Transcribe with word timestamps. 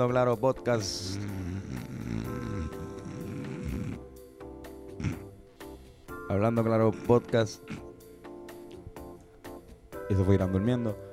Hablando 0.00 0.08
Claro 0.14 0.36
Podcast. 0.38 1.18
Hablando 6.28 6.64
Claro 6.64 6.90
Podcast. 7.06 7.62
Y 10.08 10.14
se 10.14 10.24
fue 10.24 10.34
irán 10.36 10.52
durmiendo. 10.52 10.96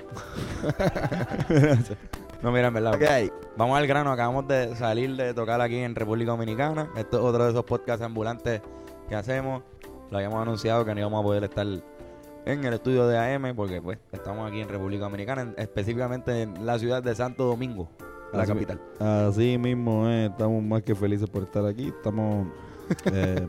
No, 2.44 2.52
mira, 2.52 2.68
en 2.68 2.74
verdad. 2.76 2.94
Ok. 2.94 3.34
Vamos 3.58 3.80
al 3.80 3.88
grano. 3.88 4.12
Acabamos 4.12 4.48
de 4.48 4.76
salir 4.76 5.16
de 5.16 5.34
tocar 5.34 5.60
aquí 5.60 5.78
en 5.80 5.96
República 5.96 6.30
Dominicana. 6.32 6.88
Esto 6.96 7.18
es 7.18 7.24
otro 7.24 7.44
de 7.46 7.50
esos 7.50 7.64
podcasts 7.66 8.06
ambulantes 8.06 8.62
que 9.10 9.16
hacemos. 9.16 9.64
Lo 10.12 10.18
habíamos 10.18 10.40
anunciado 10.44 10.86
que 10.86 10.94
no 10.94 11.00
íbamos 11.00 11.20
a 11.20 11.24
poder 11.24 11.44
estar 11.46 11.66
en 11.66 12.64
el 12.64 12.74
estudio 12.76 13.08
de 13.08 13.18
AM 13.18 13.56
porque 13.56 13.82
pues 13.82 13.98
estamos 14.12 14.48
aquí 14.48 14.62
en 14.62 14.70
República 14.70 15.06
Dominicana, 15.06 15.42
en- 15.42 15.56
específicamente 15.58 16.44
en 16.44 16.64
la 16.64 16.78
ciudad 16.78 17.02
de 17.02 17.16
Santo 17.16 17.46
Domingo, 17.46 17.90
la 18.34 18.44
Así- 18.44 18.52
capital. 18.54 18.82
Así 19.00 19.58
mismo, 19.58 20.08
eh, 20.10 20.26
estamos 20.28 20.64
más 20.64 20.84
que 20.84 20.96
felices 20.96 21.30
por 21.30 21.44
estar 21.44 21.66
aquí. 21.66 21.88
Estamos. 21.88 22.48
eh, 23.14 23.48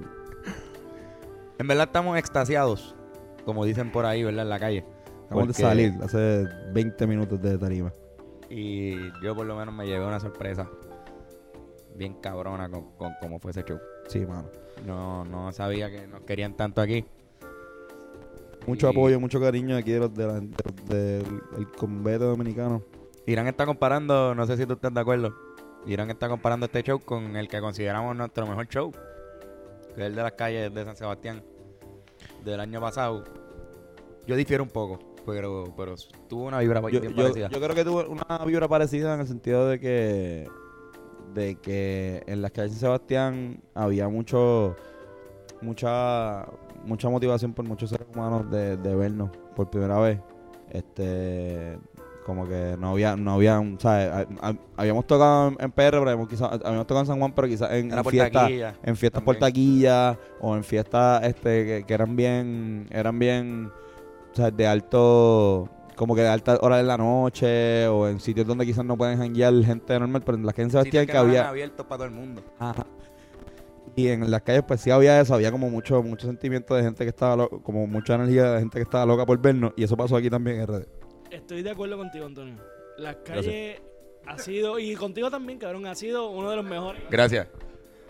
En 1.59 1.67
verdad 1.67 1.87
estamos 1.87 2.17
extasiados, 2.19 2.95
como 3.45 3.65
dicen 3.65 3.91
por 3.91 4.05
ahí, 4.07 4.23
¿verdad? 4.23 4.43
En 4.45 4.49
la 4.51 4.59
calle. 4.61 4.85
acabamos 5.27 5.49
de 5.57 5.63
salir 5.63 5.93
hace 6.03 6.45
20 6.73 7.07
minutos 7.07 7.41
de 7.43 7.59
tarima. 7.59 7.93
Y 8.51 8.95
yo 9.23 9.35
por 9.35 9.45
lo 9.47 9.57
menos 9.57 9.75
me 9.75 9.87
llevé 9.87 10.07
una 10.07 10.21
sorpresa 10.21 10.69
bien 11.97 12.15
cabrona 12.15 12.69
con, 12.71 12.93
con 12.97 13.13
cómo 13.21 13.39
fue 13.41 13.51
ese 13.51 13.65
show. 13.65 13.79
Sí, 14.07 14.25
mano. 14.25 14.49
No, 14.87 15.25
no 15.25 15.51
sabía 15.53 15.91
que 15.91 16.07
nos 16.07 16.23
querían 16.23 16.57
tanto 16.57 16.81
aquí. 16.81 17.05
Mucho 18.67 18.87
Y 18.87 18.91
apoyo, 18.91 19.19
mucho 19.21 19.41
cariño 19.41 19.77
aquí 19.77 19.93
de 19.93 19.99
los, 19.99 20.15
de 20.15 20.27
la- 20.27 20.41
de- 20.41 20.49
del 20.89 21.43
el 21.59 21.69
convete 21.73 22.25
dominicano. 22.25 22.83
Irán 23.31 23.47
está 23.47 23.67
comparando, 23.67 24.35
no 24.35 24.47
sé 24.47 24.57
si 24.57 24.65
tú 24.65 24.73
estás 24.73 24.93
de 24.95 25.01
acuerdo, 25.01 25.35
Irán 25.87 26.11
está 26.11 26.29
comparando 26.29 26.65
este 26.67 26.83
show 26.83 26.99
con 27.01 27.37
el 27.37 27.47
que 27.49 27.61
consideramos 27.61 28.17
nuestro 28.17 28.47
mejor 28.47 28.67
show, 28.69 28.91
que 29.95 30.01
es 30.01 30.07
el 30.07 30.15
de 30.15 30.23
las 30.23 30.33
calles 30.33 30.73
de 30.73 30.85
San 30.85 30.97
Sebastián 30.97 31.43
del 32.45 32.59
año 32.61 32.81
pasado. 32.81 33.25
Yo 34.27 34.35
difiero 34.35 34.63
un 34.63 34.71
poco, 34.71 34.99
pero, 35.27 35.75
pero 35.77 35.95
tuvo 36.27 36.45
una 36.45 36.61
vibra 36.61 36.81
Yo, 36.81 37.01
bien 37.01 37.13
yo- 37.15 37.17
parecida. 37.23 37.49
yo 37.51 37.61
creo 37.61 37.75
que 37.75 37.85
tuvo 37.85 38.07
una 38.09 38.45
vibra 38.47 38.67
parecida 38.67 39.15
en 39.15 39.21
el 39.21 39.27
sentido 39.27 39.69
de 39.69 39.79
que 39.79 40.49
de 41.35 41.57
que 41.57 42.23
en 42.27 42.41
las 42.41 42.51
calles 42.53 42.73
de 42.73 42.79
Sebastián 42.81 43.61
había 43.75 44.09
mucho 44.09 44.75
mucha 45.61 46.47
mucha 46.85 47.11
motivación 47.11 47.53
por 47.53 47.67
muchos 47.67 47.91
seres 47.91 48.07
humanos 48.15 48.51
de, 48.51 48.79
de 48.79 48.95
vernos 48.95 49.29
por 49.55 49.69
primera 49.69 49.99
vez 49.99 50.19
este 50.71 51.79
como 52.29 52.47
que 52.47 52.77
no 52.79 52.91
había 52.91 53.17
no 53.17 53.33
había 53.33 53.59
¿sabes? 53.79 54.09
Ha- 54.09 54.49
ha- 54.49 54.55
habíamos 54.77 55.07
tocado 55.07 55.49
en, 55.49 55.57
en 55.59 55.73
PR 55.73 55.91
pero 55.99 56.03
habíamos, 56.03 56.29
quizá- 56.29 56.47
habíamos 56.53 56.87
tocado 56.87 57.01
en 57.01 57.07
San 57.07 57.19
Juan 57.19 57.33
pero 57.35 57.49
quizás 57.49 57.71
en, 57.73 57.91
en 57.91 57.99
en 58.85 58.97
fiestas 58.97 59.23
por 59.23 59.37
taquilla 59.37 60.19
o 60.41 60.55
en 60.55 60.63
fiestas 60.63 61.25
este 61.25 61.65
que, 61.67 61.85
que 61.87 61.95
eran 61.95 62.15
bien 62.15 62.87
eran 62.91 63.19
bien 63.19 63.73
o 64.33 64.37
sea, 64.37 64.51
de 64.51 64.67
alto 64.67 65.69
como 65.97 66.15
que 66.15 66.21
de 66.21 66.29
alta 66.29 66.59
hora 66.61 66.77
de 66.77 66.83
la 66.85 66.97
noche 66.99 67.89
o 67.89 68.07
en 68.07 68.21
sitios 68.21 68.47
donde 68.47 68.67
quizás 68.67 68.85
no 68.85 68.97
pueden 68.97 69.19
janguear 69.19 69.55
gente 69.65 69.99
normal 69.99 70.23
pero 70.25 70.37
en 70.37 70.45
las 70.47 70.55
de 70.55 70.63
Sitios 70.65 70.73
Sebastián 70.83 71.07
que, 71.07 71.13
eran 71.13 71.27
había 71.27 71.49
abiertos 71.49 71.87
para 71.87 71.97
todo 71.99 72.09
el 72.09 72.15
mundo. 72.15 72.43
Ajá. 72.59 72.85
y 73.97 74.09
en 74.09 74.31
las 74.31 74.43
calles 74.43 74.63
pues 74.69 74.81
sí 74.83 74.91
había 74.91 75.19
eso 75.21 75.35
había 75.35 75.51
como 75.51 75.71
mucho 75.71 76.03
mucho 76.03 76.27
sentimiento 76.27 76.75
de 76.75 76.83
gente 76.85 77.05
que 77.05 77.09
estaba 77.09 77.35
lo- 77.37 77.49
como 77.49 77.87
mucha 77.87 78.15
energía 78.15 78.53
de 78.53 78.59
gente 78.61 78.77
que 78.79 78.83
estaba 78.83 79.07
loca 79.07 79.25
por 79.27 79.39
vernos 79.41 79.73
y 79.77 79.83
eso 79.83 79.97
pasó 79.97 80.15
aquí 80.17 80.29
también 80.31 80.61
en 80.61 80.67
RD 80.69 80.83
Estoy 81.31 81.63
de 81.63 81.71
acuerdo 81.71 81.97
contigo, 81.97 82.27
Antonio. 82.27 82.57
Las 82.97 83.17
calles 83.17 83.81
ha 84.27 84.39
sido, 84.39 84.79
y 84.79 84.95
contigo 84.95 85.31
también, 85.31 85.59
cabrón, 85.59 85.87
ha 85.87 85.95
sido 85.95 86.31
uno 86.31 86.51
de 86.51 86.57
los 86.57 86.65
mejores. 86.65 87.03
Gracias. 87.11 87.49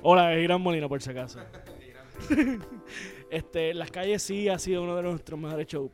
Hola, 0.02 0.34
es 0.34 0.44
Irán 0.44 0.60
Molina, 0.60 0.88
por 0.88 1.02
si 1.02 1.10
acaso. 1.10 1.40
este, 3.30 3.74
las 3.74 3.90
calles 3.90 4.22
sí 4.22 4.48
ha 4.48 4.58
sido 4.58 4.82
uno 4.82 4.96
de 4.96 5.02
nuestros 5.02 5.38
mejores 5.38 5.66
shows. 5.66 5.90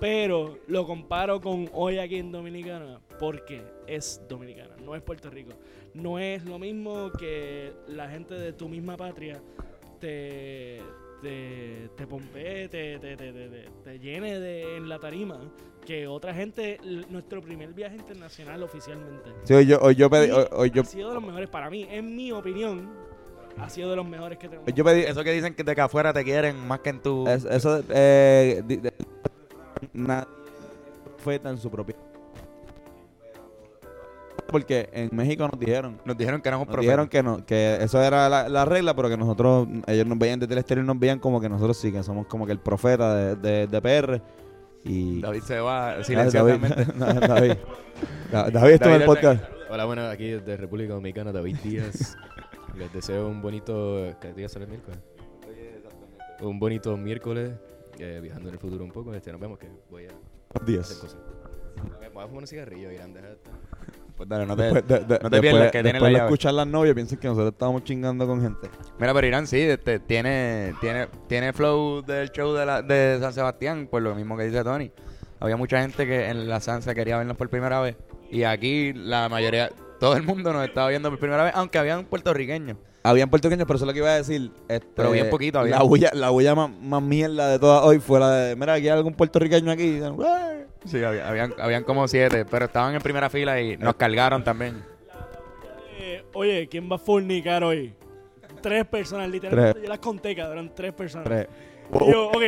Pero 0.00 0.58
lo 0.66 0.86
comparo 0.86 1.40
con 1.40 1.70
hoy 1.72 1.98
aquí 1.98 2.16
en 2.16 2.30
Dominicana 2.30 3.00
porque 3.18 3.62
es 3.86 4.20
Dominicana, 4.28 4.76
no 4.84 4.94
es 4.94 5.02
Puerto 5.02 5.30
Rico. 5.30 5.52
No 5.94 6.18
es 6.18 6.44
lo 6.44 6.58
mismo 6.58 7.10
que 7.12 7.72
la 7.88 8.08
gente 8.08 8.34
de 8.34 8.52
tu 8.52 8.68
misma 8.68 8.96
patria 8.96 9.40
te, 9.98 10.82
te, 11.22 11.88
te 11.96 12.06
pompee, 12.06 12.68
te, 12.68 12.98
te, 12.98 13.16
te, 13.16 13.32
te- 13.32 13.48
te- 13.48 13.68
te 13.84 13.98
llene 13.98 14.38
de, 14.38 14.76
en 14.76 14.88
la 14.88 14.98
tarima 14.98 15.40
que 15.84 16.06
otra 16.08 16.34
gente, 16.34 16.80
nuestro 17.10 17.40
primer 17.40 17.72
viaje 17.72 17.96
internacional 17.96 18.62
oficialmente. 18.62 19.30
sí, 19.44 19.54
hoy 19.54 19.66
yo 19.66 19.78
hoy 19.80 19.94
yo 19.94 20.10
pedí 20.10 20.28
Y 20.28 20.30
hoy, 20.32 20.46
hoy 20.52 20.70
yo 20.70 20.82
ha 20.82 20.84
sido 20.84 21.08
de 21.10 21.14
los 21.14 21.24
mejores 21.24 21.48
para 21.48 21.70
mí, 21.70 21.86
en 21.88 22.14
mi 22.16 22.32
opinión, 22.32 22.88
ha 23.56 23.70
sido 23.70 23.90
de 23.90 23.96
los 23.96 24.06
mejores 24.06 24.36
que 24.38 24.48
tenemos. 24.48 24.72
yo 24.74 24.84
pedí 24.84 25.02
Eso 25.02 25.22
que 25.22 25.32
dicen 25.32 25.54
que 25.54 25.62
de 25.62 25.74
que 25.74 25.80
afuera 25.80 26.12
te 26.12 26.24
quieren 26.24 26.56
más 26.66 26.80
que 26.80 26.90
en 26.90 27.00
tu... 27.00 27.26
Es- 27.28 27.44
eso 27.44 27.82
eh, 27.90 28.62
di- 28.66 28.76
de- 28.76 28.92
nadie 29.92 30.26
fue 31.18 31.40
en 31.42 31.58
su 31.58 31.70
propia 31.70 31.94
porque 34.46 34.88
en 34.92 35.10
México 35.12 35.46
nos 35.48 35.58
dijeron 35.58 35.98
Nos 36.04 36.16
dijeron 36.16 36.40
que 36.40 36.48
éramos 36.48 36.66
nos 36.68 36.76
dijeron 36.80 37.08
profetas. 37.08 37.10
que 37.10 37.40
no 37.40 37.46
que 37.46 37.78
eso 37.84 38.02
era 38.02 38.28
la, 38.28 38.48
la 38.48 38.64
regla 38.64 38.94
pero 38.94 39.08
que 39.08 39.16
nosotros 39.16 39.68
ellos 39.86 40.06
nos 40.06 40.18
veían 40.18 40.38
desde 40.40 40.52
el 40.54 40.58
exterior 40.58 40.86
nos 40.86 40.98
veían 40.98 41.18
como 41.18 41.40
que 41.40 41.48
nosotros 41.48 41.76
sí 41.76 41.92
que 41.92 42.02
somos 42.02 42.26
como 42.26 42.46
que 42.46 42.52
el 42.52 42.58
profeta 42.60 43.14
de, 43.14 43.36
de, 43.36 43.66
de 43.66 43.80
PR 43.82 44.20
y 44.84 45.20
David 45.20 45.40
se 45.42 45.58
va 45.60 45.92
David, 45.92 46.04
silenciosamente. 46.04 46.84
David 46.96 47.52
Da- 48.30 48.50
David 48.50 48.72
estuvo 48.74 48.94
en 48.94 49.00
el 49.00 49.06
podcast 49.06 49.44
Hola, 49.68 49.84
bueno, 49.84 50.06
aquí 50.06 50.30
desde 50.30 50.56
República 50.56 50.92
Dominicana, 50.94 51.32
David 51.32 51.56
Díaz. 51.64 52.16
Les 52.76 52.92
deseo 52.92 53.26
un 53.26 53.42
bonito. 53.42 54.14
¿Qué 54.20 54.32
día 54.32 54.48
sale 54.48 54.66
el 54.66 54.70
miércoles? 54.70 55.00
Un 56.40 56.60
bonito 56.60 56.96
miércoles, 56.96 57.50
eh, 57.98 58.20
viajando 58.22 58.48
en 58.50 58.54
el 58.54 58.60
futuro 58.60 58.84
un 58.84 58.92
poco. 58.92 59.12
Este, 59.12 59.32
nos 59.32 59.40
vemos 59.40 59.58
que 59.58 59.66
voy 59.90 60.04
a 60.04 60.06
hacer 60.06 60.64
Díaz 60.66 60.92
cosas. 60.94 61.16
Voy 62.14 62.22
a 62.22 62.28
fumar 62.28 62.42
un 62.42 62.46
cigarrillo, 62.46 62.92
Irán, 62.92 63.12
de 64.18 64.24
estar- 64.24 64.26
Pues 64.26 64.28
dale, 64.28 64.46
no 64.46 64.56
te... 64.56 64.62
después, 64.62 64.86
de- 64.86 64.98
de- 65.00 65.00
no 65.00 65.06
te 65.06 65.14
después- 65.36 65.40
pierdas 65.40 65.66
que 65.72 65.82
tiene 65.82 65.92
después 65.92 66.12
la 66.12 66.18
llave. 66.18 66.28
escuchar 66.30 66.54
las 66.54 66.66
novias 66.66 66.94
piensan 66.94 67.18
que 67.18 67.28
nosotros 67.28 67.52
estábamos 67.52 67.84
chingando 67.84 68.26
con 68.26 68.40
gente 68.42 68.68
Mira, 68.98 69.12
pero 69.14 69.26
Irán 69.26 69.46
sí, 69.46 69.60
este, 69.60 69.98
tiene, 70.00 70.74
tiene, 70.80 71.08
tiene 71.28 71.52
flow 71.52 72.02
del 72.02 72.30
show 72.30 72.52
de, 72.54 72.66
la, 72.66 72.82
de 72.82 73.18
San 73.20 73.32
Sebastián, 73.32 73.88
por 73.90 74.02
lo 74.02 74.14
mismo 74.14 74.36
que 74.36 74.44
dice 74.44 74.62
Tony. 74.64 74.90
Había 75.38 75.56
mucha 75.58 75.80
gente 75.82 76.06
que 76.06 76.28
en 76.30 76.48
la 76.48 76.60
Sanse 76.60 76.94
quería 76.94 77.18
vernos 77.18 77.36
por 77.36 77.50
primera 77.50 77.80
vez. 77.80 77.94
Y 78.30 78.44
aquí 78.44 78.92
la 78.94 79.28
mayoría, 79.28 79.70
todo 80.00 80.16
el 80.16 80.22
mundo 80.22 80.52
nos 80.52 80.64
estaba 80.66 80.88
viendo 80.88 81.10
por 81.10 81.18
primera 81.18 81.44
vez, 81.44 81.52
aunque 81.54 81.78
había 81.78 81.98
un 81.98 82.06
puertorriqueño. 82.06 82.78
Habían 83.08 83.30
puertorriqueños, 83.30 83.66
pero 83.66 83.76
eso 83.76 83.84
es 83.84 83.86
lo 83.88 83.92
que 83.92 83.98
iba 84.00 84.10
a 84.10 84.16
decir. 84.16 84.50
Este, 84.68 84.86
Pero 84.94 85.10
bien 85.12 85.30
poquito 85.30 85.58
había. 85.60 85.76
La 85.76 85.82
bulla, 85.82 86.10
la 86.14 86.30
bulla 86.30 86.54
más, 86.54 86.70
más 86.82 87.02
mierda 87.02 87.48
de 87.50 87.58
todas 87.58 87.84
hoy 87.84 87.98
fue 88.00 88.18
la 88.18 88.30
de, 88.32 88.56
mira, 88.56 88.74
aquí 88.74 88.88
hay 88.88 88.96
algún 88.96 89.14
puertorriqueño 89.14 89.70
aquí. 89.70 89.82
Y 89.84 89.90
dicen, 89.94 90.14
"Ué". 90.18 90.66
Sí, 90.86 91.02
había- 91.02 91.28
habían, 91.28 91.54
habían 91.58 91.84
como 91.84 92.06
siete, 92.08 92.44
pero 92.44 92.64
estaban 92.66 92.94
en 92.94 93.00
primera 93.00 93.28
fila 93.30 93.60
y 93.60 93.76
nos 93.76 93.94
cargaron 93.96 94.42
también. 94.44 94.82
Eh, 95.98 96.24
oye, 96.34 96.68
¿quién 96.68 96.90
va 96.90 96.96
a 96.96 96.98
fornicar 96.98 97.64
hoy? 97.64 97.94
Tres 98.60 98.84
personas, 98.86 99.28
literalmente. 99.28 99.82
Yo 99.82 99.88
las 99.88 99.98
conté, 99.98 100.34
cabrón, 100.34 100.72
tres 100.74 100.92
personas. 100.92 101.24
Tres. 101.26 101.46
Y 101.92 102.10
yo, 102.12 102.28
ok, 102.28 102.42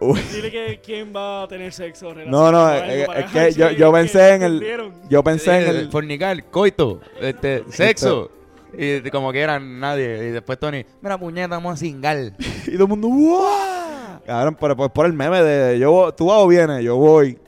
Uy. 0.00 0.20
dile 0.32 0.50
que 0.50 0.80
quién 0.84 1.12
va 1.14 1.44
a 1.44 1.48
tener 1.48 1.72
sexo. 1.72 2.12
No, 2.26 2.50
no, 2.50 2.72
es, 2.72 2.82
algo 2.82 2.92
es 2.94 3.06
para 3.06 3.26
que 3.26 3.52
yo, 3.52 3.70
yo 3.70 3.92
que 3.92 3.98
pensé 3.98 4.34
en 4.34 4.42
el. 4.42 4.90
Yo 5.08 5.22
pensé 5.22 5.56
en 5.56 5.62
Eh, 5.62 5.78
el. 5.80 5.90
Fornicar, 5.90 6.44
coito, 6.50 7.00
este, 7.20 7.62
sexo. 7.70 8.30
Y 8.76 9.10
como 9.10 9.32
que 9.32 9.40
eran 9.40 9.78
nadie. 9.80 10.28
Y 10.28 10.30
después 10.30 10.58
Tony, 10.58 10.84
mira 11.00 11.18
puñeta, 11.18 11.48
vamos 11.56 11.74
a 11.74 11.76
cingar. 11.76 12.16
Y 12.66 12.72
todo 12.72 12.84
el 12.84 12.88
mundo, 12.88 13.08
¡guau! 13.08 14.20
Cabrón, 14.24 14.56
pero 14.58 14.74
pues 14.76 14.90
por 14.90 15.06
el 15.06 15.12
meme 15.12 15.42
de 15.42 15.78
yo 15.78 16.12
tú 16.12 16.26
vas 16.26 16.38
o 16.38 16.48
vienes, 16.48 16.82
yo 16.82 16.96
voy 16.96 17.38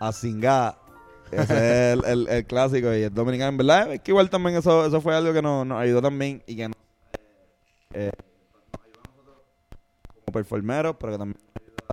a 0.00 0.12
cingar. 0.12 0.76
Ese 1.32 1.92
es 1.92 2.04
el, 2.04 2.28
el- 2.28 2.44
clásico 2.46 2.94
y 2.94 3.02
el 3.04 3.12
dominicano, 3.14 3.48
en 3.50 3.56
verdad, 3.56 3.92
es 3.92 4.00
que 4.02 4.10
igual 4.10 4.28
también 4.30 4.56
eso, 4.56 4.84
eso 4.86 5.00
fue 5.00 5.14
algo 5.16 5.32
que 5.32 5.40
nos, 5.42 5.68
ayudó 5.72 6.02
también 6.02 6.42
y 6.46 6.56
que 6.56 6.68
nos, 6.68 6.76
eh, 7.94 8.12
como 10.14 10.32
performeros, 10.32 10.96
pero 11.00 11.12
que 11.12 11.18
también 11.18 11.40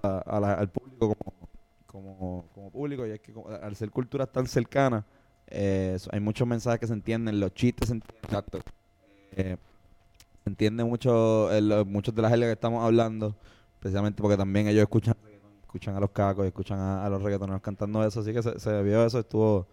ayuda 0.03 0.23
a- 0.25 0.59
al 0.59 0.69
público 0.69 1.15
como, 1.15 1.49
como, 1.87 2.45
como 2.53 2.71
público 2.71 3.07
y 3.07 3.11
es 3.11 3.19
que 3.21 3.33
al 3.61 3.75
ser 3.75 3.89
culturas 3.91 4.29
tan 4.31 4.45
cercanas, 4.45 5.05
eh, 5.49 5.97
hay 6.11 6.19
muchos 6.19 6.47
mensajes 6.47 6.79
que 6.79 6.87
se 6.87 6.93
entienden, 6.93 7.39
los 7.39 7.53
chistes 7.53 7.87
se 7.89 7.93
entienden. 7.95 8.19
Exacto. 8.23 8.59
Eh, 9.33 9.57
se 10.43 10.49
entiende 10.49 10.83
mucho 10.83 11.51
el- 11.51 11.69
lo- 11.69 11.85
muchos 11.85 12.13
de 12.15 12.21
las 12.21 12.31
jergas 12.31 12.47
que 12.47 12.53
estamos 12.53 12.83
hablando, 12.83 13.35
precisamente 13.79 14.21
porque 14.21 14.37
también 14.37 14.67
ellos 14.67 14.81
escuchan 14.83 15.15
escuchan 15.61 15.95
a 15.95 15.99
los 15.99 16.09
cacos, 16.09 16.47
escuchan 16.47 16.79
a, 16.79 17.05
a 17.05 17.09
los 17.09 17.21
reggaetoneros 17.21 17.61
cantando 17.61 18.03
eso, 18.03 18.21
así 18.21 18.33
que 18.33 18.41
se, 18.41 18.59
se 18.59 18.81
vio 18.81 19.05
eso, 19.05 19.19
estuvo 19.19 19.67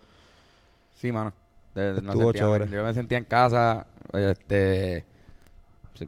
Sí, 0.94 1.11
mano. 1.11 1.32
De- 1.75 1.94
de- 1.94 2.02
no 2.02 2.12
Estuvo 2.12 2.32
sentía- 2.32 2.43
chévere. 2.43 2.69
yo 2.70 2.84
me 2.84 2.93
sentía 2.94 3.19
en 3.19 3.25
casa. 3.25 3.87
Este, 4.12 5.05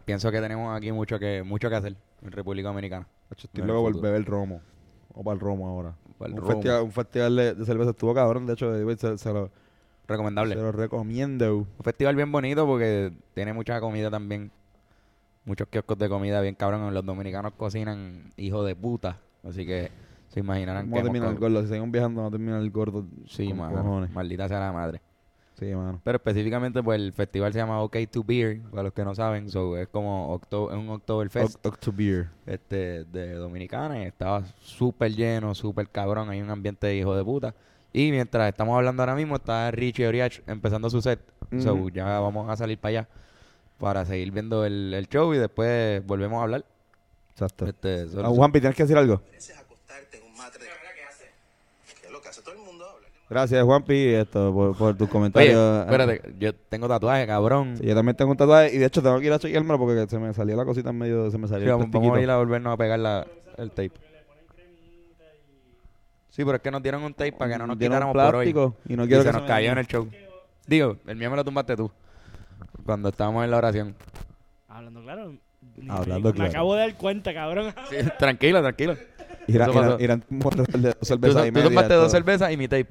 pienso 0.05 0.31
que 0.31 0.41
tenemos 0.41 0.75
aquí 0.77 0.93
mucho 0.93 1.19
que 1.19 1.43
mucho 1.43 1.69
que 1.71 1.77
hacer 1.77 1.97
en 2.23 2.33
República 2.33 2.69
Dominicana. 2.69 3.07
Estoy 3.31 3.63
el 3.63 3.67
por 3.69 3.77
futuro. 3.93 4.01
beber 4.03 4.25
romo. 4.25 4.61
O 5.15 5.23
para 5.25 5.35
el 5.35 5.41
romo 5.41 5.69
ahora. 5.69 5.95
Para 6.19 6.33
el 6.33 6.41
Un 6.41 6.47
festival, 6.47 6.83
un 6.83 6.93
festival 6.93 7.37
de, 7.37 7.55
de 7.55 7.65
cerveza 7.65 7.91
estuvo 7.91 8.15
cabrón, 8.15 8.47
de 8.47 8.53
hecho, 8.55 8.75
eh, 8.75 8.97
se, 8.97 9.19
se 9.19 9.33
lo, 9.33 9.51
Recomendable. 10.09 10.55
se 10.55 10.61
lo 10.61 10.73
recomiendo. 10.73 11.57
Un 11.59 11.67
festival 11.85 12.17
bien 12.17 12.33
bonito 12.33 12.67
porque 12.67 13.13
tiene 13.35 13.53
mucha 13.53 13.79
comida 13.81 14.11
también. 14.11 14.51
Muchos 15.45 15.69
kioscos 15.69 15.99
de 15.99 16.09
comida 16.09 16.41
bien 16.41 16.55
cabrón. 16.55 16.93
Los 16.95 17.05
dominicanos 17.05 17.53
cocinan 17.57 18.33
hijo 18.37 18.65
de 18.65 18.75
puta. 18.75 19.19
Así 19.47 19.67
que 19.67 19.91
se 20.29 20.41
imaginarán 20.41 20.87
Vamos 20.87 20.99
a 20.99 21.03
que... 21.03 21.05
terminar 21.05 21.31
el 21.31 21.39
gordo, 21.39 21.63
si 21.63 21.69
siguen 21.69 21.93
viajando, 21.93 22.23
vamos 22.23 22.31
a 22.33 22.37
terminar 22.37 22.61
el 22.61 22.71
gordo. 22.71 23.05
Sí. 23.27 23.53
Maldita 23.53 24.49
sea 24.49 24.61
la 24.61 24.73
madre. 24.73 25.03
Sí, 25.59 25.67
mano. 25.75 26.01
Pero 26.05 26.17
específicamente, 26.19 26.83
pues 26.83 27.01
el 27.01 27.13
festival 27.13 27.53
se 27.53 27.59
llama 27.59 27.81
OK 27.83 27.97
to 28.11 28.23
Beer, 28.23 28.61
para 28.71 28.85
los 28.85 28.93
que 28.93 29.05
no 29.05 29.15
saben. 29.15 29.51
So, 29.51 29.77
es 29.77 29.89
como 29.89 30.33
octo- 30.39 30.71
es 30.71 30.77
un 30.77 30.89
Oktoberfest 30.91 31.57
Oc- 31.57 31.69
Octobeer. 31.73 32.29
este, 32.47 33.05
de 33.05 33.33
Dominicana 33.35 34.03
y 34.03 34.07
estaba 34.07 34.45
súper 34.63 35.13
lleno, 35.17 35.55
súper 35.57 35.89
cabrón. 35.89 36.31
Hay 36.31 36.41
un 36.41 36.51
ambiente 36.51 36.87
de 36.87 36.97
hijo 36.97 37.17
de 37.17 37.25
puta. 37.25 37.55
Y 37.93 38.11
mientras 38.13 38.49
estamos 38.49 38.77
hablando 38.77 39.03
ahora 39.03 39.17
mismo, 39.17 39.35
está 39.37 39.71
Richie 39.73 40.07
Oriach 40.07 40.41
empezando 40.47 40.89
su 40.91 41.03
set. 41.03 41.19
So, 41.59 41.89
ya 41.89 42.21
vamos 42.21 42.49
a 42.51 42.57
salir 42.57 42.79
para 42.79 42.91
allá 43.01 43.09
para 43.79 44.05
seguir 44.05 44.31
viendo 44.33 44.65
el, 44.65 44.93
el 44.95 45.09
show 45.09 45.33
y 45.35 45.39
después 45.39 46.05
volvemos 46.07 46.39
a 46.41 46.43
hablar. 46.43 46.65
Exacto. 47.33 47.67
Este, 47.67 48.07
so- 48.09 48.25
Ah, 48.25 48.29
Juanpi, 48.29 48.61
¿tienes 48.61 48.77
que 48.77 48.83
decir 48.85 48.97
algo? 48.99 49.23
mereces 49.27 49.57
acostarte 49.59 50.19
en 50.19 50.25
un 50.25 50.37
matre 50.37 50.65
de... 50.65 50.71
¿Qué 52.01 52.07
es 52.07 52.13
lo 52.13 52.21
que 52.21 52.29
hace 52.29 52.43
todo 52.43 52.53
el 52.53 52.59
mundo? 52.59 52.68
Gracias, 53.31 53.63
Juanpi, 53.63 53.95
esto, 54.15 54.53
por, 54.55 54.77
por 54.77 54.95
tus 54.97 55.03
Oye, 55.07 55.13
comentarios. 55.13 55.81
espérate, 55.85 56.35
yo 56.39 56.55
tengo 56.55 56.89
tatuaje, 56.89 57.27
cabrón. 57.27 57.77
Sí, 57.77 57.87
yo 57.87 57.95
también 57.95 58.17
tengo 58.17 58.31
un 58.31 58.37
tatuaje 58.39 58.75
y 58.75 58.79
de 58.79 58.87
hecho 58.87 59.03
tengo 59.03 59.19
que 59.21 59.27
ir 59.27 59.33
a 59.33 59.39
chequeármelo 59.39 59.79
porque 59.79 60.07
se 60.09 60.19
me 60.19 60.33
salió 60.33 60.57
la 60.57 60.65
cosita 60.65 60.91
en 60.91 60.99
medio, 60.99 61.31
se 61.31 61.37
me 61.37 61.47
salió 61.47 61.67
Sí, 61.67 61.71
el 61.71 61.77
vamos, 61.77 61.91
vamos 61.91 62.17
a 62.17 62.21
ir 62.23 62.31
a 62.31 62.39
volvernos 62.39 62.73
a 62.73 62.77
pegar 62.79 62.99
la, 62.99 63.27
el 63.59 63.69
tape. 63.71 63.93
Sí, 66.31 66.45
pero 66.45 66.57
es 66.57 66.63
que 66.63 66.71
nos 66.71 66.83
dieron 66.83 67.03
un 67.03 67.13
tape 67.15 67.33
para 67.33 67.53
que 67.53 67.59
no 67.59 67.67
nos 67.67 67.77
quitáramos 67.77 68.15
por 68.15 68.35
hoy. 68.37 68.49
y 68.87 68.97
no 68.97 69.05
Y 69.05 69.09
quiero 69.09 69.23
se 69.23 69.29
que 69.29 69.33
nos 69.33 69.43
me 69.43 69.49
cayó 69.49 69.73
en 69.73 69.79
el 69.79 69.87
show. 69.87 70.09
Digo, 70.67 70.97
el 71.07 71.17
mío 71.17 71.31
me 71.31 71.37
lo 71.37 71.45
tumbaste 71.45 71.77
tú. 71.77 71.91
Cuando 72.87 73.09
estábamos 73.11 73.45
en 73.45 73.51
la 73.51 73.57
oración. 73.59 73.95
Hablando 74.69 75.03
claro. 75.03 75.35
Hablando 75.89 76.29
me, 76.29 76.35
claro. 76.35 76.51
Me 76.51 76.57
acabo 76.57 76.75
de 76.75 76.81
dar 76.81 76.95
cuenta, 76.97 77.35
cabrón. 77.35 77.75
Sí, 77.91 77.97
tranquilo, 78.19 78.61
tranquilo. 78.61 78.97
Irán. 79.49 79.71
Irán, 79.71 79.97
Irán 80.01 80.25
dos 80.29 80.55
Tú, 80.55 81.05
cervezas 81.05 81.47
y 81.47 81.49
tú 81.49 81.55
media, 81.55 81.69
tumbaste 81.69 81.95
dos 81.95 82.13
cervezas 82.13 82.53
y 82.53 82.57
mi 82.57 82.69
tape. 82.69 82.89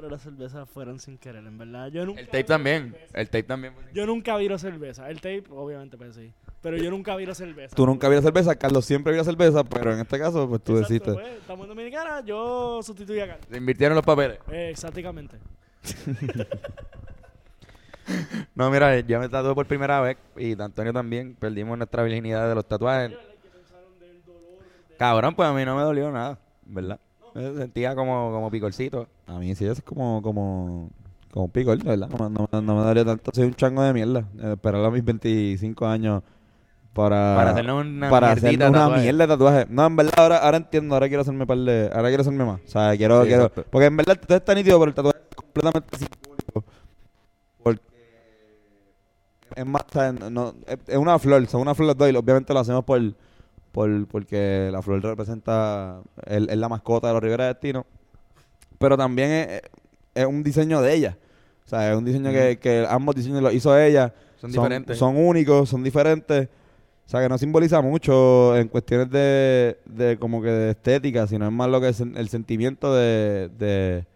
Pero 0.00 0.12
las 0.12 0.22
cervezas 0.22 0.66
fueron 0.66 0.98
sin 0.98 1.18
querer, 1.18 1.44
en 1.46 1.58
verdad. 1.58 1.88
Yo 1.88 2.06
nunca, 2.06 2.22
El 2.22 2.26
tape 2.28 2.44
también. 2.44 2.96
El 3.12 3.26
tape 3.28 3.42
también. 3.42 3.74
yo 3.92 4.06
nunca 4.06 4.34
viro 4.38 4.56
cerveza. 4.56 5.10
El 5.10 5.16
tape, 5.16 5.44
obviamente, 5.50 5.98
pues 5.98 6.14
sí. 6.14 6.32
Pero 6.62 6.78
yo 6.78 6.90
nunca 6.90 7.14
viro 7.16 7.34
cerveza. 7.34 7.76
Tú 7.76 7.84
nunca 7.84 8.08
vieras 8.08 8.24
cerveza, 8.24 8.54
Carlos 8.54 8.86
siempre 8.86 9.12
vio 9.12 9.22
cerveza, 9.24 9.62
pero 9.62 9.92
en 9.92 10.00
este 10.00 10.18
caso, 10.18 10.48
pues 10.48 10.62
tú 10.62 10.78
Exacto, 10.78 10.94
deciste. 10.94 11.12
pues, 11.12 11.38
estamos 11.38 11.64
en 11.64 11.68
Dominicana, 11.68 12.24
yo 12.24 12.82
sustituí 12.82 13.20
a 13.20 13.26
Carlos. 13.26 13.46
Se 13.50 13.58
invirtieron 13.58 13.94
los 13.94 14.04
papeles. 14.04 14.38
Eh, 14.50 14.70
exactamente. 14.70 15.36
No, 18.56 18.70
mira, 18.70 18.98
ya 19.00 19.20
me 19.20 19.28
tatué 19.28 19.54
por 19.54 19.66
primera 19.66 20.00
vez 20.00 20.16
y 20.36 20.60
Antonio 20.60 20.92
también. 20.92 21.36
Perdimos 21.36 21.78
nuestra 21.78 22.02
virginidad 22.02 22.48
de 22.48 22.56
los 22.56 22.66
tatuajes. 22.66 23.12
Cabrón, 24.98 25.34
pues 25.36 25.48
a 25.48 25.52
mí 25.52 25.64
no 25.64 25.76
me 25.76 25.82
dolió 25.82 26.10
nada, 26.10 26.36
¿verdad? 26.64 26.98
Me 27.34 27.54
sentía 27.54 27.94
como, 27.94 28.32
como 28.32 28.50
picorcito. 28.50 29.06
A 29.30 29.38
mí 29.38 29.54
sí 29.54 29.64
es 29.64 29.80
como, 29.82 30.20
como, 30.22 30.90
como 31.30 31.44
un 31.44 31.50
picor, 31.52 31.82
¿verdad? 31.84 32.08
No, 32.08 32.48
no, 32.60 32.76
me 32.76 32.84
daría 32.84 33.04
tanto. 33.04 33.30
Soy 33.32 33.44
un 33.44 33.54
chango 33.54 33.80
de 33.82 33.92
mierda. 33.92 34.24
Eh, 34.40 34.52
esperar 34.54 34.84
a 34.84 34.90
mis 34.90 35.04
25 35.04 35.86
años 35.86 36.24
para... 36.92 37.36
Para 37.36 37.50
hacernos 37.52 37.86
una 37.86 38.10
para 38.10 38.32
hacerme 38.32 38.66
una 38.68 38.78
tatuaje. 38.80 39.02
mierda 39.02 39.26
de 39.26 39.28
tatuaje. 39.28 39.66
No, 39.70 39.86
en 39.86 39.94
verdad 39.94 40.14
ahora, 40.16 40.38
ahora 40.38 40.56
entiendo, 40.56 40.94
ahora 40.96 41.06
quiero 41.06 41.20
hacerme 41.22 41.46
par 41.46 41.58
de, 41.58 41.90
ahora 41.94 42.08
quiero 42.08 42.22
hacerme 42.22 42.44
más. 42.44 42.60
O 42.66 42.68
sea, 42.68 42.96
quiero, 42.96 43.22
Sí, 43.22 43.28
quiero, 43.28 43.44
exacto. 43.44 43.70
porque 43.70 43.86
en 43.86 43.96
verdad 43.96 44.14
tatuaje 44.18 44.38
está 44.38 44.54
nítido, 44.54 44.78
pero 44.80 44.88
el 44.88 44.94
tatuaje 44.96 45.18
es 45.30 45.36
completamente 45.36 45.96
simbólico. 45.96 46.64
Porque 47.62 47.82
es 49.54 49.66
más, 49.66 49.84
no, 50.28 50.54
es, 50.66 50.96
una 50.96 51.16
flor, 51.20 51.46
son 51.46 51.60
una 51.60 51.76
flor 51.76 51.86
los 51.86 51.96
dos 51.96 52.10
y 52.10 52.16
obviamente 52.16 52.52
lo 52.52 52.58
hacemos 52.58 52.84
por, 52.84 53.00
por, 53.70 54.08
porque 54.08 54.70
la 54.72 54.82
flor 54.82 55.00
representa, 55.00 56.00
es, 56.26 56.48
es 56.48 56.56
la 56.56 56.68
mascota 56.68 57.06
de 57.06 57.14
los 57.14 57.22
Rivera 57.22 57.46
Destino, 57.46 57.86
pero 58.80 58.96
también 58.96 59.30
es, 59.30 59.62
es 60.14 60.24
un 60.24 60.42
diseño 60.42 60.80
de 60.80 60.94
ella. 60.94 61.18
O 61.66 61.68
sea, 61.68 61.92
es 61.92 61.98
un 61.98 62.04
diseño 62.04 62.32
que, 62.32 62.58
que 62.58 62.86
ambos 62.88 63.14
diseños 63.14 63.42
los 63.42 63.52
hizo 63.52 63.78
ella. 63.78 64.14
Son 64.40 64.50
diferentes. 64.50 64.96
Son 64.96 65.16
únicos, 65.18 65.68
son 65.68 65.84
diferentes. 65.84 66.48
O 67.06 67.10
sea, 67.10 67.20
que 67.20 67.28
no 67.28 67.36
simboliza 67.36 67.82
mucho 67.82 68.56
en 68.56 68.68
cuestiones 68.68 69.10
de, 69.10 69.78
de 69.84 70.16
como 70.18 70.40
que 70.40 70.48
de 70.48 70.70
estética, 70.70 71.26
sino 71.26 71.44
es 71.44 71.52
más 71.52 71.68
lo 71.68 71.78
que 71.78 71.90
es 71.90 72.00
el 72.00 72.28
sentimiento 72.30 72.94
de, 72.94 73.50
de, 73.58 74.06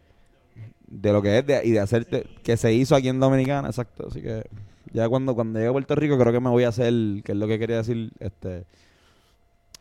de 0.87 1.13
lo 1.13 1.21
que 1.21 1.39
es 1.39 1.47
de, 1.47 1.61
y 1.63 1.73
de 1.73 1.81
hacerte, 1.81 2.25
que 2.43 2.57
se 2.57 2.73
hizo 2.73 2.97
aquí 2.97 3.09
en 3.11 3.21
Dominicana, 3.21 3.69
exacto. 3.69 4.07
Así 4.09 4.23
que 4.23 4.45
ya 4.93 5.09
cuando, 5.11 5.35
cuando 5.35 5.59
llegue 5.59 5.69
a 5.69 5.73
Puerto 5.73 5.95
Rico 5.95 6.17
creo 6.17 6.33
que 6.33 6.41
me 6.41 6.49
voy 6.51 6.65
a 6.65 6.69
hacer, 6.69 6.95
que 7.23 7.33
es 7.33 7.37
lo 7.37 7.47
que 7.47 7.59
quería 7.59 7.77
decir, 7.77 8.13
este 8.19 8.65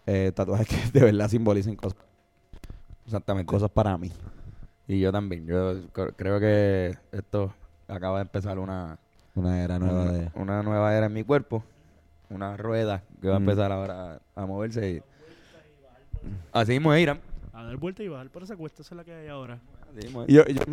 eh, 0.08 0.34
tatuajes 0.36 0.68
que 0.68 1.00
de 1.00 1.06
verdad 1.06 1.30
simbolicen 1.30 1.78
cosas, 1.78 1.98
Exactamente. 3.06 3.46
cosas 3.46 3.70
para 3.70 3.98
mí. 3.98 4.12
Y 4.88 5.00
yo 5.00 5.12
también. 5.12 5.46
Yo 5.46 5.74
cre- 5.94 6.14
creo 6.16 6.40
que 6.40 6.94
esto 7.12 7.54
acaba 7.88 8.18
de 8.18 8.24
empezar 8.24 8.60
una, 8.60 8.98
Una 9.36 9.64
era 9.64 9.80
nueva 9.80 10.02
una, 10.04 10.12
de... 10.12 10.30
una 10.36 10.64
nueva 10.64 10.96
era 10.96 11.06
en 11.08 11.14
mi 11.14 11.24
cuerpo. 11.24 11.64
Una 12.30 12.58
rueda 12.58 13.04
que 13.22 13.28
va 13.28 13.36
a 13.36 13.38
empezar 13.38 13.72
ahora 13.72 14.20
a, 14.36 14.42
a 14.42 14.46
moverse. 14.46 14.90
Y... 14.92 15.02
Así 16.52 16.72
mismo 16.74 16.94
es, 16.94 17.02
Irán. 17.04 17.20
A 17.54 17.64
dar 17.64 17.78
vuelta 17.78 18.02
y 18.04 18.08
bajar 18.08 18.30
por 18.30 18.44
esa 18.44 18.56
cuesta, 18.58 18.82
esa 18.82 18.96
es 18.96 18.98
la 18.98 19.04
que 19.04 19.14
hay 19.14 19.28
ahora. 19.28 19.60
Y 20.28 20.34
yo, 20.34 20.44
yo- 20.46 20.64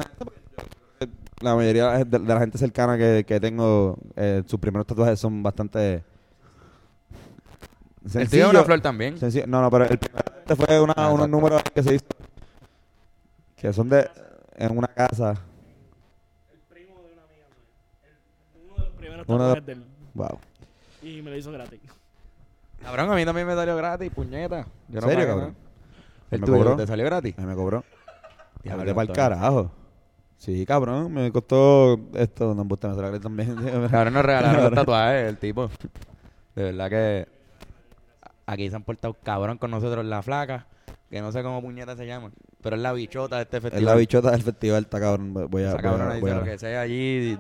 la 1.41 1.55
mayoría 1.55 2.05
de, 2.05 2.05
de 2.05 2.19
la 2.19 2.39
gente 2.41 2.59
cercana 2.59 2.97
que, 2.99 3.25
que 3.27 3.39
tengo, 3.41 3.97
eh, 4.17 4.43
sus 4.47 4.59
primeros 4.61 4.87
tatuajes 4.87 5.19
son 5.21 5.43
bastante 5.43 5.95
El 5.95 6.03
tuyo 8.03 8.07
es 8.07 8.13
sencillos. 8.13 8.51
una 8.51 8.65
flor 8.65 8.81
también. 8.81 9.19
Sencillo. 9.19 9.47
No, 9.47 9.61
no, 9.63 9.71
pero 9.71 9.85
el 9.85 9.99
primero 9.99 10.25
este 10.39 10.57
fue 10.57 10.81
una, 10.81 10.95
Ah, 10.97 11.11
unos 11.13 11.29
números 11.29 11.63
que 11.75 11.83
se 11.83 11.95
hizo 11.95 12.05
que 13.61 13.73
son 13.73 13.89
de 13.89 14.09
en 14.57 14.77
una 14.77 14.89
casa. 14.89 15.35
El 16.53 16.59
primo 16.61 16.95
de 17.03 17.13
una 17.13 17.23
amiga 17.23 17.47
mía. 17.49 18.67
Uno 18.67 18.75
de 18.75 18.81
los 18.85 18.95
primeros 18.97 19.29
Uno 19.29 19.49
de- 19.49 19.55
tatuajes 19.55 19.67
de 19.67 19.73
él. 19.73 19.85
Wow. 20.15 20.39
Y 21.03 21.23
me 21.23 21.31
lo 21.31 21.37
hizo 21.37 21.53
gratis. 21.53 21.81
Cabrón, 22.83 23.11
a 23.11 23.15
mí 23.15 23.25
también 23.25 23.47
me 23.47 23.55
salió 23.55 23.77
gratis, 23.77 24.11
puñeta. 24.11 24.67
Yo 24.89 24.99
¿En 25.01 25.03
serio, 25.03 25.15
pagué 25.17 25.27
cabrón? 25.27 25.57
¿El 26.31 26.41
¿Me 26.41 26.47
tuyo 26.47 26.59
cobró? 26.59 26.77
te 26.77 26.87
salió 26.87 27.05
gratis? 27.05 27.35
A 27.39 27.41
mí 27.43 27.47
me 27.47 27.55
cobró. 27.55 27.85
Vete 28.65 28.95
para 28.95 29.03
el 29.03 29.13
carajo. 29.17 29.71
Sí, 30.39 30.65
cabrón, 30.65 31.13
me 31.13 31.31
costó 31.31 32.01
esto, 32.15 32.55
no 32.55 32.65
me 32.65 32.77
salió 32.81 32.97
gratis 32.97 33.21
también. 33.21 33.55
Cabrón, 33.91 34.15
nos 34.15 34.25
regalaron 34.25 34.63
los 34.65 34.73
tatuajes, 34.73 35.29
el 35.29 35.37
tipo. 35.37 35.69
De 36.55 36.63
verdad 36.65 36.89
que 36.89 37.29
aquí 38.47 38.71
se 38.71 38.77
han 38.77 38.83
portado 38.83 39.15
cabrón 39.23 39.59
con 39.59 39.71
nosotros 39.71 40.03
la 40.07 40.23
flaca, 40.23 40.67
que 41.11 41.21
no 41.21 41.31
sé 41.31 41.43
cómo 41.43 41.61
puñeta 41.61 41.95
se 41.95 42.07
llama, 42.07 42.31
pero 42.63 42.77
es 42.77 42.83
la 42.83 42.93
bichota 42.93 43.37
de 43.37 43.43
este 43.43 43.57
Es 43.59 43.63
festival. 43.63 43.85
la 43.85 43.95
bichota 43.95 44.31
del 44.33 44.43
festival, 44.43 44.83
está 44.83 45.01
cabrón. 45.01 45.33
Voy 45.35 45.43
a, 45.45 45.47
voy 45.47 45.65
a- 45.65 45.77
cabrona 45.77 46.19
voy 46.21 46.31
a- 46.31 46.35
lo 46.37 46.45
que 46.45 46.59
sea 46.59 46.81
allí. 46.83 47.39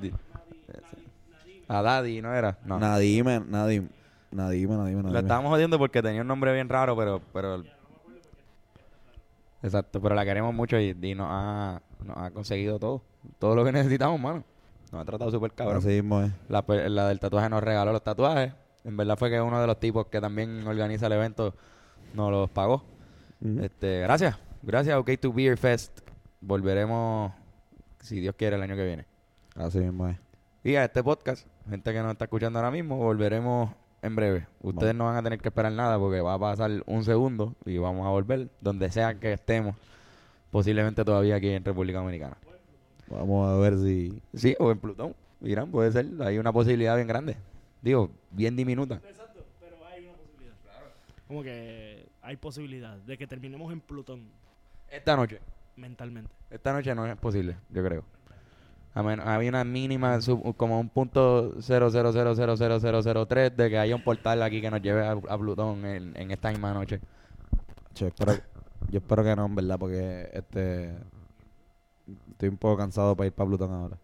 A 1.68 1.82
Daddy, 1.82 2.20
¿no 2.20 2.34
era? 2.34 2.58
No. 2.64 2.78
Nadime, 2.80 3.40
nadime, 3.46 3.88
nadime, 4.32 4.76
nadime, 4.76 4.94
nadime. 5.02 5.12
La 5.12 5.20
estábamos 5.20 5.50
jodiendo 5.50 5.78
porque 5.78 6.02
tenía 6.02 6.22
un 6.22 6.26
nombre 6.28 6.52
bien 6.52 6.68
raro, 6.68 6.96
pero... 6.96 7.20
pero 7.32 7.62
Exacto, 9.62 10.00
pero 10.00 10.14
la 10.14 10.24
queremos 10.24 10.54
mucho 10.54 10.78
y, 10.80 10.96
y 11.00 11.14
nos, 11.14 11.26
ha, 11.30 11.82
nos 12.04 12.16
ha 12.16 12.30
conseguido 12.30 12.78
todo. 12.78 13.02
Todo 13.38 13.54
lo 13.54 13.64
que 13.64 13.72
necesitamos, 13.72 14.18
mano. 14.18 14.42
Nos 14.90 15.02
ha 15.02 15.04
tratado 15.04 15.30
súper 15.30 15.52
cabrón. 15.52 15.76
Así 15.78 15.88
mismo 15.88 16.22
es. 16.22 16.32
La, 16.48 16.62
del 17.08 17.20
tatuaje 17.20 17.48
nos 17.50 17.62
regaló 17.62 17.92
los 17.92 18.02
tatuajes. 18.02 18.52
En 18.84 18.96
verdad 18.96 19.16
fue 19.18 19.28
que 19.30 19.40
uno 19.40 19.60
de 19.60 19.66
los 19.66 19.78
tipos 19.78 20.06
que 20.06 20.20
también 20.20 20.66
organiza 20.66 21.06
el 21.06 21.12
evento 21.12 21.54
nos 22.14 22.30
los 22.30 22.48
pagó. 22.50 22.82
Ujú. 23.42 23.62
Este, 23.62 24.00
gracias. 24.00 24.38
Gracias 24.62 24.94
a 24.94 25.00
OK2 25.00 25.34
Beer 25.34 25.56
Fest. 25.56 26.00
Volveremos, 26.42 27.32
si 28.00 28.20
Dios 28.20 28.34
quiere, 28.36 28.56
el 28.56 28.62
año 28.62 28.76
que 28.76 28.84
viene. 28.84 29.06
Así 29.54 29.78
mismo 29.78 30.06
es. 30.08 30.18
Y 30.62 30.74
a 30.74 30.84
este 30.84 31.02
podcast, 31.02 31.46
gente 31.68 31.92
que 31.92 32.00
nos 32.00 32.12
está 32.12 32.26
escuchando 32.26 32.58
ahora 32.58 32.70
mismo, 32.70 32.98
volveremos 32.98 33.70
en 34.02 34.14
breve. 34.14 34.46
Ustedes 34.60 34.94
no 34.94 35.06
van 35.06 35.16
a 35.16 35.22
tener 35.22 35.38
que 35.38 35.48
esperar 35.48 35.72
nada 35.72 35.98
porque 35.98 36.20
va 36.20 36.34
a 36.34 36.38
pasar 36.38 36.82
un 36.84 37.04
segundo 37.04 37.54
y 37.64 37.78
vamos 37.78 38.06
a 38.06 38.10
volver 38.10 38.50
donde 38.60 38.90
sea 38.90 39.14
que 39.18 39.32
estemos. 39.32 39.76
Posiblemente 40.50 41.06
todavía 41.06 41.36
aquí 41.36 41.48
en 41.48 41.64
República 41.64 42.00
Dominicana. 42.00 42.36
Vamos 43.08 43.48
a 43.48 43.56
ver 43.56 43.78
si. 43.78 44.20
Sí, 44.34 44.54
o 44.58 44.70
en 44.70 44.78
Plutón. 44.78 45.16
Irán, 45.40 45.70
puede 45.70 45.90
ser. 45.90 46.06
Hay 46.20 46.36
una 46.36 46.52
posibilidad 46.52 46.96
bien 46.96 47.08
grande. 47.08 47.36
Digo, 47.80 48.10
bien 48.30 48.56
diminuta. 48.56 48.96
Exacto, 49.08 49.42
pero 49.58 49.76
hay 49.86 50.04
una 50.04 50.18
posibilidad. 50.18 50.54
Como 51.26 51.42
que 51.42 52.06
hay 52.20 52.36
posibilidad 52.36 52.98
de 52.98 53.16
que 53.16 53.26
terminemos 53.26 53.72
en 53.72 53.80
Plutón 53.80 54.28
Esta 54.90 55.16
noche. 55.16 55.40
mentalmente. 55.76 56.30
Esta 56.50 56.72
noche 56.72 56.94
no 56.94 57.06
es 57.06 57.16
posible, 57.16 57.56
yo 57.70 57.82
creo. 57.84 58.04
A 58.92 59.02
men- 59.04 59.20
había 59.20 59.48
una 59.50 59.62
mínima, 59.64 60.20
sub- 60.20 60.56
como 60.56 60.80
un 60.80 60.88
punto 60.88 61.54
0000003 61.62 63.56
de 63.56 63.70
que 63.70 63.78
haya 63.78 63.94
un 63.94 64.02
portal 64.02 64.42
aquí 64.42 64.60
que 64.60 64.70
nos 64.70 64.82
lleve 64.82 65.06
a, 65.06 65.12
a 65.12 65.38
Plutón 65.38 65.84
en, 65.86 66.16
en 66.16 66.30
esta 66.32 66.50
misma 66.50 66.74
noche. 66.74 67.00
Che, 67.94 68.08
espero, 68.08 68.34
Yo 68.90 68.98
espero 68.98 69.22
que 69.22 69.36
no, 69.36 69.46
en 69.46 69.54
verdad, 69.54 69.78
porque 69.78 70.28
este 70.32 70.96
estoy 72.32 72.48
un 72.48 72.56
poco 72.58 72.78
cansado 72.78 73.14
para 73.16 73.28
ir 73.28 73.32
para 73.32 73.48
Plutón 73.48 73.72
ahora. 73.72 73.96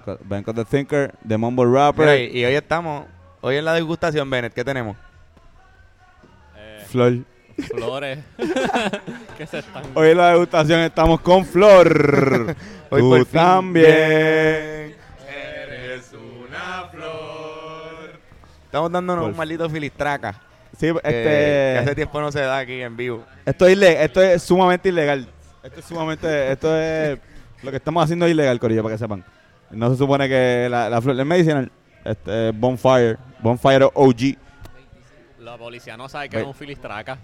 con, 0.01 0.17
ven 0.25 0.43
con 0.43 0.55
The 0.55 0.65
Thinker, 0.65 1.13
The 1.27 1.37
Mumble 1.37 1.65
Rapper, 1.71 2.05
Mira, 2.05 2.17
y, 2.17 2.39
y 2.39 2.45
hoy 2.45 2.53
estamos, 2.55 3.05
hoy 3.41 3.57
en 3.57 3.65
la 3.65 3.73
degustación, 3.73 4.29
Bennett, 4.29 4.53
¿qué 4.53 4.63
tenemos? 4.63 4.95
Eh, 6.55 6.83
Flor. 6.87 7.17
Flores. 7.63 8.19
¿Qué 9.37 9.47
se 9.47 9.59
están? 9.59 9.83
Hoy 9.93 10.09
en 10.09 10.17
la 10.17 10.29
degustación 10.31 10.79
estamos 10.81 11.21
con 11.21 11.45
Flor. 11.45 12.55
Hoy 12.89 13.01
Tú 13.01 13.25
también. 13.25 13.85
Eres 15.27 16.11
una 16.13 16.87
flor. 16.91 18.19
Estamos 18.65 18.91
dándonos 18.91 19.23
Por 19.23 19.31
un 19.31 19.37
maldito 19.37 19.69
filistraca. 19.69 20.41
Sí, 20.77 20.87
que- 20.87 20.97
este, 20.97 21.11
que 21.11 21.77
hace 21.81 21.95
tiempo 21.95 22.21
no 22.21 22.31
se 22.31 22.39
da 22.41 22.59
aquí 22.59 22.81
en 22.81 22.95
vivo. 22.95 23.23
Esto 23.45 23.65
es, 23.67 23.77
esto 23.81 24.21
es 24.21 24.43
sumamente 24.43 24.89
ilegal. 24.89 25.27
Esto 25.63 25.79
es 25.79 25.85
sumamente. 25.85 26.51
Esto 26.51 26.77
es. 26.77 27.17
Lo 27.63 27.71
que 27.71 27.77
estamos 27.77 28.03
haciendo 28.03 28.25
es 28.25 28.31
ilegal, 28.31 28.59
Corillo, 28.59 28.83
para 28.83 28.95
que 28.95 28.99
sepan. 28.99 29.23
No 29.71 29.89
se 29.89 29.97
supone 29.97 30.29
que 30.29 30.67
la, 30.69 30.89
la 30.89 31.01
flor 31.01 31.19
es 31.19 31.25
medicinal. 31.25 31.71
Este 32.05 32.49
es 32.49 32.57
Bonfire. 32.57 33.17
Bonfire 33.39 33.85
OG. 33.93 34.35
La 35.39 35.57
policía 35.57 35.97
no 35.97 36.07
sabe 36.07 36.29
que 36.29 36.37
Ve- 36.37 36.43
es 36.43 36.47
un 36.47 36.53
filistraca. 36.53 37.17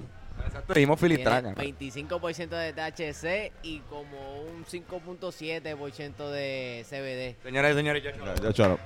Exacto, 0.53 0.74
dijimos 0.75 1.00
Tiene 1.00 1.15
filistraca. 1.15 1.55
25% 1.55 2.50
de 2.50 2.74
THC 2.74 3.53
y 3.63 3.79
como 3.89 4.41
un 4.41 4.63
5.7% 4.65 6.29
de 6.29 6.86
CBD. 6.88 7.41
Señoras 7.43 7.72
y 7.72 7.75
señores, 7.75 8.03
yo 8.03 8.12
Yo 8.36 8.51
choro. 8.51 8.79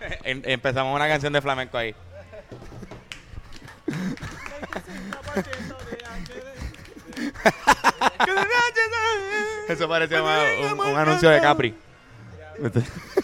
Em- 0.24 0.42
empezamos 0.44 0.94
una 0.94 1.06
canción 1.06 1.32
de 1.32 1.40
flamenco 1.40 1.78
ahí. 1.78 1.94
Eso 9.68 9.88
parecía 9.88 10.20
más 10.22 10.42
un, 10.72 10.80
un 10.80 10.96
anuncio 10.98 11.30
de 11.30 11.40
Capri. 11.40 11.74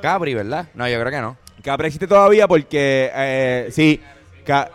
Capri, 0.00 0.34
¿verdad? 0.34 0.68
No, 0.74 0.88
yo 0.88 0.98
creo 1.00 1.10
que 1.12 1.20
no. 1.20 1.36
Capri 1.62 1.86
existe 1.86 2.06
todavía 2.06 2.48
porque. 2.48 3.10
Eh, 3.14 3.68
sí. 3.70 4.00
Ca- 4.44 4.70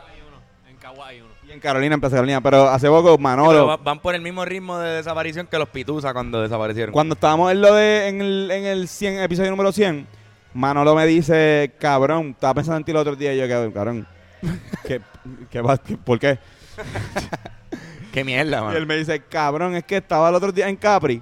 En 0.69 0.77
Kawaii 0.77 1.21
uno. 1.21 1.31
y 1.47 1.51
en 1.51 1.59
Carolina, 1.59 1.95
en 1.95 1.99
Plaza 2.01 2.15
Carolina. 2.17 2.41
Pero 2.41 2.69
hace 2.69 2.87
poco, 2.87 3.03
Pero 3.15 3.17
Manolo. 3.17 3.67
va- 3.67 3.77
van 3.77 3.99
por 3.99 4.13
el 4.15 4.21
mismo 4.21 4.45
ritmo 4.45 4.77
de 4.79 4.97
desaparición 4.97 5.47
que 5.47 5.57
los 5.57 5.69
Pitusa 5.69 6.13
cuando 6.13 6.41
desaparecieron. 6.41 6.93
Cuando 6.93 7.13
estábamos 7.15 7.51
en 7.51 7.61
lo 7.61 7.73
de. 7.73 8.07
En 8.07 8.21
el, 8.21 8.51
en 8.51 8.65
el 8.65 8.87
100, 8.87 9.19
episodio 9.19 9.49
número 9.51 9.71
100. 9.71 10.07
Manolo 10.53 10.95
me 10.95 11.05
dice, 11.05 11.73
cabrón, 11.79 12.29
estaba 12.29 12.53
pensando 12.53 12.77
en 12.77 12.83
ti 12.85 12.91
el 12.91 12.97
otro 12.97 13.15
día 13.15 13.33
y 13.33 13.37
yo, 13.37 13.47
cabrón, 13.49 13.71
cabrón, 13.73 14.07
¿qué, 14.87 15.01
qué, 15.49 15.61
¿por 16.05 16.17
qué? 16.19 16.37
Qué 18.13 18.23
mierda, 18.23 18.59
Y 18.59 18.61
man. 18.61 18.75
él 18.77 18.85
me 18.85 18.95
dice, 18.95 19.19
cabrón, 19.21 19.75
es 19.75 19.83
que 19.83 19.97
estaba 19.97 20.29
el 20.29 20.35
otro 20.35 20.51
día 20.53 20.69
en 20.69 20.77
Capri 20.77 21.21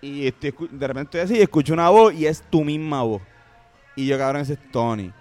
y 0.00 0.26
estoy 0.28 0.54
de 0.70 0.86
repente 0.86 1.18
estoy 1.18 1.20
así 1.20 1.38
y 1.38 1.42
escucho 1.42 1.72
una 1.72 1.88
voz 1.88 2.14
y 2.14 2.26
es 2.26 2.42
tu 2.42 2.64
misma 2.64 3.02
voz. 3.02 3.22
Y 3.96 4.06
yo, 4.06 4.16
cabrón, 4.18 4.42
ese 4.42 4.52
es 4.54 4.70
Tony. 4.70 5.12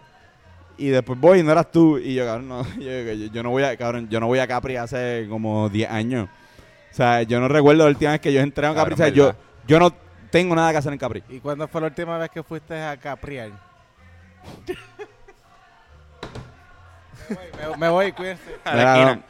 Y 0.78 0.90
después 0.90 1.20
voy 1.20 1.40
y 1.40 1.44
no 1.44 1.52
eras 1.52 1.72
tú. 1.72 1.98
Y 1.98 2.14
yo, 2.14 2.26
cabrón, 2.26 2.48
no, 2.48 2.64
yo, 2.80 3.14
yo- 3.14 3.32
yo 3.32 3.44
no 3.44 3.50
voy 3.50 3.64
a, 3.64 3.76
cabrón, 3.76 4.08
yo 4.10 4.20
no 4.20 4.28
voy 4.28 4.40
a 4.40 4.48
Capri 4.48 4.76
hace 4.76 5.26
como 5.30 5.68
10 5.70 5.90
años. 5.90 6.30
O 6.92 6.94
sea, 6.98 7.24
yo 7.24 7.40
no 7.40 7.48
recuerdo 7.48 7.84
la 7.84 7.90
última 7.90 8.12
vez 8.12 8.22
que 8.22 8.32
yo 8.34 8.40
entré 8.42 8.66
a 8.68 8.74
Capri. 8.74 8.96
Cabrón, 8.96 8.96
O 8.96 8.98
sea, 8.98 9.10
yo, 9.10 9.34
yo 9.68 9.80
no 9.80 9.92
tengo 10.30 10.56
nada 10.56 10.72
que 10.72 10.78
hacer 10.78 10.94
en 10.94 11.00
Capri. 11.00 11.24
¿Y 11.30 11.40
cuándo 11.40 11.68
fue 11.68 11.82
la 11.82 11.88
última 11.88 12.18
vez 12.18 12.30
que 12.30 12.44
fuiste 12.44 12.80
a 12.80 12.96
Capriar? 12.98 13.50
me, 17.30 17.68
voy, 17.68 17.78
me 17.78 17.90
voy, 17.90 18.12
cuídense. 18.14 18.56
A 18.64 18.76
la 18.76 18.94
Mira, 18.94 19.16
no. 19.16 19.22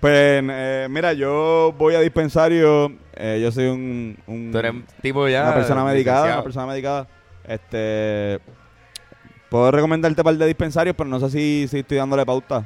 Pues, 0.00 0.42
eh, 0.44 0.86
mira, 0.90 1.12
yo 1.12 1.74
voy 1.78 1.94
a 1.94 2.00
dispensario. 2.00 2.92
Eh, 3.16 3.40
yo 3.42 3.50
soy 3.52 3.66
un, 3.66 4.16
un- 4.26 4.50
Tú 4.52 4.58
eres 4.58 4.72
tipo 5.02 5.28
ya. 5.28 5.42
una 5.44 5.54
persona 5.54 5.84
medicada, 5.84 6.16
licenciado. 6.18 6.38
una 6.40 6.44
persona 6.44 6.66
medicada. 6.66 7.06
Este, 7.46 8.40
puedo 9.50 9.70
recomendarte 9.70 10.20
un 10.20 10.24
par 10.24 10.34
de 10.36 10.46
dispensarios, 10.46 10.94
pero 10.96 11.08
no 11.08 11.20
sé 11.20 11.30
si, 11.30 11.66
si 11.68 11.78
estoy 11.80 11.98
dándole 11.98 12.24
pauta. 12.26 12.64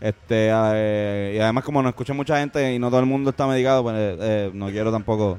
Este, 0.00 0.50
eh, 0.52 1.32
y 1.36 1.40
además 1.40 1.64
como 1.64 1.82
no 1.82 1.88
escucha 1.88 2.12
mucha 2.12 2.38
gente 2.38 2.72
y 2.74 2.78
no 2.78 2.88
todo 2.90 3.00
el 3.00 3.06
mundo 3.06 3.30
está 3.30 3.46
medicado, 3.46 3.82
pues 3.82 3.96
eh, 3.96 4.16
eh, 4.20 4.50
no 4.52 4.66
quiero 4.68 4.92
tampoco. 4.92 5.38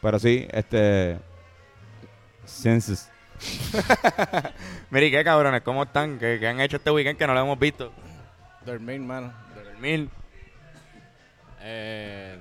Pero 0.00 0.18
sí, 0.20 0.46
este, 0.52 1.18
census. 2.44 3.08
Mira, 4.90 5.06
¿y 5.06 5.10
qué 5.10 5.24
cabrones? 5.24 5.62
¿Cómo 5.62 5.82
están? 5.82 6.18
¿Qué, 6.18 6.38
qué 6.38 6.46
han 6.46 6.60
hecho 6.60 6.76
este 6.76 6.90
weekend 6.90 7.18
que 7.18 7.26
no 7.26 7.34
lo 7.34 7.40
hemos 7.40 7.58
visto? 7.58 7.92
Dormir, 8.64 9.00
mano. 9.00 9.32
Dormir. 9.54 10.08
Eh, 11.60 12.38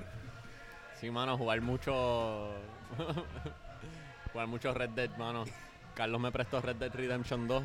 sí, 0.99 1.09
mano, 1.11 1.37
jugar 1.37 1.61
mucho. 1.61 2.51
jugar 4.33 4.47
mucho 4.47 4.73
Red 4.73 4.89
Dead, 4.91 5.09
mano. 5.17 5.45
Carlos 5.93 6.19
me 6.19 6.31
prestó 6.31 6.61
Red 6.61 6.75
Dead 6.75 6.93
Redemption 6.93 7.47
2 7.47 7.63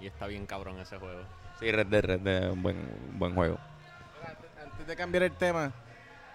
y 0.00 0.06
está 0.06 0.26
bien 0.26 0.46
cabrón 0.46 0.78
ese 0.80 0.98
juego. 0.98 1.22
Sí, 1.58 1.70
Red 1.70 1.86
Dead, 1.86 2.04
Red 2.04 2.20
Dead, 2.20 2.50
un 2.50 2.62
buen, 2.62 2.76
un 2.76 3.18
buen 3.18 3.34
juego. 3.34 3.58
Antes 4.62 4.86
de 4.86 4.96
cambiar 4.96 5.22
el 5.24 5.32
tema, 5.32 5.72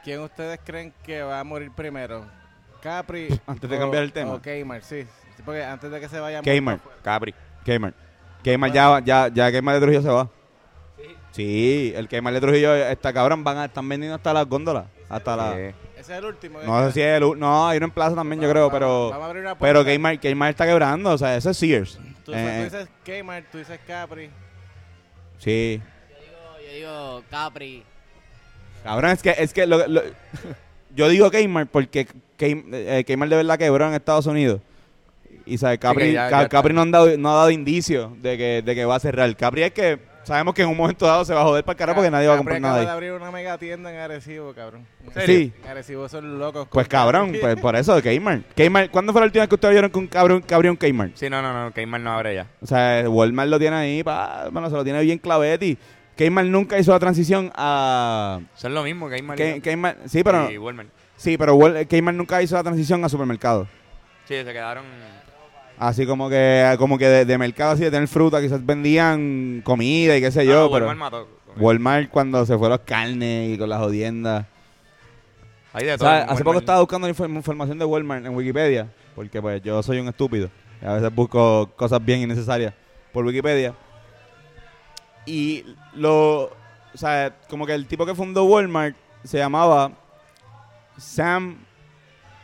¿quién 0.03 0.21
ustedes 0.21 0.59
creen 0.63 0.93
que 1.03 1.21
va 1.21 1.39
a 1.39 1.43
morir 1.43 1.71
primero? 1.71 2.25
¿Capri? 2.81 3.27
Antes 3.47 3.69
de 3.69 3.77
o- 3.77 3.79
cambiar 3.79 4.03
el 4.03 4.13
tema. 4.13 4.33
O 4.33 4.41
Kmart, 4.41 4.83
sí. 4.83 5.03
Sí, 5.35 5.43
Porque 5.43 5.63
antes 5.63 5.91
de 5.91 5.99
que 5.99 6.09
se 6.09 6.19
vaya... 6.19 6.41
Kmart. 6.41 6.81
Capri. 7.03 7.33
Kmart. 7.63 7.95
Kmart 8.43 8.73
ya, 8.73 8.99
ya, 8.99 9.27
ya 9.27 9.51
Kmart 9.51 9.75
de 9.75 9.81
Trujillo 9.81 10.01
se 10.01 10.09
va. 10.09 10.29
Sí, 11.31 11.93
el 11.95 12.07
Kmart 12.07 12.33
de 12.35 12.41
Trujillo 12.41 12.73
está 12.75 13.13
cabrón, 13.13 13.43
van 13.43 13.57
a, 13.57 13.65
están 13.65 13.87
vendiendo 13.87 14.15
hasta 14.15 14.33
las 14.33 14.47
góndolas. 14.47 14.85
Hasta 15.09 15.35
la. 15.35 15.73
Sí. 16.07 16.11
Ese 16.11 16.13
es 16.13 16.19
el 16.19 16.25
último. 16.25 16.59
No 16.63 16.85
sé 16.87 16.91
si 16.93 17.01
es 17.01 17.17
el. 17.17 17.23
u- 17.23 17.35
No, 17.35 17.67
hay 17.67 17.77
uno 17.77 17.87
en 17.87 17.91
plaza 17.91 18.15
también, 18.15 18.41
yo 18.41 18.49
creo, 18.49 18.71
pero. 18.71 19.09
Vamos 19.09 19.23
a 19.23 19.27
abrir 19.27 19.41
una 19.43 19.55
Pero 19.57 19.83
puerta. 19.83 19.95
Kmart, 19.99 20.21
Kmart 20.21 20.49
está 20.51 20.65
quebrando, 20.65 21.11
o 21.11 21.17
sea, 21.17 21.35
ese 21.35 21.51
es 21.51 21.57
Sears. 21.57 21.99
Tú, 22.25 22.31
Eh, 22.33 22.67
tú 22.69 22.75
dices 22.75 22.89
Kmart, 23.23 23.45
tú 23.51 23.57
dices 23.57 23.79
Capri. 23.87 24.29
Sí. 25.37 25.81
Yo 26.09 26.19
digo, 26.19 26.37
yo 26.65 26.73
digo 26.75 27.23
Capri. 27.29 27.83
Cabrón, 28.83 29.11
es 29.11 29.21
que, 29.21 29.35
es 29.37 29.53
que 29.53 29.65
lo- 29.67 29.87
lo- 29.87 30.01
yo 30.95 31.09
digo 31.09 31.29
Kmart 31.31 31.69
porque 31.69 32.05
Kmart, 32.37 32.65
eh, 32.73 33.03
Kmart 33.05 33.29
de 33.29 33.35
verdad 33.37 33.57
quebró 33.57 33.87
en 33.87 33.93
Estados 33.93 34.25
Unidos. 34.25 34.61
Y 35.45 35.57
sabe, 35.57 35.77
Capri, 35.77 36.11
ya- 36.13 36.29
ya 36.29 36.49
Capri 36.49 36.73
no, 36.73 36.81
han 36.81 36.91
dado, 36.91 37.17
no 37.17 37.31
ha 37.31 37.35
dado 37.35 37.51
indicios 37.51 38.11
de 38.21 38.37
que, 38.37 38.61
de 38.61 38.75
que 38.75 38.83
va 38.85 38.95
a 38.95 38.99
cerrar. 38.99 39.33
Capri 39.37 39.63
es 39.63 39.71
que 39.71 39.99
sabemos 40.27 40.53
que 40.53 40.61
en 40.61 40.69
un 40.69 40.77
momento 40.77 41.05
dado 41.05 41.25
se 41.25 41.33
va 41.33 41.41
a 41.41 41.43
joder 41.45 41.63
para 41.63 41.73
el 41.73 41.77
carajo 41.77 41.95
porque 41.97 42.11
nadie 42.11 42.27
va 42.27 42.33
a 42.35 42.37
comprar 42.37 42.57
acaba 42.57 42.69
nada 42.73 42.81
de 42.81 42.87
ahí. 42.87 42.93
abrir 42.93 43.11
una 43.13 43.31
mega 43.31 43.57
tienda 43.57 43.91
en 43.91 43.97
Arecibo, 43.99 44.53
cabrón. 44.53 44.85
Sí. 45.25 45.51
En 45.63 45.69
Arecibo 45.71 46.07
son 46.09 46.37
locos. 46.37 46.67
Pues 46.71 46.87
cabrón, 46.87 47.33
pues 47.41 47.55
por 47.59 47.75
eso, 47.75 47.99
Kmart. 48.01 48.43
Kmart. 48.55 48.91
¿Cuándo 48.91 49.11
fue 49.13 49.21
la 49.21 49.25
última 49.25 49.41
vez 49.43 49.49
que 49.49 49.55
ustedes 49.55 49.73
vieron 49.73 49.89
que 49.89 49.97
un 49.99 50.07
cabrón 50.07 50.41
que 50.41 50.53
abrió 50.53 50.69
un 50.71 50.77
Kmart? 50.77 51.15
Sí, 51.15 51.29
no, 51.29 51.41
no, 51.41 51.53
no, 51.53 51.71
Kmart 51.71 52.03
no 52.03 52.11
abre 52.11 52.35
ya. 52.35 52.47
O 52.61 52.67
sea, 52.67 53.09
Walmart 53.09 53.49
lo 53.49 53.57
tiene 53.57 53.75
ahí, 53.75 54.03
pa, 54.03 54.49
bueno, 54.51 54.69
se 54.69 54.75
lo 54.75 54.83
tiene 54.83 55.01
bien 55.01 55.17
clavetti. 55.17 55.77
Kmart 56.17 56.47
nunca 56.47 56.77
hizo 56.79 56.91
la 56.91 56.99
transición 56.99 57.51
a... 57.55 58.39
Son 58.55 58.73
lo 58.73 58.83
mismo, 58.83 59.07
Kmart. 59.07 59.39
K- 59.39 59.71
Kmart, 59.71 60.07
sí, 60.07 60.23
pero, 60.23 60.49
Y 60.51 60.57
Walmart. 60.57 60.89
sí, 61.15 61.37
pero 61.37 61.55
Wal- 61.55 61.87
Kmart 61.87 62.17
nunca 62.17 62.41
hizo 62.41 62.55
la 62.55 62.63
transición 62.63 63.03
a 63.05 63.09
supermercado. 63.09 63.67
Sí, 64.25 64.35
se 64.35 64.51
quedaron... 64.51 64.83
Así 65.79 66.05
como 66.07 66.27
que 66.29 66.75
como 66.79 66.97
que 66.97 67.07
de, 67.07 67.25
de 67.25 67.37
mercado 67.37 67.71
así 67.71 67.83
de 67.83 67.91
tener 67.91 68.07
fruta, 68.07 68.41
quizás 68.41 68.65
vendían 68.65 69.61
comida 69.63 70.17
y 70.17 70.21
qué 70.21 70.31
sé 70.31 70.41
Ah, 70.41 70.43
yo, 70.43 70.71
pero 70.71 70.87
Walmart 70.87 70.99
mató. 71.13 71.27
Walmart 71.57 72.09
cuando 72.09 72.45
se 72.45 72.57
fue 72.57 72.69
los 72.69 72.79
carnes 72.79 73.53
y 73.53 73.57
con 73.57 73.69
las 73.69 73.79
jodiendas. 73.79 74.45
Hay 75.73 75.85
de 75.85 75.93
O 75.93 75.97
todo. 75.97 76.09
sea, 76.09 76.23
hace 76.23 76.43
poco 76.43 76.59
estaba 76.59 76.79
buscando 76.79 77.07
inform- 77.07 77.35
información 77.35 77.77
de 77.77 77.85
Walmart 77.85 78.25
en 78.25 78.35
Wikipedia, 78.35 78.87
porque 79.15 79.39
pues 79.41 79.61
yo 79.61 79.81
soy 79.83 79.99
un 79.99 80.07
estúpido. 80.07 80.49
A 80.83 80.93
veces 80.93 81.13
busco 81.13 81.71
cosas 81.75 82.03
bien 82.03 82.21
innecesarias 82.21 82.73
por 83.11 83.25
Wikipedia. 83.25 83.73
Y 85.25 85.63
lo. 85.93 86.43
O 86.93 86.97
sea, 86.97 87.35
como 87.49 87.65
que 87.67 87.73
el 87.73 87.85
tipo 87.85 88.05
que 88.05 88.15
fundó 88.15 88.45
Walmart 88.45 88.95
se 89.23 89.37
llamaba 89.37 89.91
Sam 90.97 91.57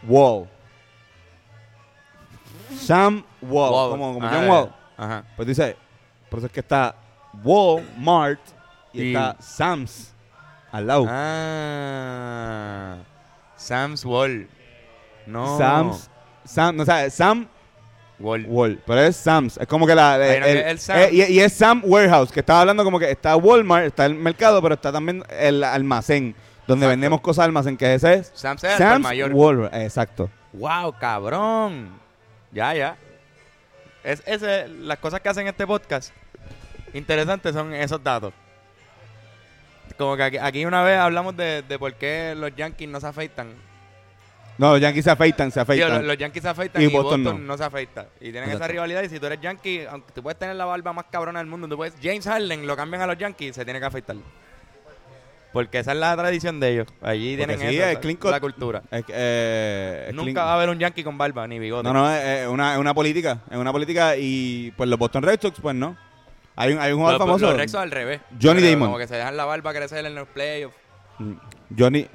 Wall. 0.08 0.48
Sam 2.78 3.24
Wall. 3.42 3.72
Wall. 3.72 3.90
Como, 3.92 4.14
como 4.14 4.26
Ah, 4.28 4.32
John 4.34 4.44
eh, 4.46 4.50
Wall. 4.50 4.76
Ajá. 4.98 5.24
Pues 5.36 5.48
dice, 5.48 5.76
por 6.30 6.40
eso 6.40 6.46
es 6.48 6.52
que 6.54 6.60
está 6.60 6.96
Walmart 7.44 8.40
y, 8.94 9.02
Y- 9.04 9.08
está 9.16 9.36
Sam's 9.40 10.14
al 10.72 10.88
lado. 10.88 11.06
Ah. 11.10 12.96
Sam's 13.56 14.04
Wall. 14.06 14.48
No. 15.26 15.58
Sam's, 15.58 16.10
Sam, 16.44 16.76
no, 16.76 16.86
Sam 17.10 17.48
Wall. 18.20 18.46
Wall, 18.48 18.82
pero 18.86 19.00
es 19.02 19.16
Sam's, 19.16 19.58
es 19.58 19.68
como 19.68 19.88
que 19.88 19.96
la 19.96 20.16
el- 20.16 20.44
el- 20.44 20.58
el 20.58 20.80
Sam. 20.80 20.98
y, 21.12 21.24
y 21.24 21.40
es 21.40 21.54
Sam 21.54 21.82
Warehouse, 21.86 22.32
que 22.32 22.42
estaba 22.42 22.62
hablando 22.62 22.84
como 22.84 23.00
que 23.00 23.10
está 23.10 23.36
Walmart, 23.36 23.86
está 23.88 24.06
el 24.06 24.16
mercado, 24.16 24.62
pero 24.62 24.76
está 24.76 24.92
también 24.92 25.24
el 25.30 25.64
almacén, 25.64 26.36
donde 26.68 26.86
Exacto. 26.86 26.90
vendemos 26.90 27.22
cosas 27.22 27.46
almacén, 27.46 27.78
que 27.78 27.94
ese 27.94 28.14
es 28.16 28.32
Sam's 28.34 28.64
el 28.66 28.78
Sam's 28.78 29.04
mayor. 29.04 29.32
Walmart, 29.34 29.74
exacto. 29.76 30.30
Wow, 30.54 30.94
cabrón. 31.00 32.03
Ya, 32.54 32.74
ya. 32.74 32.98
Es, 34.04 34.22
ese, 34.26 34.68
las 34.68 35.00
cosas 35.00 35.22
que 35.22 35.30
hacen 35.30 35.48
este 35.48 35.66
podcast 35.66 36.14
interesantes 36.94 37.54
son 37.54 37.74
esos 37.74 38.04
datos. 38.04 38.34
Como 39.98 40.16
que 40.16 40.24
aquí, 40.24 40.38
aquí 40.38 40.66
una 40.66 40.84
vez 40.84 40.98
hablamos 40.98 41.36
de, 41.36 41.62
de 41.62 41.80
por 41.80 41.94
qué 41.96 42.36
los 42.38 42.56
Yankees 42.56 42.90
no 42.90 43.00
se 43.00 43.08
afeitan. 43.08 43.54
No, 44.58 44.74
los 44.74 44.82
Yankees 44.82 45.04
se 45.04 45.12
afeitan, 45.12 45.52
se 45.52 45.60
afeitan. 45.60 45.94
los, 45.94 46.04
los 46.04 46.18
Yankees 46.18 46.44
se 46.44 46.50
afeitan 46.50 46.82
y, 46.82 46.86
Y 46.86 46.88
Boston, 46.90 47.24
Boston 47.24 47.42
no. 47.42 47.54
no. 47.54 47.58
se 47.58 47.64
afeita. 47.64 48.08
Y 48.22 48.32
tienen 48.32 48.52
esa 48.52 48.68
rivalidad. 48.68 49.02
Y 49.04 49.10
si 49.10 49.20
tú 49.20 49.26
eres 49.26 49.42
Yankee, 49.42 49.86
aunque 49.90 50.12
tú 50.12 50.22
puedes 50.22 50.38
tener 50.38 50.56
la 50.56 50.66
barba 50.66 50.94
más 50.94 51.06
cabrona 51.12 51.40
del 51.40 51.48
mundo, 51.48 51.68
tú 51.68 51.76
puedes, 51.76 51.96
James 52.02 52.26
Harden 52.26 52.68
lo 52.68 52.76
cambian 52.76 53.02
a 53.02 53.08
los 53.08 53.18
Yankees, 53.18 53.56
se 53.56 53.66
tiene 53.66 53.80
que 53.80 53.86
afeitar. 53.86 54.16
Porque 55.54 55.78
esa 55.80 55.92
es 55.92 55.98
la 56.00 56.18
tradición 56.18 56.60
de 56.60 56.72
ellos. 56.72 56.88
Allí 57.02 57.38
Porque 57.38 57.56
tienen 57.56 57.72
sí, 57.72 57.80
eso, 57.80 58.00
clean 58.02 58.18
cut. 58.18 58.32
la 58.32 58.40
cultura. 58.40 58.82
Es 58.92 59.06
que, 59.06 59.14
eh, 59.16 60.06
es 60.10 60.16
Nunca 60.16 60.32
clean- 60.32 60.38
va 60.48 60.52
a 60.52 60.56
haber 60.56 60.70
un 60.70 60.80
Yankee 60.80 61.04
con 61.04 61.18
barba 61.18 61.48
ni 61.48 61.60
bigote. 61.60 61.84
No, 61.84 61.94
no, 61.94 62.12
es, 62.12 62.24
es 62.24 62.48
una, 62.48 62.74
es 62.74 62.80
una 62.80 62.94
política, 62.96 63.40
es 63.52 63.58
una 63.58 63.72
política 63.72 64.16
y 64.18 64.72
pues 64.76 64.90
los 64.90 64.98
Boston 64.98 65.22
Red 65.24 65.40
Sox, 65.40 65.60
pues 65.62 65.76
no. 65.76 65.96
Hay 66.56 66.74
un, 66.74 66.80
hay 66.80 66.92
un 66.92 67.00
jugador 67.00 67.20
Los, 67.20 67.28
famoso, 67.28 67.46
los 67.48 67.58
Red 67.58 67.68
Sox 67.70 67.82
al 67.84 67.92
revés. 67.92 68.22
Johnny 68.42 68.62
Pero 68.62 68.72
Damon. 68.72 68.88
Como 68.90 68.98
que 68.98 69.08
se 69.08 69.16
dejan 69.16 69.38
la 69.38 69.46
barba 69.46 69.74
crecer 69.74 70.06
en 70.06 70.16
los 70.16 70.28
playoffs. 70.28 70.76
Mm, 71.20 71.34
Johnny, 71.78 72.08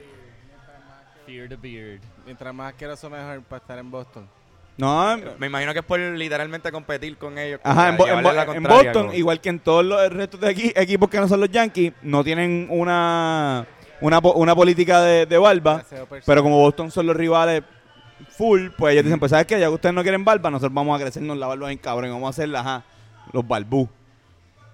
Fear 1.27 1.49
the 1.49 1.57
beard. 1.57 2.01
Mientras 2.25 2.55
más 2.55 2.73
asqueroso, 2.73 3.09
mejor 3.11 3.43
para 3.43 3.61
estar 3.61 3.79
en 3.79 3.91
Boston. 3.91 4.29
No, 4.79 5.17
Me 5.39 5.49
imagino 5.49 5.73
que 5.73 5.81
es 5.81 5.85
por 5.85 5.99
literalmente 6.01 6.73
competir 6.73 7.17
con 7.19 7.37
ellos. 7.37 7.61
Ajá, 7.65 7.85
que 7.85 7.91
en, 7.91 7.97
Bo- 7.97 8.07
en 8.09 8.23
Bo- 8.23 8.53
en 8.55 8.63
Boston, 8.63 9.03
como- 9.09 9.13
igual 9.15 9.41
que 9.41 9.49
en 9.51 9.59
todos 9.61 9.85
los 9.85 10.11
restos 10.13 10.41
de 10.41 10.49
aquí, 10.49 10.73
equipos 10.75 11.09
que 11.11 11.19
no 11.21 11.29
son 11.29 11.41
los 11.41 11.51
Yankees, 11.51 11.93
no 12.03 12.25
tienen 12.25 12.67
una 12.71 13.67
una, 14.01 14.21
po- 14.21 14.35
una 14.35 14.55
política 14.55 15.03
de, 15.03 15.27
de 15.27 15.37
barba, 15.39 15.83
pero 16.25 16.43
como 16.43 16.57
Boston 16.59 16.91
son 16.93 17.07
los 17.07 17.17
rivales 17.17 17.63
full, 18.31 18.69
pues 18.79 18.93
ellos 18.93 19.05
dicen, 19.05 19.19
pues 19.19 19.31
¿sabes 19.31 19.47
qué? 19.47 19.59
Ya 19.59 19.67
que 19.67 19.75
ustedes 19.75 19.95
no 19.95 20.03
quieren 20.03 20.25
barba, 20.25 20.51
nosotros 20.51 20.73
vamos 20.73 20.99
a 20.99 21.03
crecernos 21.03 21.37
la 21.37 21.49
barba 21.49 21.67
bien 21.67 21.79
cabrón 21.79 22.09
y 22.11 22.13
vamos 22.13 22.27
a 22.29 22.31
hacer 22.31 22.55
ajá, 22.55 22.85
los 23.33 23.47
barbú. 23.47 23.89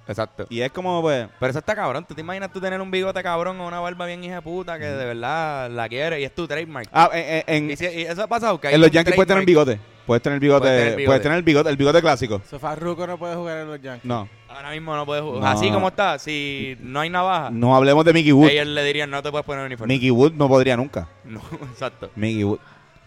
Exacto. 0.06 0.46
Y 0.50 0.60
es 0.60 0.70
como, 0.70 1.00
pues, 1.00 1.26
Pero 1.40 1.50
eso 1.50 1.58
está 1.60 1.74
cabrón. 1.74 2.04
¿Tú 2.06 2.14
te 2.14 2.20
imaginas 2.20 2.52
tú 2.52 2.60
tener 2.60 2.80
un 2.80 2.90
bigote 2.90 3.22
cabrón 3.22 3.58
o 3.60 3.66
una 3.66 3.80
barba 3.80 4.04
bien 4.06 4.22
hija 4.22 4.34
de 4.36 4.42
puta 4.42 4.78
que 4.78 4.84
de 4.84 5.04
verdad 5.06 5.70
la 5.70 5.88
quieres 5.88 6.20
y 6.20 6.24
es 6.24 6.34
tu 6.34 6.46
trademark? 6.46 6.88
ah, 6.92 7.08
en, 7.12 7.42
en- 7.46 7.70
y, 7.70 7.76
si- 7.76 7.86
y 7.86 8.02
eso 8.02 8.22
ha 8.22 8.26
pasado. 8.26 8.60
Que 8.60 8.68
hay 8.68 8.74
en 8.74 8.80
los 8.80 8.88
un 8.90 8.92
Yankees 8.94 9.14
puedes 9.14 9.28
tener 9.28 9.44
bigote, 9.46 9.80
puedes 10.06 10.22
tener 10.22 10.38
bigote, 10.40 10.60
Puedes 10.60 10.76
tener 10.78 10.92
puedes 10.94 10.98
bigote. 11.06 11.20
tener 11.20 11.38
el 11.38 11.42
bigote, 11.44 11.70
el 11.70 11.76
bigote 11.78 12.00
clásico. 12.02 12.42
Sofá 12.50 12.74
Ruco 12.74 13.06
no 13.06 13.16
puede 13.16 13.34
jugar 13.34 13.58
en 13.58 13.68
los 13.68 13.80
Yankees. 13.80 14.04
No, 14.04 14.28
Ahora 14.48 14.70
mismo 14.70 14.94
no 14.94 15.06
puedes 15.06 15.24
jugar. 15.24 15.40
No. 15.40 15.46
Así 15.48 15.70
como 15.70 15.88
está, 15.88 16.18
si 16.18 16.76
no 16.80 17.00
hay 17.00 17.08
navaja, 17.08 17.48
no 17.50 17.74
hablemos 17.74 18.04
de 18.04 18.12
Mickey 18.12 18.32
Wood. 18.32 18.50
ellos 18.50 18.66
le 18.66 18.84
dirían 18.84 19.08
no 19.10 19.22
te 19.22 19.30
puedes 19.30 19.46
poner 19.46 19.64
uniforme. 19.64 19.94
Mickey 19.94 20.10
Wood 20.10 20.32
no 20.34 20.48
podría 20.48 20.76
nunca. 20.76 21.08
No, 21.24 21.40
exacto. 21.72 22.10
Mickey 22.14 22.44
Wood. 22.44 22.58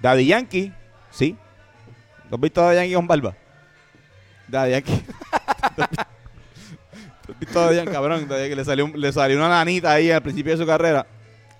Daddy 0.01 0.25
Yankee, 0.25 0.73
sí. 1.11 1.37
¿Tú 2.27 2.35
has 2.35 2.41
visto 2.41 2.61
a 2.61 2.65
Daddy 2.65 2.77
Yankee 2.77 2.93
con 2.95 3.07
barba? 3.07 3.35
Daddy 4.47 4.71
Yankee. 4.71 5.01
¿Tú 7.39 7.45
has 7.45 7.53
visto 7.53 7.59
a 7.59 7.65
Daddy 7.65 7.75
Yankee, 7.77 7.91
cabrón? 7.91 8.27
Daddy 8.27 8.41
Yankee 8.43 8.55
le 8.55 8.65
salió, 8.65 8.85
un- 8.85 8.99
le 8.99 9.11
salió 9.11 9.37
una 9.37 9.49
nanita 9.49 9.91
ahí 9.93 10.11
al 10.11 10.21
principio 10.21 10.51
de 10.53 10.57
su 10.57 10.65
carrera. 10.65 11.05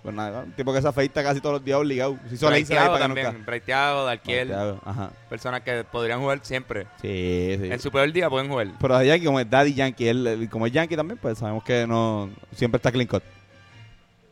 Pues 0.04 0.16
nada, 0.16 0.44
un 0.44 0.52
tipo 0.54 0.72
que 0.74 0.82
se 0.82 0.88
afeita 0.88 1.22
casi 1.22 1.42
todos 1.42 1.56
los 1.56 1.66
días 1.66 1.78
obligado. 1.78 2.18
Si 2.30 2.36
hizo 2.36 2.48
ahí 2.48 2.64
Breiteado 2.64 2.94
para 2.94 3.08
que 3.14 3.22
también. 3.24 3.46
Breiteado, 3.46 4.06
Darkiel. 4.06 4.48
Santiago, 4.48 4.82
Ajá. 4.86 5.10
Personas 5.30 5.62
que 5.62 5.84
podrían 5.84 6.20
jugar 6.22 6.40
siempre. 6.44 6.88
Sí, 7.02 7.58
sí. 7.62 7.70
En 7.72 7.80
su 7.80 7.92
peor 7.92 8.12
día 8.14 8.30
pueden 8.30 8.48
jugar. 8.50 8.68
Pero 8.80 8.94
Daddy 8.94 9.08
Yankee, 9.08 9.26
como 9.26 9.40
es 9.42 9.50
Daddy 9.50 9.74
Yankee, 9.74 10.08
él, 10.08 10.26
él- 10.28 10.50
como 10.50 10.66
es 10.66 10.72
Yankee 10.72 10.96
también, 10.96 11.18
pues 11.22 11.38
sabemos 11.38 11.62
que 11.64 11.86
no 11.86 12.30
siempre 12.56 12.78
está 12.78 12.92
clean 12.92 13.08
cut. 13.08 13.24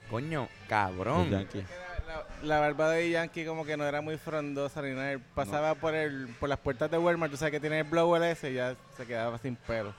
Coño, 0.10 0.48
cabrón. 0.70 1.30
Yankee. 1.30 1.64
La, 2.08 2.26
la 2.56 2.60
barba 2.62 2.92
de 2.92 3.10
Yankee 3.10 3.44
como 3.46 3.66
que 3.66 3.76
no 3.76 3.84
era 3.86 4.00
muy 4.02 4.18
frondosa 4.18 4.82
ni 4.82 4.92
nada. 4.92 5.14
Él 5.14 5.20
Pasaba 5.34 5.76
por 5.76 5.94
el 5.96 6.28
por 6.40 6.48
las 6.48 6.60
puertas 6.60 6.90
de 6.90 6.98
Walmart, 6.98 7.32
tú 7.32 7.38
sabes 7.38 7.52
que 7.52 7.60
tiene 7.60 7.80
el 7.80 7.84
blower 7.86 8.22
ese 8.24 8.52
y 8.52 8.56
ya 8.56 8.76
se 8.96 9.06
quedaba 9.06 9.38
sin 9.40 9.56
pelo. 9.56 9.94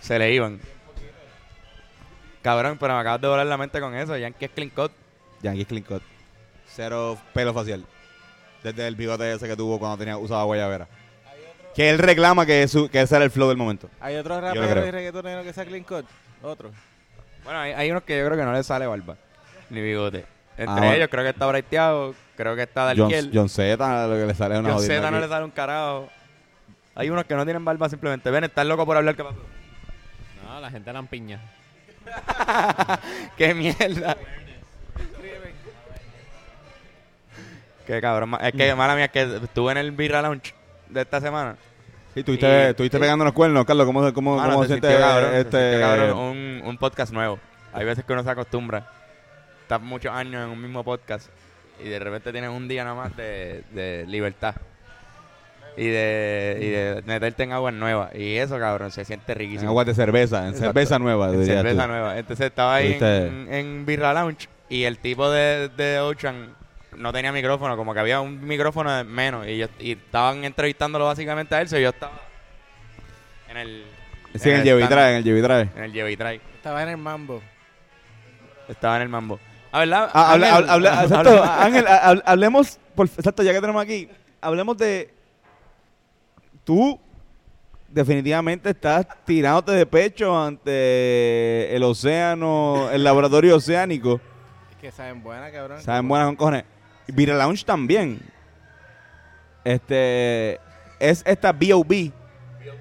Se 0.00 0.18
le 0.18 0.32
iban. 0.32 0.60
Cabrón, 2.42 2.76
pero 2.78 2.94
me 2.94 3.00
acabas 3.00 3.20
de 3.20 3.28
volar 3.28 3.46
la 3.46 3.56
mente 3.56 3.80
con 3.80 3.94
eso. 3.94 4.16
Yankee 4.16 4.46
es 4.46 4.50
clean 4.50 4.70
cut. 4.70 4.90
Yankee 5.42 5.62
es 5.62 5.66
clean 5.68 5.84
cut. 5.84 6.02
Cero 6.66 7.16
pelo 7.32 7.54
facial. 7.54 7.84
Desde 8.62 8.86
el 8.86 8.96
bigote 8.96 9.32
ese 9.32 9.46
que 9.46 9.56
tuvo 9.56 9.78
cuando 9.78 9.98
tenía 9.98 10.16
usaba 10.16 10.44
guayabera. 10.44 10.88
Que 11.74 11.90
él 11.90 11.98
reclama 11.98 12.44
que, 12.44 12.66
su, 12.68 12.88
que 12.88 13.00
ese 13.00 13.16
era 13.16 13.24
el 13.24 13.30
flow 13.30 13.48
del 13.48 13.56
momento. 13.56 13.88
¿Hay 14.00 14.16
otros 14.16 14.40
raperos 14.40 14.86
y 14.86 14.90
reggaetoneros 14.90 15.44
que 15.44 15.52
sea 15.52 15.64
clean 15.64 15.84
cut? 15.84 16.04
Otro. 16.42 16.70
Bueno, 17.44 17.58
hay, 17.60 17.72
hay 17.72 17.90
unos 17.90 18.02
que 18.02 18.18
yo 18.18 18.26
creo 18.26 18.36
que 18.38 18.44
no 18.44 18.52
les 18.52 18.66
sale 18.66 18.86
barba. 18.86 19.16
Ni 19.70 19.80
bigote. 19.80 20.26
Entre 20.56 20.66
Ah, 20.66 20.74
bueno. 20.78 20.92
ellos 20.92 21.08
creo 21.10 21.24
que 21.24 21.30
está 21.30 21.46
Breiteado. 21.46 22.14
Creo 22.36 22.56
que 22.56 22.62
está 22.62 22.88
John, 22.96 23.08
Darkiel. 23.10 23.30
John 23.32 23.48
Z, 23.48 24.06
lo 24.06 24.14
que 24.16 24.26
le 24.26 24.34
sale 24.34 24.58
una 24.58 24.72
John 24.72 24.82
Z 24.82 25.00
no 25.00 25.16
aquí. 25.16 25.20
le 25.24 25.28
sale 25.28 25.44
un 25.44 25.50
carajo. 25.50 26.08
Hay 26.94 27.08
unos 27.08 27.24
que 27.24 27.34
no 27.34 27.44
tienen 27.44 27.64
barba 27.64 27.88
simplemente. 27.88 28.30
Ven, 28.30 28.44
estás 28.44 28.66
loco 28.66 28.84
por 28.84 28.96
hablar. 28.96 29.16
¿Qué 29.16 29.24
pasó? 29.24 29.38
La 30.62 30.70
gente 30.70 30.92
la 30.92 31.02
piña. 31.02 31.40
¡Qué 33.36 33.52
mierda! 33.52 34.16
Qué 37.84 38.00
cabrón. 38.00 38.36
Es 38.40 38.52
que, 38.52 38.72
mala 38.76 38.94
mía, 38.94 39.06
es 39.06 39.10
que 39.10 39.22
estuve 39.42 39.72
en 39.72 39.78
el 39.78 39.90
Birra 39.90 40.22
Lounge 40.22 40.54
de 40.88 41.00
esta 41.02 41.20
semana. 41.20 41.56
Sí, 42.14 42.20
estuviste, 42.20 42.46
Y- 42.46 42.70
estuviste 42.70 42.96
y- 42.96 43.00
pegando 43.00 43.24
los 43.24 43.34
cuernos, 43.34 43.64
Carlos. 43.64 43.86
¿Cómo, 43.86 44.12
cómo, 44.12 44.36
Mano, 44.36 44.52
cómo 44.52 44.62
se 44.64 44.68
siente 44.68 44.86
sintió 44.88 45.04
cabrón, 45.04 45.34
este... 45.34 45.70
sintió 45.72 45.80
cabrón 45.80 46.18
un, 46.18 46.62
un 46.64 46.78
podcast 46.78 47.12
nuevo. 47.12 47.40
Hay 47.72 47.84
veces 47.84 48.04
que 48.04 48.12
uno 48.12 48.22
se 48.22 48.30
acostumbra. 48.30 48.86
Estás 49.62 49.80
muchos 49.80 50.12
años 50.14 50.44
en 50.44 50.50
un 50.50 50.62
mismo 50.62 50.84
podcast 50.84 51.28
y 51.84 51.88
de 51.88 51.98
repente 51.98 52.30
tienes 52.30 52.50
un 52.50 52.68
día 52.68 52.84
nada 52.84 52.94
más 52.94 53.16
de, 53.16 53.64
de 53.72 54.04
libertad. 54.06 54.54
Y 55.76 55.86
de, 55.86 56.58
y 56.60 56.68
de 56.68 57.02
meterte 57.06 57.44
en 57.44 57.52
aguas 57.52 57.72
nuevas. 57.72 58.14
Y 58.14 58.36
eso, 58.36 58.58
cabrón, 58.58 58.90
se 58.90 59.04
siente 59.06 59.32
En 59.32 59.38
riquísimo. 59.38 59.70
aguas 59.70 59.86
de 59.86 59.94
cerveza, 59.94 60.40
en 60.40 60.48
Exacto. 60.50 60.66
cerveza 60.66 60.98
nueva, 60.98 61.32
En 61.32 61.44
cerveza 61.46 61.82
tú. 61.82 61.88
nueva. 61.88 62.18
Entonces 62.18 62.46
estaba 62.46 62.74
ahí 62.76 62.88
¿Viste? 62.90 63.26
en, 63.26 63.52
en 63.52 63.86
Birra 63.86 64.12
Lounge 64.12 64.48
y 64.68 64.84
el 64.84 64.98
tipo 64.98 65.30
de, 65.30 65.70
de 65.76 65.98
Ocean 66.00 66.54
no 66.96 67.10
tenía 67.12 67.32
micrófono, 67.32 67.74
como 67.76 67.94
que 67.94 68.00
había 68.00 68.20
un 68.20 68.44
micrófono 68.46 68.92
de 68.94 69.02
menos 69.04 69.46
y, 69.46 69.56
yo, 69.56 69.66
y 69.78 69.92
estaban 69.92 70.44
entrevistándolo 70.44 71.06
básicamente 71.06 71.54
a 71.54 71.62
él, 71.62 71.68
so 71.68 71.78
yo 71.78 71.88
estaba 71.88 72.20
en 73.48 73.56
el 73.56 73.84
Sí, 74.34 74.50
en 74.50 74.56
el 74.56 74.64
Llevi 74.64 74.82
stand, 74.82 74.92
Trae, 74.94 75.10
en 75.12 75.16
el 75.18 75.24
Llevi 75.24 75.42
Trae. 75.42 75.68
en 75.76 75.82
el 75.84 75.92
Llevi 75.92 76.16
Try. 76.16 76.40
Estaba 76.56 76.82
en 76.82 76.88
el 76.90 76.96
mambo. 76.98 77.42
Estaba 78.68 78.96
en 78.96 79.02
el 79.02 79.08
mambo. 79.08 79.38
Ah, 79.72 79.78
¿verdad? 79.80 80.10
Ah, 80.12 80.32
habla- 80.32 80.46
Ángel? 80.56 80.70
habla- 80.70 80.90
habla- 80.90 81.02
exacto, 81.04 81.30
Habla- 81.30 81.64
Ángel, 81.64 81.86
ha- 81.86 82.08
ha- 82.10 82.22
hablemos, 82.26 82.78
por, 82.94 83.06
exacto, 83.06 83.42
ya 83.42 83.52
que 83.52 83.60
tenemos 83.60 83.82
aquí, 83.82 84.08
hablemos 84.40 84.76
de, 84.78 85.10
tú 86.64 86.98
definitivamente 87.88 88.70
estás 88.70 89.06
tirándote 89.24 89.72
de 89.72 89.84
pecho 89.86 90.36
ante 90.40 91.74
el 91.74 91.82
océano, 91.82 92.88
el 92.90 93.04
laboratorio 93.04 93.56
oceánico, 93.56 94.20
Es 94.70 94.76
que 94.78 94.90
saben 94.90 95.22
buena, 95.22 95.50
cabrón. 95.50 95.80
saben 95.82 96.08
buenas 96.08 96.26
con 96.28 96.36
cojones, 96.36 96.64
Vira 97.08 97.34
Lounge 97.36 97.64
también, 97.64 98.20
este, 99.64 100.54
es 100.98 101.22
esta 101.26 101.52
B.O.B., 101.52 102.12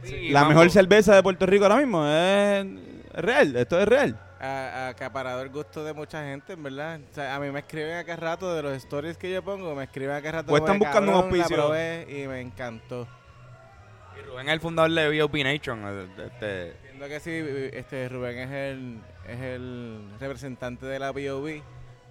Sí, 0.04 0.30
la 0.30 0.46
mejor 0.46 0.70
cerveza 0.72 1.14
de 1.16 1.22
Puerto 1.22 1.46
Rico 1.46 1.66
ahora 1.66 1.78
mismo, 1.78 2.04
es, 2.08 2.66
real, 3.14 3.56
esto 3.56 3.80
es 3.80 3.88
real. 3.88 4.20
Acaparado 4.40 5.42
el 5.44 5.50
gusto 5.50 5.84
de 5.84 5.94
mucha 5.94 6.24
gente, 6.24 6.54
en 6.54 6.64
verdad. 6.64 7.00
O 7.12 7.14
sea, 7.14 7.36
a 7.36 7.40
mí 7.40 7.52
me 7.52 7.60
escriben 7.60 7.98
a 7.98 8.04
cada 8.04 8.16
rato 8.18 8.56
de 8.56 8.64
los 8.64 8.74
stories 8.78 9.18
que 9.18 9.32
yo 9.32 9.44
pongo, 9.44 9.76
me 9.76 9.84
escriben 9.84 10.16
a 10.16 10.22
cada 10.22 10.32
rato. 10.40 10.48
Pues 10.50 10.62
están 10.62 10.80
buscando 10.80 11.12
un 11.12 11.22
"Cabrón, 11.22 11.38
la 11.38 11.46
auspicio". 11.46 12.24
y 12.24 12.28
me 12.28 12.42
encantó. 12.42 13.08
Y 14.32 14.34
Rubén 14.34 14.48
es 14.48 14.54
el 14.54 14.60
fundador 14.62 14.92
de 14.92 15.10
B.O.P. 15.10 15.44
Nation. 15.44 15.82
eh, 15.86 16.08
Este, 16.26 16.70
Entiendo 16.92 17.08
que 17.08 17.20
sí, 17.20 17.70
este 17.78 18.08
Rubén 18.10 18.38
es 18.38 18.50
el, 18.52 19.00
es 19.28 19.40
el 19.42 20.02
representante 20.20 20.86
de 20.86 21.00
la 21.00 21.12
B.O.B. 21.12 21.62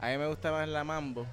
A 0.00 0.08
mí 0.08 0.18
me 0.18 0.26
gusta 0.26 0.50
más 0.52 0.68
la 0.68 0.84
Mambo. 0.84 1.26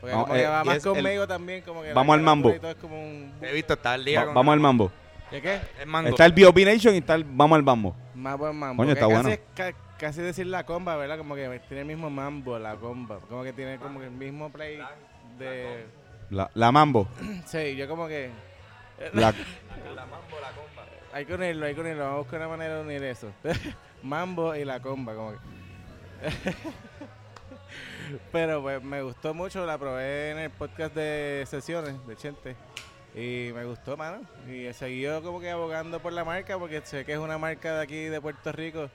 Porque 0.00 0.14
como 0.14 0.32
que 0.32 0.42
eh, 0.42 0.46
va 0.46 0.62
y 0.64 0.66
más 0.66 0.76
el- 0.76 0.82
conmigo 0.82 1.26
también, 1.28 1.62
como 1.62 1.82
que 1.82 1.92
Vamos 1.92 2.14
al 2.14 2.22
mambo. 2.22 2.50
y 2.50 2.66
es 2.66 2.74
como 2.76 3.00
un... 3.00 3.32
He 3.42 3.52
visto, 3.52 3.74
está 3.74 3.94
el 3.96 4.04
día 4.04 4.20
Va- 4.20 4.26
con 4.26 4.34
vamos 4.34 4.52
al 4.54 4.60
mambo. 4.60 4.90
¿Qué 5.28 5.42
qué? 5.42 5.60
el 5.80 5.86
mango. 5.86 6.08
Está 6.08 6.24
el 6.26 6.32
B.O.P. 6.32 6.64
Nation 6.64 6.94
y 6.94 6.98
está 6.98 7.14
el 7.14 7.24
Vamos 7.24 7.56
al 7.56 7.62
mambo. 7.62 7.94
Más 8.14 8.36
buen 8.38 8.56
mambo. 8.56 8.82
Coño, 8.82 8.92
está 8.94 9.06
casi 9.06 9.12
bueno. 9.14 9.28
es 9.28 9.40
ca- 9.54 9.74
casi 9.98 10.22
decir 10.22 10.46
la 10.46 10.64
comba, 10.64 10.96
¿verdad? 10.96 11.18
Como 11.18 11.34
que 11.34 11.60
tiene 11.68 11.82
el 11.82 11.86
mismo 11.86 12.08
mambo, 12.10 12.58
la 12.58 12.74
comba. 12.76 13.18
Como 13.28 13.42
que 13.44 13.52
tiene 13.52 13.76
como 13.78 14.00
que 14.00 14.06
el 14.06 14.12
mismo 14.12 14.50
play 14.50 14.78
de... 15.38 15.84
La, 16.30 16.50
la 16.54 16.72
mambo. 16.72 17.06
Sí, 17.46 17.76
yo 17.76 17.86
como 17.86 18.08
que... 18.08 18.30
La, 19.14 19.34
Hay 21.12 21.24
que 21.24 21.34
unirlo, 21.34 21.66
hay 21.66 21.74
que 21.74 21.80
unirlo. 21.80 22.04
Vamos 22.04 22.16
a 22.16 22.18
buscar 22.18 22.40
una 22.40 22.48
manera 22.48 22.76
de 22.76 22.80
unir 22.82 23.02
eso. 23.02 23.32
Mambo 24.02 24.54
y 24.54 24.64
la 24.64 24.80
comba, 24.80 25.14
como 25.14 25.32
que. 25.32 25.38
Pero 28.32 28.62
pues 28.62 28.82
me 28.82 29.02
gustó 29.02 29.32
mucho, 29.34 29.64
la 29.64 29.78
probé 29.78 30.32
en 30.32 30.38
el 30.38 30.50
podcast 30.50 30.94
de 30.94 31.44
sesiones 31.48 32.06
de 32.06 32.16
Chente. 32.16 32.56
Y 33.14 33.50
me 33.54 33.64
gustó, 33.64 33.96
mano. 33.96 34.20
Y 34.46 34.66
he 34.66 34.72
seguido 34.74 35.22
como 35.22 35.40
que 35.40 35.50
abogando 35.50 36.00
por 36.00 36.12
la 36.12 36.24
marca 36.24 36.58
porque 36.58 36.80
sé 36.84 37.04
que 37.04 37.12
es 37.12 37.18
una 37.18 37.38
marca 37.38 37.76
de 37.76 37.82
aquí 37.82 38.04
de 38.04 38.20
Puerto 38.20 38.52
Rico. 38.52 38.90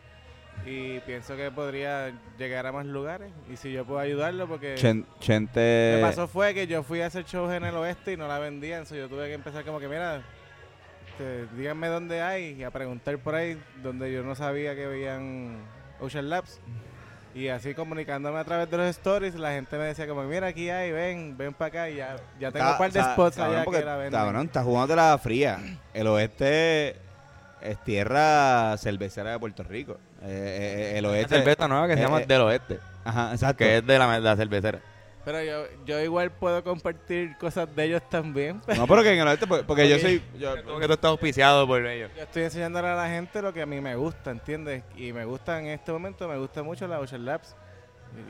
Y 0.65 0.99
pienso 1.01 1.35
que 1.35 1.51
podría 1.51 2.11
llegar 2.39 2.65
a 2.65 2.71
más 2.71 2.85
lugares. 2.85 3.31
Y 3.51 3.55
si 3.57 3.71
yo 3.71 3.85
puedo 3.85 3.99
ayudarlo, 3.99 4.47
porque 4.47 4.75
Chen- 4.75 5.05
lo 5.19 5.37
que 5.47 5.99
pasó 6.01 6.27
fue 6.27 6.53
que 6.53 6.65
yo 6.67 6.81
fui 6.83 7.01
a 7.01 7.07
hacer 7.07 7.23
shows 7.25 7.53
en 7.53 7.65
el 7.65 7.75
oeste 7.75 8.13
y 8.13 8.17
no 8.17 8.27
la 8.27 8.39
vendían. 8.39 8.85
So 8.85 8.95
yo 8.95 9.07
tuve 9.07 9.27
que 9.27 9.33
empezar 9.33 9.63
como 9.63 9.79
que, 9.79 9.87
mira, 9.87 10.21
este, 11.09 11.45
díganme 11.55 11.87
dónde 11.87 12.21
hay 12.21 12.53
y 12.59 12.63
a 12.63 12.71
preguntar 12.71 13.17
por 13.19 13.35
ahí 13.35 13.61
donde 13.83 14.11
yo 14.11 14.23
no 14.23 14.33
sabía 14.35 14.75
que 14.75 14.87
veían 14.87 15.57
Ocean 15.99 16.29
Labs. 16.29 16.59
Y 17.35 17.49
así 17.49 17.73
comunicándome 17.73 18.39
a 18.39 18.45
través 18.45 18.71
de 18.71 18.77
los 18.77 18.87
stories, 18.87 19.35
la 19.35 19.51
gente 19.51 19.77
me 19.77 19.83
decía 19.83 20.07
como, 20.07 20.23
mira, 20.23 20.47
aquí 20.47 20.69
hay, 20.69 20.91
ven, 20.93 21.35
ven 21.37 21.53
para 21.53 21.67
acá 21.67 21.89
y 21.89 21.97
ya, 21.97 22.15
ya 22.39 22.49
tengo 22.49 22.71
un 22.71 22.77
par 22.77 22.91
de 22.91 23.01
spots 23.03 23.37
allá 23.39 23.63
porque, 23.65 23.81
que 23.81 23.85
la 23.85 23.97
venden. 23.97 24.19
Cabrón, 24.19 24.45
está 24.45 24.63
jugando 24.63 24.95
la 24.95 25.17
fría. 25.17 25.59
El 25.93 26.07
oeste 26.07 26.95
es 27.61 27.83
tierra 27.83 28.75
cervecera 28.77 29.31
de 29.31 29.39
Puerto 29.39 29.63
Rico. 29.63 29.97
Eh, 30.21 30.27
eh, 30.27 30.91
eh, 30.93 30.97
el 30.97 31.05
Una 31.05 31.13
oeste. 31.13 31.35
cerveza 31.37 31.67
nueva 31.67 31.87
que 31.87 31.93
se 31.93 31.99
eh, 31.99 32.03
llama 32.03 32.21
eh, 32.21 32.25
Del 32.25 32.41
Oeste, 32.41 32.79
Ajá, 33.03 33.31
exacto. 33.33 33.57
que 33.57 33.77
es 33.77 33.85
de 33.85 33.99
la, 33.99 34.13
de 34.13 34.21
la 34.21 34.35
cervecera. 34.35 34.79
Pero 35.23 35.41
yo, 35.41 35.65
yo 35.85 35.99
igual 36.01 36.31
puedo 36.31 36.63
compartir 36.63 37.35
cosas 37.39 37.75
de 37.75 37.83
ellos 37.83 38.01
también. 38.09 38.61
No, 38.77 38.85
pero 38.85 39.01
que 39.01 39.11
en 39.11 39.19
el 39.19 39.27
oeste, 39.27 39.47
porque 39.47 39.89
yo 39.89 39.97
soy. 39.97 40.21
Yo, 40.37 40.63
Como 40.63 40.79
que 40.79 40.85
tú 40.87 40.93
estás 40.93 41.09
auspiciado 41.09 41.65
por 41.67 41.85
ellos. 41.85 42.11
Yo 42.15 42.23
estoy 42.23 42.43
enseñándole 42.43 42.87
a 42.89 42.95
la 42.95 43.09
gente 43.09 43.41
lo 43.41 43.51
que 43.51 43.63
a 43.63 43.65
mí 43.65 43.81
me 43.81 43.95
gusta, 43.95 44.29
¿entiendes? 44.31 44.83
Y 44.95 45.13
me 45.13 45.25
gusta 45.25 45.59
en 45.59 45.67
este 45.67 45.91
momento, 45.91 46.27
me 46.27 46.37
gusta 46.37 46.61
mucho 46.61 46.87
la 46.87 46.99
Ocean 46.99 47.25
Labs. 47.25 47.55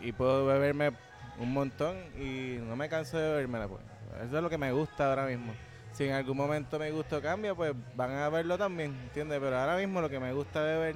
Y, 0.01 0.07
y 0.09 0.11
puedo 0.13 0.45
beberme 0.45 0.91
un 1.37 1.51
montón 1.51 1.97
y 2.17 2.57
no 2.61 2.77
me 2.77 2.87
canso 2.87 3.17
de 3.17 3.29
bebérmela, 3.29 3.67
pues. 3.67 3.81
Eso 4.25 4.37
es 4.37 4.43
lo 4.43 4.49
que 4.49 4.57
me 4.57 4.71
gusta 4.71 5.09
ahora 5.09 5.25
mismo. 5.25 5.53
Si 5.91 6.05
en 6.05 6.13
algún 6.13 6.37
momento 6.37 6.79
mi 6.79 6.89
gusto 6.91 7.21
cambia, 7.21 7.53
pues 7.53 7.73
van 7.95 8.11
a 8.11 8.29
verlo 8.29 8.57
también, 8.57 8.97
¿entiendes? 9.03 9.37
Pero 9.41 9.57
ahora 9.57 9.75
mismo 9.75 9.99
lo 10.01 10.09
que 10.09 10.19
me 10.19 10.31
gusta 10.31 10.61
beber... 10.61 10.95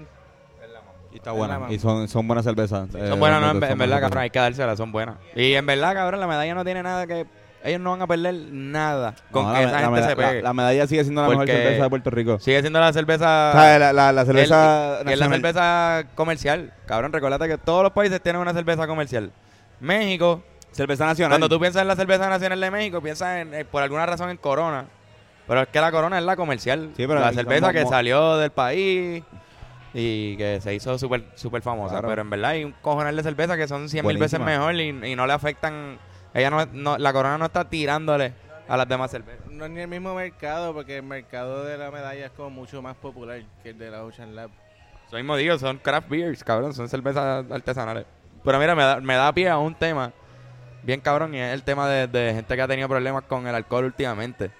y 1.11 1.17
está 1.17 1.31
Es 1.31 1.37
buena. 1.37 1.59
Y 1.69 1.79
son, 1.79 2.07
son 2.07 2.27
buenas 2.27 2.45
cervezas. 2.45 2.87
Eh, 2.95 3.07
Son 3.09 3.19
buenas, 3.19 3.41
no, 3.41 3.51
en, 3.51 3.63
en 3.71 3.77
verdad, 3.77 3.99
cabrón, 4.01 4.19
hay 4.23 4.29
que 4.29 4.39
dárselas, 4.39 4.77
son 4.77 4.91
buenas. 4.91 5.15
Y 5.35 5.53
en 5.53 5.65
verdad, 5.65 5.93
cabrón, 5.93 6.19
la 6.19 6.27
medalla 6.27 6.53
no 6.55 6.63
tiene 6.65 6.83
nada 6.83 7.07
que... 7.07 7.25
Ellos 7.61 7.81
no 7.81 7.91
van 7.91 8.01
a 8.01 8.07
perder 8.07 8.35
nada 8.51 9.15
con 9.31 9.43
No, 9.45 9.53
que 9.53 9.59
la, 9.63 9.67
esa 9.67 9.81
la 9.81 9.85
gente 9.87 10.03
se 10.09 10.15
pegue. 10.15 10.35
La, 10.35 10.41
la 10.43 10.53
medalla 10.53 10.87
sigue 10.87 11.03
siendo 11.03 11.21
la 11.23 11.27
mejor 11.27 11.45
cerveza 11.45 11.83
de 11.83 11.89
Puerto 11.89 12.09
Rico. 12.09 12.39
Sigue 12.39 12.61
siendo 12.61 12.79
la 12.79 12.93
cerveza... 12.93 13.49
O 13.53 13.59
sea, 13.59 13.79
la, 13.79 13.91
la, 13.91 14.11
la 14.13 14.25
cerveza. 14.25 15.01
el- 15.01 15.09
es 15.09 15.19
la 15.19 15.27
cerveza 15.27 16.03
comercial. 16.15 16.71
Cabrón, 16.85 17.11
recuérdate 17.11 17.49
que 17.49 17.57
todos 17.57 17.83
los 17.83 17.91
países 17.91 18.21
tienen 18.21 18.41
una 18.41 18.53
cerveza 18.53 18.87
comercial. 18.87 19.31
México, 19.81 20.41
cerveza 20.71 21.05
nacional. 21.05 21.31
cuando 21.31 21.49
tú 21.49 21.59
piensas 21.59 21.81
en 21.81 21.89
la 21.89 21.95
cerveza 21.97 22.29
nacional 22.29 22.61
de 22.61 22.71
México, 22.71 23.01
piensas 23.01 23.37
en, 23.39 23.53
eh, 23.53 23.65
por 23.65 23.83
alguna 23.83 24.05
razón 24.05 24.29
en 24.29 24.37
Corona. 24.37 24.85
Pero 25.47 25.61
es 25.63 25.67
que 25.67 25.81
la 25.81 25.91
Corona 25.91 26.17
es 26.17 26.23
la 26.23 26.35
comercial. 26.37 26.91
Sí, 26.95 27.07
pero 27.07 27.19
la 27.19 27.33
cerveza 27.33 27.67
como- 27.67 27.73
que 27.73 27.85
salió 27.87 28.37
del 28.37 28.51
país 28.51 29.23
y 29.93 30.37
que 30.37 30.59
se 30.61 30.73
hizo 30.75 30.97
súper 30.97 31.23
super 31.35 31.61
famosa. 31.61 31.95
Claro. 31.95 32.07
Pero 32.09 32.21
en 32.21 32.29
verdad 32.29 32.51
hay 32.51 32.63
un 32.63 32.73
cojonal 32.81 33.15
de 33.15 33.23
cerveza 33.23 33.57
que 33.57 33.67
son 33.67 33.89
100 33.89 34.05
mil 34.05 34.17
veces 34.17 34.39
mejor 34.39 34.75
y, 34.75 34.89
y 35.11 35.15
no 35.15 35.25
le 35.27 35.33
afectan. 35.33 35.97
Ella 36.33 36.49
no, 36.51 36.65
no- 36.73 36.97
la 36.97 37.11
Corona 37.13 37.37
no 37.37 37.45
está 37.45 37.67
tirándole 37.69 38.33
a 38.67 38.77
las 38.77 38.87
demás 38.87 39.09
cervezas. 39.09 39.47
No 39.49 39.65
es 39.65 39.71
ni 39.71 39.81
el 39.81 39.87
mismo 39.87 40.13
mercado, 40.13 40.73
porque 40.73 40.97
el 40.97 41.03
mercado 41.03 41.63
de 41.65 41.77
la 41.77 41.89
medalla 41.89 42.27
es 42.27 42.31
como 42.31 42.51
mucho 42.51 42.81
más 42.83 42.95
popular 42.97 43.41
que 43.63 43.69
el 43.71 43.79
de 43.79 43.89
la 43.89 44.03
Ocean 44.03 44.35
Lab. 44.35 44.51
Eso 45.07 45.15
mismo 45.15 45.35
digo, 45.37 45.57
son 45.57 45.77
craft 45.79 46.07
beers, 46.07 46.43
cabrón, 46.43 46.73
son 46.75 46.87
cervezas 46.87 47.45
artesanales. 47.49 48.05
Pero 48.43 48.59
mira, 48.59 48.75
me 48.75 48.83
da, 48.83 48.99
me 49.01 49.15
da 49.15 49.33
pie 49.33 49.49
a 49.49 49.57
un 49.57 49.73
tema 49.73 50.13
bien 50.83 51.01
cabrón 51.01 51.33
y 51.33 51.39
es 51.39 51.51
el 51.51 51.63
tema 51.63 51.89
de, 51.89 52.05
de 52.07 52.31
gente 52.35 52.55
que 52.55 52.61
ha 52.61 52.67
tenido 52.67 52.87
problemas 52.87 53.23
con 53.23 53.47
el 53.47 53.55
alcohol 53.55 53.85
últimamente. 53.85 54.51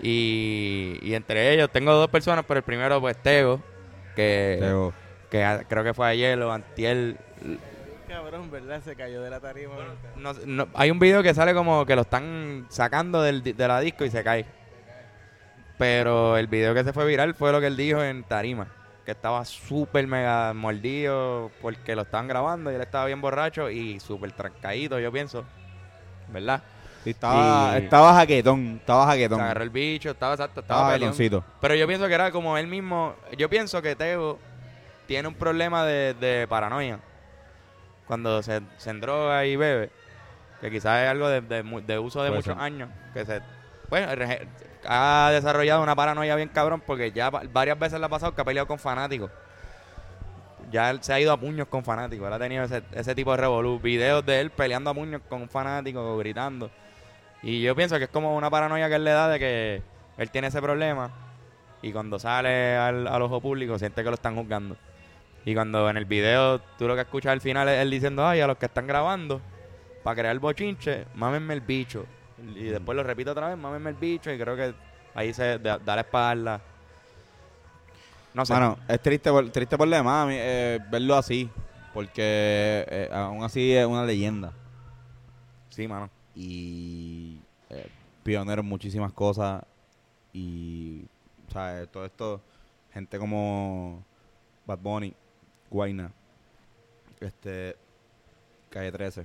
Y, 0.00 0.98
y 1.02 1.14
entre 1.14 1.52
ellos 1.52 1.68
tengo 1.70 1.92
dos 1.92 2.08
personas, 2.08 2.44
pero 2.46 2.58
el 2.58 2.64
primero 2.64 3.00
pues 3.00 3.16
Tego, 3.16 3.60
que, 4.16 4.58
que 5.30 5.44
a- 5.44 5.64
creo 5.64 5.84
que 5.84 5.94
fue 5.94 6.06
ayer 6.08 6.40
o 6.42 6.52
antier. 6.52 7.16
Cabrón, 8.08 8.50
¿verdad? 8.50 8.82
Se 8.82 8.96
cayó 8.96 9.22
de 9.22 9.30
la 9.30 9.40
tarima. 9.40 9.74
No, 10.16 10.32
no- 10.46 10.68
hay 10.74 10.90
un 10.90 10.98
video 10.98 11.22
que 11.22 11.32
sale 11.34 11.54
como 11.54 11.86
que 11.86 11.94
lo 11.94 12.02
están 12.02 12.66
sacando 12.68 13.22
del, 13.22 13.42
di- 13.42 13.52
de 13.52 13.68
la 13.68 13.80
disco 13.80 14.04
y 14.04 14.10
se 14.10 14.24
cae. 14.24 14.44
Pero 15.78 16.36
el 16.36 16.46
video 16.46 16.74
que 16.74 16.84
se 16.84 16.92
fue 16.92 17.06
viral 17.06 17.34
fue 17.34 17.52
lo 17.52 17.60
que 17.60 17.66
él 17.68 17.76
dijo 17.76 18.02
en 18.02 18.24
Tarima. 18.24 18.66
Que 19.04 19.12
estaba 19.12 19.44
súper 19.44 20.06
mega 20.06 20.52
mordido 20.52 21.50
porque 21.62 21.96
lo 21.96 22.02
estaban 22.02 22.28
grabando 22.28 22.70
y 22.70 22.74
él 22.74 22.80
estaba 22.82 23.06
bien 23.06 23.20
borracho 23.20 23.70
y 23.70 23.98
súper 23.98 24.32
trancadito, 24.32 24.98
yo 24.98 25.10
pienso. 25.10 25.44
¿Verdad? 26.28 26.62
Sí, 27.04 27.10
estaba, 27.10 27.78
Y- 27.78 27.84
estaba 27.84 28.14
jaquetón. 28.14 28.76
Estaba 28.80 29.04
Se 29.06 29.10
jaquetón. 29.12 29.40
agarró 29.40 29.62
el 29.62 29.70
bicho, 29.70 30.10
estaba 30.10 30.34
exacto, 30.34 30.60
Estaba 30.60 30.94
estaba. 30.94 31.44
Pero 31.60 31.74
yo 31.74 31.86
pienso 31.86 32.06
que 32.08 32.14
era 32.14 32.30
como 32.30 32.58
él 32.58 32.66
mismo. 32.66 33.14
Yo 33.38 33.48
pienso 33.48 33.80
que 33.80 33.96
Teo 33.96 34.38
tiene 35.06 35.28
un 35.28 35.34
problema 35.34 35.84
de, 35.84 36.14
de 36.14 36.46
paranoia. 36.48 36.98
Cuando 38.06 38.42
se, 38.42 38.60
se 38.76 38.90
endroga 38.90 39.46
y 39.46 39.56
bebe. 39.56 39.90
Que 40.60 40.70
quizás 40.70 41.04
es 41.04 41.08
algo 41.08 41.28
de, 41.28 41.40
de 41.40 41.98
uso 41.98 42.22
de 42.22 42.28
Puede 42.28 42.38
muchos 42.42 42.54
ser. 42.54 42.62
años. 42.62 42.90
Que 43.14 43.24
se. 43.24 43.40
Rege- 43.90 44.46
ha 44.86 45.30
desarrollado 45.32 45.82
una 45.82 45.96
paranoia 45.96 46.36
bien 46.36 46.48
cabrón. 46.50 46.82
Porque 46.86 47.12
ya 47.12 47.30
va- 47.30 47.42
varias 47.50 47.78
veces 47.78 47.98
le 47.98 48.06
ha 48.06 48.08
pasado 48.10 48.34
que 48.34 48.42
ha 48.42 48.44
peleado 48.44 48.66
con 48.68 48.78
fanáticos. 48.78 49.30
Ya 50.70 50.90
él 50.90 51.02
se 51.02 51.12
ha 51.12 51.18
ido 51.20 51.32
a 51.32 51.36
puños 51.40 51.66
con 51.68 51.82
fanáticos. 51.82 52.26
Él 52.26 52.32
ha 52.34 52.38
tenido 52.38 52.64
ese, 52.64 52.82
ese 52.92 53.14
tipo 53.14 53.30
de 53.32 53.38
revolú. 53.38 53.80
Videos 53.80 54.24
de 54.26 54.40
él 54.40 54.50
peleando 54.50 54.90
a 54.90 54.94
puños 54.94 55.22
con 55.28 55.42
un 55.42 55.48
fanático, 55.48 56.16
gritando. 56.18 56.70
Y 57.42 57.62
yo 57.62 57.74
pienso 57.74 57.98
que 57.98 58.04
es 58.04 58.10
como 58.10 58.36
una 58.36 58.50
paranoia 58.50 58.88
que 58.88 58.96
él 58.96 59.04
le 59.04 59.10
da 59.12 59.28
de 59.28 59.38
que 59.38 59.82
él 60.18 60.30
tiene 60.30 60.48
ese 60.48 60.60
problema 60.60 61.10
y 61.82 61.92
cuando 61.92 62.18
sale 62.18 62.76
al, 62.76 63.06
al 63.06 63.22
ojo 63.22 63.40
público 63.40 63.78
siente 63.78 64.02
que 64.02 64.08
lo 64.08 64.14
están 64.14 64.36
juzgando. 64.36 64.76
Y 65.44 65.54
cuando 65.54 65.88
en 65.88 65.96
el 65.96 66.04
video 66.04 66.60
tú 66.78 66.86
lo 66.86 66.94
que 66.94 67.02
escuchas 67.02 67.32
al 67.32 67.40
final 67.40 67.68
es 67.68 67.80
él 67.80 67.90
diciendo, 67.90 68.26
ay, 68.26 68.40
a 68.40 68.46
los 68.46 68.58
que 68.58 68.66
están 68.66 68.86
grabando, 68.86 69.40
para 70.02 70.16
crear 70.16 70.32
el 70.32 70.38
bochinche, 70.38 71.06
mámenme 71.14 71.54
el 71.54 71.62
bicho. 71.62 72.04
Y 72.54 72.64
después 72.64 72.96
lo 72.96 73.02
repito 73.02 73.32
otra 73.32 73.48
vez, 73.48 73.56
mámenme 73.56 73.90
el 73.90 73.96
bicho 73.96 74.30
y 74.30 74.38
creo 74.38 74.56
que 74.56 74.74
ahí 75.14 75.32
se 75.32 75.58
da, 75.58 75.78
da 75.78 75.94
la 75.94 76.02
espalda. 76.02 76.60
No 78.34 78.44
sé. 78.44 78.52
Mano, 78.52 78.78
es 78.86 79.00
triste 79.00 79.30
por, 79.30 79.48
triste 79.50 79.76
por 79.76 79.88
demás, 79.88 80.28
eh, 80.30 80.78
verlo 80.90 81.16
así. 81.16 81.50
Porque 81.92 82.84
eh, 82.88 83.10
aún 83.12 83.42
así 83.42 83.74
es 83.74 83.84
una 83.86 84.04
leyenda. 84.04 84.52
sí, 85.70 85.88
mano. 85.88 86.08
Y 86.34 87.38
eh, 87.70 87.88
pionero 88.22 88.60
en 88.60 88.68
muchísimas 88.68 89.12
cosas. 89.12 89.64
Y, 90.32 91.02
¿sabes? 91.52 91.88
Todo 91.90 92.04
esto, 92.04 92.40
gente 92.92 93.18
como 93.18 94.04
Bad 94.66 94.78
Bunny, 94.78 95.14
Guayna, 95.70 96.12
este, 97.20 97.76
Calle 98.70 98.92
13. 98.92 99.24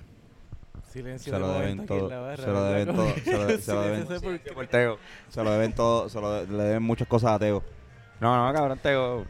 Silencio 0.91 1.33
Se 1.33 1.39
lo 1.39 1.53
deben 1.53 1.85
todo. 1.85 2.09
Se 2.35 2.47
lo 2.47 2.63
deben 2.65 2.95
todo. 2.95 3.07
Se 3.23 3.31
lo, 3.37 3.57
se 3.59 3.73
lo 3.73 3.81
deben, 3.81 4.07
Teo. 4.69 4.97
se 5.29 5.43
lo 5.43 5.51
deben 5.51 5.73
todo. 5.73 6.09
Se 6.09 6.21
lo, 6.21 6.45
le 6.45 6.63
deben 6.63 6.83
muchas 6.83 7.07
cosas 7.07 7.31
a 7.31 7.39
Teo. 7.39 7.63
No, 8.19 8.47
no, 8.47 8.53
cabrón, 8.53 8.79
Teo. 8.81 9.25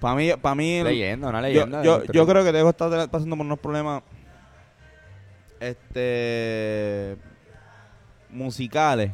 Para 0.00 0.16
mí, 0.16 0.30
para 0.40 0.54
mí 0.54 0.82
Leyenda, 0.82 1.28
una 1.28 1.40
yo, 1.40 1.46
leyenda. 1.46 1.82
yo, 1.84 2.04
yo 2.04 2.26
creo 2.26 2.44
que 2.44 2.52
Tego 2.52 2.70
está 2.70 2.88
pasando 3.08 3.36
por 3.36 3.46
unos 3.46 3.58
problemas 3.60 4.02
este 5.62 7.16
musicales 8.30 9.10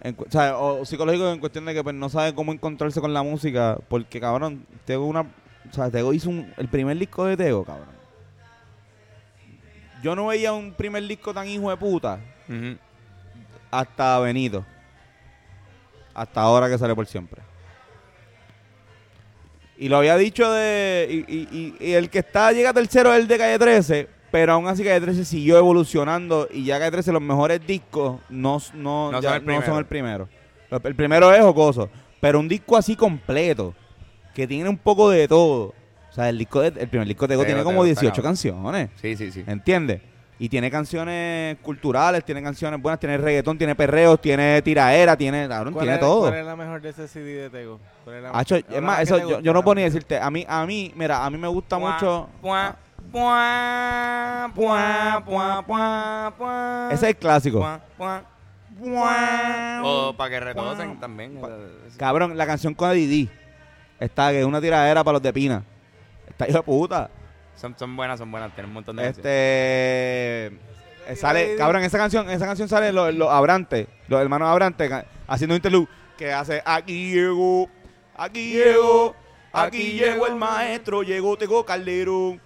En 0.00 0.16
o, 0.18 0.30
sea, 0.30 0.56
o 0.58 0.84
psicológicos 0.84 1.32
en 1.34 1.40
cuestión 1.40 1.64
de 1.66 1.74
que 1.74 1.82
pues, 1.82 1.94
no 1.94 2.08
sabe 2.08 2.34
cómo 2.34 2.52
encontrarse 2.52 3.00
con 3.00 3.12
la 3.12 3.22
música 3.22 3.78
porque 3.88 4.20
cabrón 4.20 4.66
Tego 4.84 5.04
una 5.06 5.22
o 5.22 5.72
sea 5.72 5.90
Tego 5.90 6.12
hizo 6.12 6.30
un- 6.30 6.52
el 6.56 6.68
primer 6.68 6.96
disco 6.98 7.24
de 7.26 7.36
Tego 7.36 7.64
cabrón 7.64 7.88
yo 10.02 10.14
no 10.14 10.26
veía 10.28 10.52
un 10.52 10.72
primer 10.72 11.02
disco 11.06 11.34
tan 11.34 11.48
hijo 11.48 11.70
de 11.70 11.76
puta 11.76 12.18
hasta 13.70 14.18
Benito 14.20 14.64
hasta 16.14 16.40
ahora 16.40 16.68
que 16.68 16.78
sale 16.78 16.94
por 16.94 17.06
siempre 17.06 17.42
y 19.80 19.88
lo 19.88 19.98
había 19.98 20.16
dicho 20.16 20.50
de. 20.50 21.06
Y, 21.08 21.32
y- 21.32 21.48
y- 21.80 21.86
y 21.90 21.92
el 21.92 22.10
que 22.10 22.18
está 22.18 22.50
llega 22.50 22.72
tercero 22.72 23.14
es 23.14 23.20
el 23.20 23.28
de 23.28 23.38
calle 23.38 23.58
13. 23.60 24.08
Pero 24.30 24.52
aún 24.52 24.66
así 24.68 24.84
Calle 24.84 25.00
13 25.00 25.24
siguió 25.24 25.56
evolucionando 25.58 26.48
y 26.52 26.64
ya 26.64 26.78
Calle 26.78 26.90
13 26.92 27.12
los 27.12 27.22
mejores 27.22 27.66
discos 27.66 28.20
no, 28.28 28.58
no, 28.74 29.10
No 29.12 29.20
ya 29.22 29.30
son 29.30 29.36
el 29.38 29.42
no 29.42 29.46
primero. 29.46 29.66
son 29.66 29.78
el 29.78 29.86
primero. 29.86 30.28
El 30.84 30.94
primero 30.94 31.32
es 31.34 31.40
Jocoso. 31.40 31.88
Pero 32.20 32.40
un 32.40 32.48
disco 32.48 32.76
así 32.76 32.94
completo, 32.96 33.74
que 34.34 34.46
tiene 34.46 34.68
un 34.68 34.76
poco 34.76 35.08
de 35.10 35.26
todo. 35.28 35.72
O 36.10 36.12
sea, 36.12 36.28
el, 36.28 36.36
disco 36.38 36.60
de- 36.60 36.78
el 36.80 36.88
primer 36.88 37.06
disco 37.06 37.26
de 37.26 37.34
Tego 37.34 37.44
tiene 37.44 37.62
como 37.62 37.82
Tego, 37.82 37.86
está 37.86 38.00
18 38.02 38.14
cabrón. 38.16 38.30
canciones. 38.30 38.90
Sí, 39.00 39.16
sí, 39.16 39.30
sí. 39.30 39.44
¿Entiendes? 39.46 40.02
Y 40.40 40.48
tiene 40.48 40.70
canciones 40.70 41.56
culturales, 41.62 42.24
tiene 42.24 42.42
canciones 42.42 42.80
buenas, 42.80 43.00
tiene 43.00 43.18
reggaetón, 43.18 43.58
tiene 43.58 43.74
perreos, 43.74 44.20
tiene 44.20 44.62
tiraera, 44.62 45.16
tiene, 45.16 45.48
cabrón, 45.48 45.72
¿Cuál 45.74 45.84
tiene 45.84 45.94
es, 45.94 46.00
todo. 46.00 46.20
¿Cuál 46.28 46.34
es 46.34 46.46
la 46.46 46.54
mejor 46.56 46.80
de 46.80 46.90
ese 46.90 47.08
CD 47.08 47.42
de 47.42 47.50
Tego? 47.50 47.80
¿Cuál 48.04 48.16
es 48.16 48.22
la 48.22 48.30
Hacho, 48.30 48.54
la 48.68 48.76
es 48.76 48.82
más, 48.82 49.00
eso 49.00 49.40
yo, 49.40 49.52
no 49.52 49.62
puedo 49.64 49.74
ni 49.76 49.82
decirte. 49.82 50.18
A 50.18 50.30
mí, 50.30 50.44
a 50.48 50.64
mí, 50.64 50.92
mira, 50.94 51.24
a 51.24 51.30
mí 51.30 51.38
me 51.38 51.48
gusta 51.48 51.78
mucho. 51.78 52.28
Puá. 53.12 54.50
Ese 56.90 56.94
es 56.94 57.10
el 57.10 57.16
clásico. 57.16 57.66
O 59.82 60.14
para 60.16 60.30
que 60.30 60.40
retocen 60.40 61.00
también. 61.00 61.40
Cabrón, 61.96 62.36
la 62.36 62.46
canción 62.46 62.74
con 62.74 62.92
Didi. 62.92 63.28
Está 63.98 64.30
que 64.30 64.40
es 64.40 64.44
una 64.44 64.60
tiradera 64.60 65.02
para 65.02 65.14
los 65.14 65.22
de 65.22 65.32
Pina. 65.32 65.64
Está 66.28 66.48
hijo 66.48 66.58
de 66.58 66.62
puta. 66.62 67.10
Son, 67.56 67.74
son 67.76 67.96
buenas, 67.96 68.18
son 68.20 68.30
buenas. 68.30 68.54
Tienen 68.54 68.70
un 68.70 68.74
montón 68.74 68.96
de. 68.96 69.08
Este. 69.08 70.52
Sale, 71.16 71.56
cabrón, 71.56 71.82
esa 71.82 71.96
canción, 71.96 72.28
en 72.28 72.36
esa 72.36 72.44
canción 72.46 72.68
salen 72.68 72.94
los, 72.94 73.14
los 73.14 73.30
Abrantes, 73.30 73.88
los 74.08 74.20
hermanos 74.20 74.48
Abrantes, 74.48 74.92
haciendo 75.26 75.54
un 75.54 75.56
interlude 75.56 75.88
que 76.18 76.32
hace 76.32 76.62
aquí 76.66 77.12
llego, 77.12 77.70
aquí 78.14 78.52
llego, 78.52 79.14
aquí 79.52 79.92
llegó 79.92 80.26
el 80.26 80.34
maestro, 80.36 81.02
llegó 81.02 81.38
Tego 81.38 81.64
Calderón. 81.64 82.40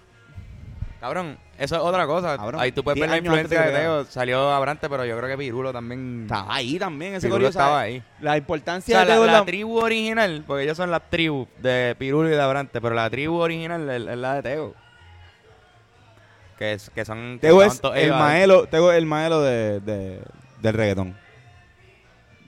Cabrón, 1.03 1.37
eso 1.59 1.75
es 1.75 1.81
otra 1.81 2.07
cosa. 2.07 2.37
Cabrón, 2.37 2.61
Ahí 2.61 2.71
tú 2.71 2.81
puedes 2.81 2.97
ver 2.97 3.09
10 3.09 3.11
la 3.11 3.27
influencia 3.27 3.61
de 3.63 3.77
Teo. 3.77 4.05
Salió 4.05 4.49
Abrante, 4.51 4.87
pero 4.89 5.03
yo 5.03 5.17
creo 5.17 5.29
que 5.29 5.37
Pirulo 5.37 5.73
también. 5.73 6.21
Estaba 6.23 6.55
ahí 6.55 6.79
también 6.79 7.15
ese 7.15 7.27
Pirulo 7.27 7.49
estaba 7.49 7.81
ahí. 7.81 8.01
La 8.21 8.31
O 8.31 8.37
importancia 8.37 9.03
sea, 9.05 9.19
de 9.19 9.25
la, 9.27 9.43
tribu 9.43 9.79
original, 9.79 10.45
porque 10.47 10.63
ellos 10.63 10.77
son 10.77 10.91
las 10.91 11.01
tribus 11.09 11.49
de 11.61 11.93
Pirulo 11.99 12.29
y 12.29 12.31
de 12.31 12.41
Abrante, 12.41 12.79
pero 12.79 12.95
la 12.95 13.09
tribu 13.09 13.35
original 13.35 13.89
es, 13.89 14.07
es 14.07 14.17
la 14.17 14.35
de 14.35 14.43
Tego. 14.43 14.75
Que, 16.57 16.71
es, 16.71 16.89
que 16.89 17.03
son. 17.03 17.37
que 17.41 17.47
estaban 17.49 17.97
es 17.97 18.05
el 18.05 18.13
ahí. 18.13 18.19
maelo, 18.19 18.67
Tego 18.67 18.89
es 18.93 18.97
el 18.97 19.05
maelo 19.05 19.41
de, 19.41 19.81
de- 19.81 20.21
del 20.61 20.73
reggaetón. 20.73 21.17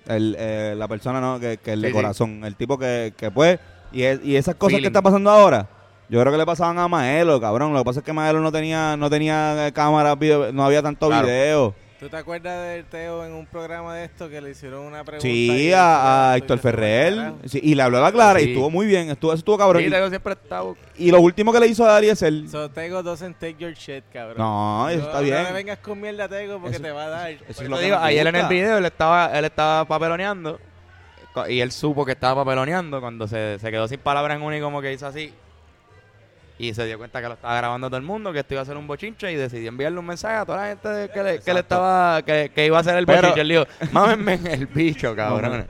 El, 0.08 0.34
eh, 0.39 0.76
la 0.78 0.88
persona 0.88 1.20
no 1.20 1.41
que, 1.41 1.58
que 1.58 1.74
el 1.74 1.82
de 1.82 1.89
sí. 1.89 1.94
corazón, 1.94 2.46
el 2.46 2.56
tipo 2.56 2.78
que, 2.78 3.13
que 3.18 3.32
pues, 3.32 3.60
y, 3.91 4.04
es- 4.04 4.22
y 4.24 4.38
esas 4.38 4.56
cosas 4.56 4.80
que 4.80 4.88
está 4.88 5.02
pasando 5.02 5.30
ahora, 5.30 5.68
yo 6.10 6.20
creo 6.22 6.32
que 6.32 6.38
le 6.38 6.46
pasaban 6.46 6.78
a 6.80 6.88
Maelo, 6.88 7.39
cabrón. 7.41 7.74
Lo 7.74 7.80
que 7.80 7.86
pasa 7.86 8.00
es 8.00 8.06
que 8.06 8.13
Maelo 8.13 8.39
no 8.41 8.52
tenía, 8.52 8.96
no 8.98 9.10
tenía 9.10 9.68
eh, 9.68 9.72
cámara, 9.74 10.15
video, 10.15 10.52
no 10.52 10.63
había 10.65 10.82
tanto 10.82 11.08
Claro. 11.08 11.28
video. 11.28 11.76
¿Tú 11.98 12.10
te 12.10 12.18
acuerdas 12.18 12.68
del 12.68 12.84
Teo 12.86 13.26
en 13.26 13.32
un 13.34 13.46
programa 13.46 13.96
de 13.96 14.04
esto 14.04 14.30
que 14.30 14.39
le 14.41 14.52
hicieron 14.52 14.82
una 14.82 15.04
pregunta? 15.06 15.22
Sí, 15.28 15.72
a, 15.74 16.34
a 16.34 16.38
Héctor 16.38 16.60
Ferrer. 16.60 17.32
sí, 17.46 17.60
y 17.63 17.74
le 17.74 17.82
habló 17.82 17.98
a 17.98 18.02
la 18.02 18.12
clara 18.12 18.39
y 18.41 18.50
estuvo 18.50 18.70
muy 18.70 18.86
bien. 18.86 19.10
Estuvo, 19.10 19.32
eso 19.32 19.39
estuvo 19.39 19.58
cabrón. 19.58 19.82
Sí, 19.82 19.88
Y- 19.88 19.91
Tego 19.91 20.10
siempre 20.10 20.34
ha 20.34 20.36
estado. 20.36 20.76
y, 20.98 21.10
lo 21.10 21.22
último 21.22 21.54
que 21.54 21.60
le 21.62 21.68
hizo 21.68 21.86
a 21.86 21.94
Dari 21.94 22.10
es 22.10 22.22
el. 22.22 22.50
So, 22.50 22.70
Tego 22.70 23.02
doesn't 23.02 23.38
take 23.39 23.56
your 23.58 23.74
shit, 23.74 24.04
cabrón. 24.12 24.38
No, 24.38 24.89
eso 24.89 25.00
No- 25.00 25.06
está 25.08 25.18
No 25.20 25.24
bien. 25.24 25.44
le 25.46 25.52
vengas 25.54 25.80
con 25.80 26.00
mierda, 26.02 26.28
Tego, 26.28 26.60
porque 26.60 26.76
Eso- 26.76 26.84
te 26.84 26.91
va 26.91 27.06
a 27.06 27.10
dar. 27.10 27.30
eso 27.32 27.39
Por 27.39 27.50
es 27.52 27.60
eso 27.62 27.70
lo 27.70 27.78
que 27.78 27.84
digo, 27.86 27.96
nos 27.96 28.06
ayer 28.06 28.28
en 28.28 28.36
el 28.36 28.48
video 28.48 28.78
él 28.78 28.86
estaba, 28.86 29.39
él 29.39 29.46
estaba 29.46 29.86
papeloneando 29.86 30.60
y 31.48 31.60
él 31.62 31.72
supo 31.72 32.06
que 32.06 32.12
estaba 32.12 32.44
papeloneando 32.44 33.00
cuando 33.02 33.26
se, 33.28 33.58
se 33.58 33.72
quedó 33.72 33.88
sin 33.88 34.00
palabras 34.00 34.38
en 34.38 34.44
uno 34.44 34.56
y 34.56 34.62
como 34.62 34.82
que 34.82 34.91
hizo 34.94 35.08
así. 35.08 35.34
Y 36.58 36.74
se 36.74 36.86
dio 36.86 36.98
cuenta 36.98 37.22
que 37.22 37.28
lo 37.28 37.34
estaba 37.34 37.56
grabando 37.58 37.88
todo 37.89 37.98
el 37.98 38.04
mundo, 38.04 38.32
que 38.32 38.39
esto 38.39 38.54
iba 38.54 38.62
a 38.62 38.65
ser 38.65 38.78
un 38.78 38.88
bochinche 38.88 39.30
y 39.32 39.36
decidió 39.36 39.68
enviarle 39.70 40.00
un 40.00 40.06
mensaje 40.06 40.36
a 40.36 40.46
toda 40.46 40.62
la 40.62 40.68
gente 40.70 41.10
que, 41.13 41.24
le, 41.24 41.39
que 41.41 41.54
le 41.54 41.60
estaba, 41.60 42.22
que, 42.22 42.50
que 42.56 42.65
iba 42.65 42.80
a 42.80 42.84
ser 42.84 42.96
el 42.96 43.06
Pero- 43.06 43.22
bochinche. 43.30 43.41
Él 43.41 43.50
dijo, 43.50 43.65
mámenme 43.91 44.34
en 44.36 44.48
el 44.48 44.65
bicho, 44.68 45.13
cabrón. 45.15 45.68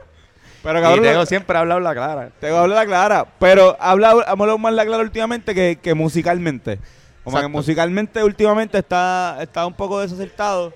Pero 0.61 0.79
y 0.79 0.81
cabrón, 0.81 1.03
Tego 1.03 1.25
siempre 1.25 1.57
ha 1.57 1.61
hablado 1.61 1.79
la 1.79 1.93
clara. 1.93 2.29
Te 2.39 2.49
habla 2.49 2.75
la 2.75 2.85
clara, 2.85 3.25
pero 3.39 3.75
habla, 3.79 4.09
ha 4.11 4.31
hablado 4.31 4.57
más 4.59 4.73
la 4.73 4.85
clara 4.85 5.01
últimamente 5.03 5.55
que, 5.55 5.79
que 5.81 5.93
musicalmente. 5.95 6.77
Como 7.23 7.35
que 7.37 7.41
Exacto. 7.41 7.57
musicalmente 7.57 8.23
últimamente 8.23 8.77
está, 8.77 9.37
está 9.41 9.65
un 9.65 9.73
poco 9.73 9.99
desacertado. 10.01 10.71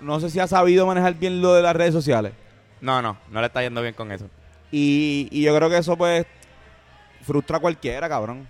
No 0.00 0.18
sé 0.20 0.30
si 0.30 0.40
ha 0.40 0.46
sabido 0.48 0.86
manejar 0.86 1.14
bien 1.14 1.40
lo 1.40 1.54
de 1.54 1.62
las 1.62 1.74
redes 1.74 1.92
sociales. 1.92 2.32
No, 2.80 3.00
no, 3.02 3.16
no 3.30 3.40
le 3.40 3.46
está 3.46 3.62
yendo 3.62 3.80
bien 3.82 3.94
con 3.94 4.10
eso. 4.12 4.26
Y, 4.72 5.28
y 5.30 5.42
yo 5.42 5.54
creo 5.56 5.68
que 5.70 5.78
eso 5.78 5.96
pues 5.96 6.26
frustra 7.22 7.56
a 7.58 7.60
cualquiera, 7.60 8.08
cabrón. 8.08 8.48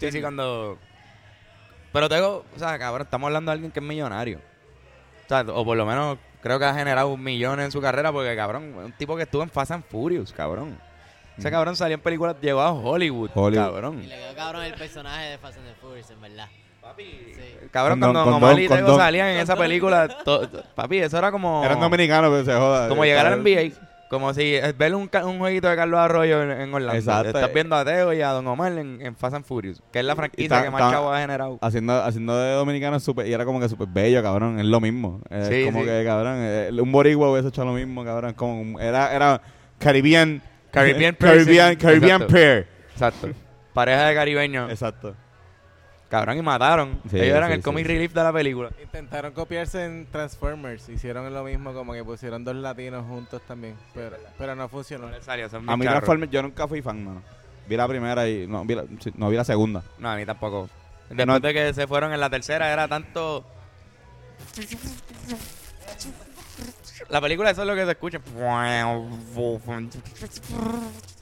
Sí, 0.00 0.10
sí, 0.12 0.20
cuando... 0.20 0.78
Pero 1.92 2.08
Tego, 2.08 2.44
o 2.54 2.58
sea, 2.58 2.78
cabrón, 2.78 3.02
estamos 3.02 3.26
hablando 3.28 3.50
de 3.50 3.54
alguien 3.54 3.72
que 3.72 3.80
es 3.80 3.84
millonario. 3.86 4.38
O 5.26 5.28
sea, 5.28 5.40
o 5.42 5.64
por 5.64 5.76
lo 5.76 5.84
menos 5.86 6.18
creo 6.40 6.58
que 6.58 6.64
ha 6.64 6.74
generado 6.74 7.08
un 7.08 7.22
millón 7.22 7.60
en 7.60 7.70
su 7.70 7.80
carrera 7.80 8.10
porque, 8.12 8.34
cabrón, 8.36 8.74
es 8.78 8.84
un 8.86 8.92
tipo 8.92 9.16
que 9.16 9.24
estuvo 9.24 9.42
en 9.42 9.50
Fast 9.50 9.72
and 9.72 9.84
Furious, 9.84 10.32
cabrón. 10.32 10.78
Ese 11.36 11.50
cabrón 11.50 11.74
salió 11.74 11.94
en 11.94 12.00
películas, 12.00 12.36
llegó 12.42 12.60
a 12.60 12.72
Hollywood, 12.72 13.30
Hollywood. 13.34 13.64
cabrón. 13.64 14.02
Y 14.02 14.06
le 14.06 14.16
quedó 14.16 14.34
cabrón 14.34 14.62
el 14.64 14.74
personaje 14.74 15.30
de 15.30 15.38
Fast 15.38 15.58
and 15.58 15.68
the 15.68 15.74
Furious, 15.80 16.10
en 16.10 16.20
verdad. 16.20 16.48
Sí. 16.96 17.68
Cabrón, 17.70 18.00
Condón, 18.00 18.24
cuando 18.24 18.36
Omar 18.36 18.58
y 18.58 18.68
Tego 18.68 18.80
condón. 18.86 18.98
salían 18.98 19.28
en 19.28 19.36
esa 19.40 19.54
película, 19.56 20.08
to- 20.08 20.48
to- 20.48 20.64
papi, 20.74 20.98
eso 20.98 21.16
era 21.18 21.30
como... 21.30 21.62
Eran 21.64 21.78
dominicanos, 21.80 22.30
pero 22.30 22.44
se 22.44 22.52
joda. 22.52 22.88
Como 22.88 23.04
llegar 23.04 23.26
al 23.26 23.42
NBA. 23.42 23.72
Como 24.10 24.34
si 24.34 24.56
eh, 24.56 24.74
ver 24.76 24.92
un, 24.96 25.08
un 25.24 25.38
jueguito 25.38 25.68
de 25.68 25.76
Carlos 25.76 26.00
Arroyo 26.00 26.42
en, 26.42 26.50
en 26.50 26.74
Orlando. 26.74 26.98
Exacto. 26.98 27.28
Estás 27.28 27.54
viendo 27.54 27.76
a 27.76 27.84
Tego 27.84 28.12
y 28.12 28.20
a 28.20 28.30
Don 28.30 28.44
Omar 28.48 28.72
en, 28.76 29.00
en 29.00 29.14
Fast 29.14 29.36
and 29.36 29.44
Furious, 29.44 29.80
que 29.92 30.00
es 30.00 30.04
la 30.04 30.16
franquicia 30.16 30.64
que 30.64 30.70
más 30.70 30.90
chavo 30.90 31.12
ha 31.12 31.20
generado. 31.20 31.58
Haciendo, 31.62 32.02
haciendo 32.02 32.36
de 32.36 32.52
dominicano 32.54 32.98
súper- 32.98 33.28
y 33.28 33.32
era 33.32 33.44
como 33.44 33.60
que 33.60 33.68
súper 33.68 33.86
bello, 33.88 34.20
cabrón. 34.20 34.58
Es 34.58 34.66
lo 34.66 34.80
mismo. 34.80 35.20
Es 35.30 35.46
Sí, 35.46 35.64
como 35.64 35.80
sí. 35.80 35.86
que, 35.86 36.02
cabrón, 36.04 36.34
eh, 36.40 36.70
un 36.82 36.90
boricua 36.90 37.30
hubiese 37.30 37.48
hecho 37.50 37.64
lo 37.64 37.72
mismo, 37.72 38.04
cabrón. 38.04 38.34
Como 38.34 38.80
era, 38.80 39.14
era 39.14 39.40
Caribbean. 39.78 40.42
Caribbean 40.72 41.14
Caribbean, 41.18 41.76
person. 41.76 41.76
Caribbean 41.80 42.22
Exacto. 42.22 42.32
pair. 42.34 42.66
Exacto. 42.92 43.28
Pareja 43.72 44.06
de 44.08 44.14
caribeños. 44.16 44.70
Exacto. 44.70 45.14
Cabrón, 46.10 46.38
y 46.38 46.42
mataron. 46.42 47.00
Sí, 47.08 47.16
Ellos 47.20 47.36
eran 47.36 47.48
sí, 47.50 47.54
el 47.54 47.60
sí, 47.60 47.64
comic 47.64 47.86
sí. 47.86 47.92
relief 47.92 48.12
de 48.12 48.22
la 48.24 48.32
película. 48.32 48.70
Intentaron 48.82 49.32
copiarse 49.32 49.84
en 49.84 50.06
Transformers. 50.10 50.88
Hicieron 50.88 51.32
lo 51.32 51.44
mismo, 51.44 51.72
como 51.72 51.92
que 51.92 52.02
pusieron 52.02 52.42
dos 52.42 52.56
latinos 52.56 53.06
juntos 53.06 53.40
también. 53.46 53.76
Pero, 53.94 54.16
pero 54.36 54.56
no 54.56 54.68
funcionó. 54.68 55.06
No 55.06 55.12
les 55.12 55.24
salió, 55.24 55.48
son 55.48 55.70
A 55.70 55.76
mí 55.76 55.84
charros. 55.84 56.00
Transformers, 56.00 56.32
yo 56.32 56.42
nunca 56.42 56.66
fui 56.66 56.82
fan, 56.82 57.04
mano. 57.04 57.22
Vi 57.68 57.76
la 57.76 57.86
primera 57.86 58.28
y 58.28 58.46
no 58.48 58.64
vi 58.64 58.74
la, 58.74 58.84
no 59.14 59.28
vi 59.30 59.36
la 59.36 59.44
segunda. 59.44 59.84
No, 59.98 60.10
a 60.10 60.16
mí 60.16 60.26
tampoco. 60.26 60.68
Después 61.08 61.26
No- 61.28 61.38
de 61.38 61.52
que 61.54 61.72
se 61.74 61.86
fueron 61.86 62.12
en 62.12 62.18
la 62.18 62.28
tercera, 62.28 62.72
era 62.72 62.88
tanto. 62.88 63.44
La 67.08 67.20
película, 67.20 67.50
eso 67.50 67.62
es 67.62 67.68
lo 67.68 67.74
que 67.76 67.84
se 67.84 67.90
escucha. 67.92 68.20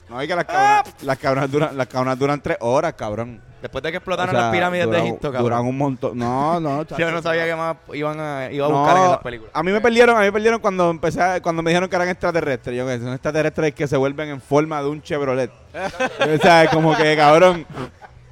No, 0.09 0.23
y 0.23 0.27
que 0.27 0.35
las 0.35 0.45
cabronas, 0.45 1.03
las 1.03 1.17
cabronas 1.19 1.51
duran, 1.51 1.77
las 1.77 1.87
cabronas 1.87 2.17
duran 2.19 2.41
tres 2.41 2.57
horas, 2.61 2.93
cabrón. 2.93 3.41
Después 3.61 3.83
de 3.83 3.91
que 3.91 3.97
explotaron 3.97 4.33
O 4.33 4.37
sea, 4.37 4.45
las 4.47 4.55
pirámides 4.55 4.85
duran- 4.85 5.01
de 5.03 5.07
Egipto, 5.09 5.27
Duran 5.31 5.43
cabrón. 5.43 5.67
un 5.67 5.77
montón. 5.77 6.17
No, 6.17 6.59
no, 6.61 6.85
Yo 6.97 7.11
no 7.11 7.21
sabía 7.21 7.45
que 7.45 7.55
más 7.55 7.75
iban 7.93 8.19
a, 8.19 8.49
iba 8.51 8.65
a 8.65 8.69
No, 8.69 8.77
buscar 8.79 8.97
en 8.97 9.03
esas 9.03 9.17
películas. 9.19 9.51
A 9.53 9.63
mí 9.63 9.71
me 9.71 9.81
perdieron, 9.81 10.15
a 10.15 10.19
mí 10.19 10.25
me 10.27 10.31
perdieron 10.31 10.59
cuando 10.61 10.89
empecé 10.89 11.21
a- 11.21 11.41
cuando 11.41 11.61
me 11.61 11.71
dijeron 11.71 11.89
que 11.89 11.95
eran 11.97 12.07
extraterrestres. 12.09 12.77
Yo 12.77 12.87
que 12.87 12.99
son 12.99 13.11
extraterrestres 13.13 13.73
que 13.75 13.87
se 13.87 13.97
vuelven 13.97 14.29
en 14.29 14.41
forma 14.41 14.81
de 14.81 14.87
un 14.89 15.01
Chevrolet. 15.01 15.51
o 15.73 16.41
sea, 16.41 16.69
como 16.69 16.95
que 16.95 17.15
cabrón, 17.17 17.65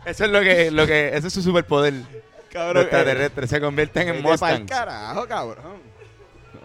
Eso 0.05 0.23
es 0.25 0.31
lo 0.31 0.39
que, 0.39 0.71
lo 0.71 0.87
que, 0.87 1.09
ese 1.15 1.27
es 1.27 1.33
su 1.33 1.41
superpoder. 1.41 1.93
cabrón. 2.51 2.75
Los 2.75 2.83
extraterrestres 2.83 3.49
se 3.49 3.59
convierten 3.59 4.07
en 4.07 4.15
pa'l 4.23 4.31
Mustangs. 4.31 4.69
carajo, 4.71 5.27
cabrón. 5.27 5.87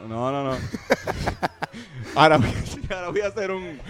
No, 0.08 0.30
no, 0.32 0.44
no. 0.44 0.56
ahora, 2.14 2.36
voy 2.36 2.48
ahora 2.90 3.08
voy 3.10 3.20
a 3.20 3.26
hacer 3.28 3.50
un 3.50 3.80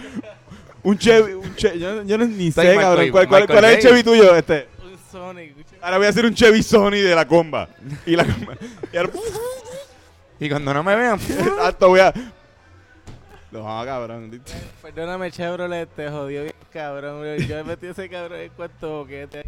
un 0.83 0.97
Chevy, 0.97 1.33
un 1.33 1.55
Chevy, 1.55 1.79
yo, 1.79 2.03
yo 2.03 2.17
no- 2.17 2.25
ni 2.25 2.51
sé, 2.51 2.61
Michael- 2.61 2.79
cabrón. 2.79 3.11
¿Cuál, 3.11 3.27
cuál, 3.27 3.47
cuál 3.47 3.65
es 3.65 3.71
el. 3.77 3.81
Chevy 3.81 4.03
tuyo 4.03 4.35
este? 4.35 4.67
Un 4.83 4.97
Sonic. 5.11 5.55
Ahora 5.81 5.97
voy 5.97 6.05
a 6.07 6.09
hacer 6.09 6.25
un 6.25 6.33
Chevy 6.33 6.63
Sony 6.63 6.91
de 7.01 7.15
la 7.15 7.27
comba. 7.27 7.67
Y 8.05 8.15
la 8.15 8.25
comba. 8.25 8.55
Y 8.91 8.97
ahora, 8.97 9.09
Y 10.39 10.49
cuando 10.49 10.73
no 10.73 10.83
me 10.83 10.95
vean, 10.95 11.19
Exacto, 11.29 11.89
voy 11.89 11.99
a. 11.99 12.13
No, 13.51 13.63
cabrón. 13.85 14.41
Perdóname, 14.81 15.31
Chevrolet, 15.31 15.87
te 15.95 16.09
jodió 16.09 16.41
bien, 16.43 16.55
cabrón. 16.71 17.37
Yo 17.37 17.57
he 17.59 17.63
metido 17.63 17.91
ese 17.91 18.09
cabrón 18.09 18.39
en 18.39 18.49
cuanto 18.49 18.89
boquete. 18.99 19.43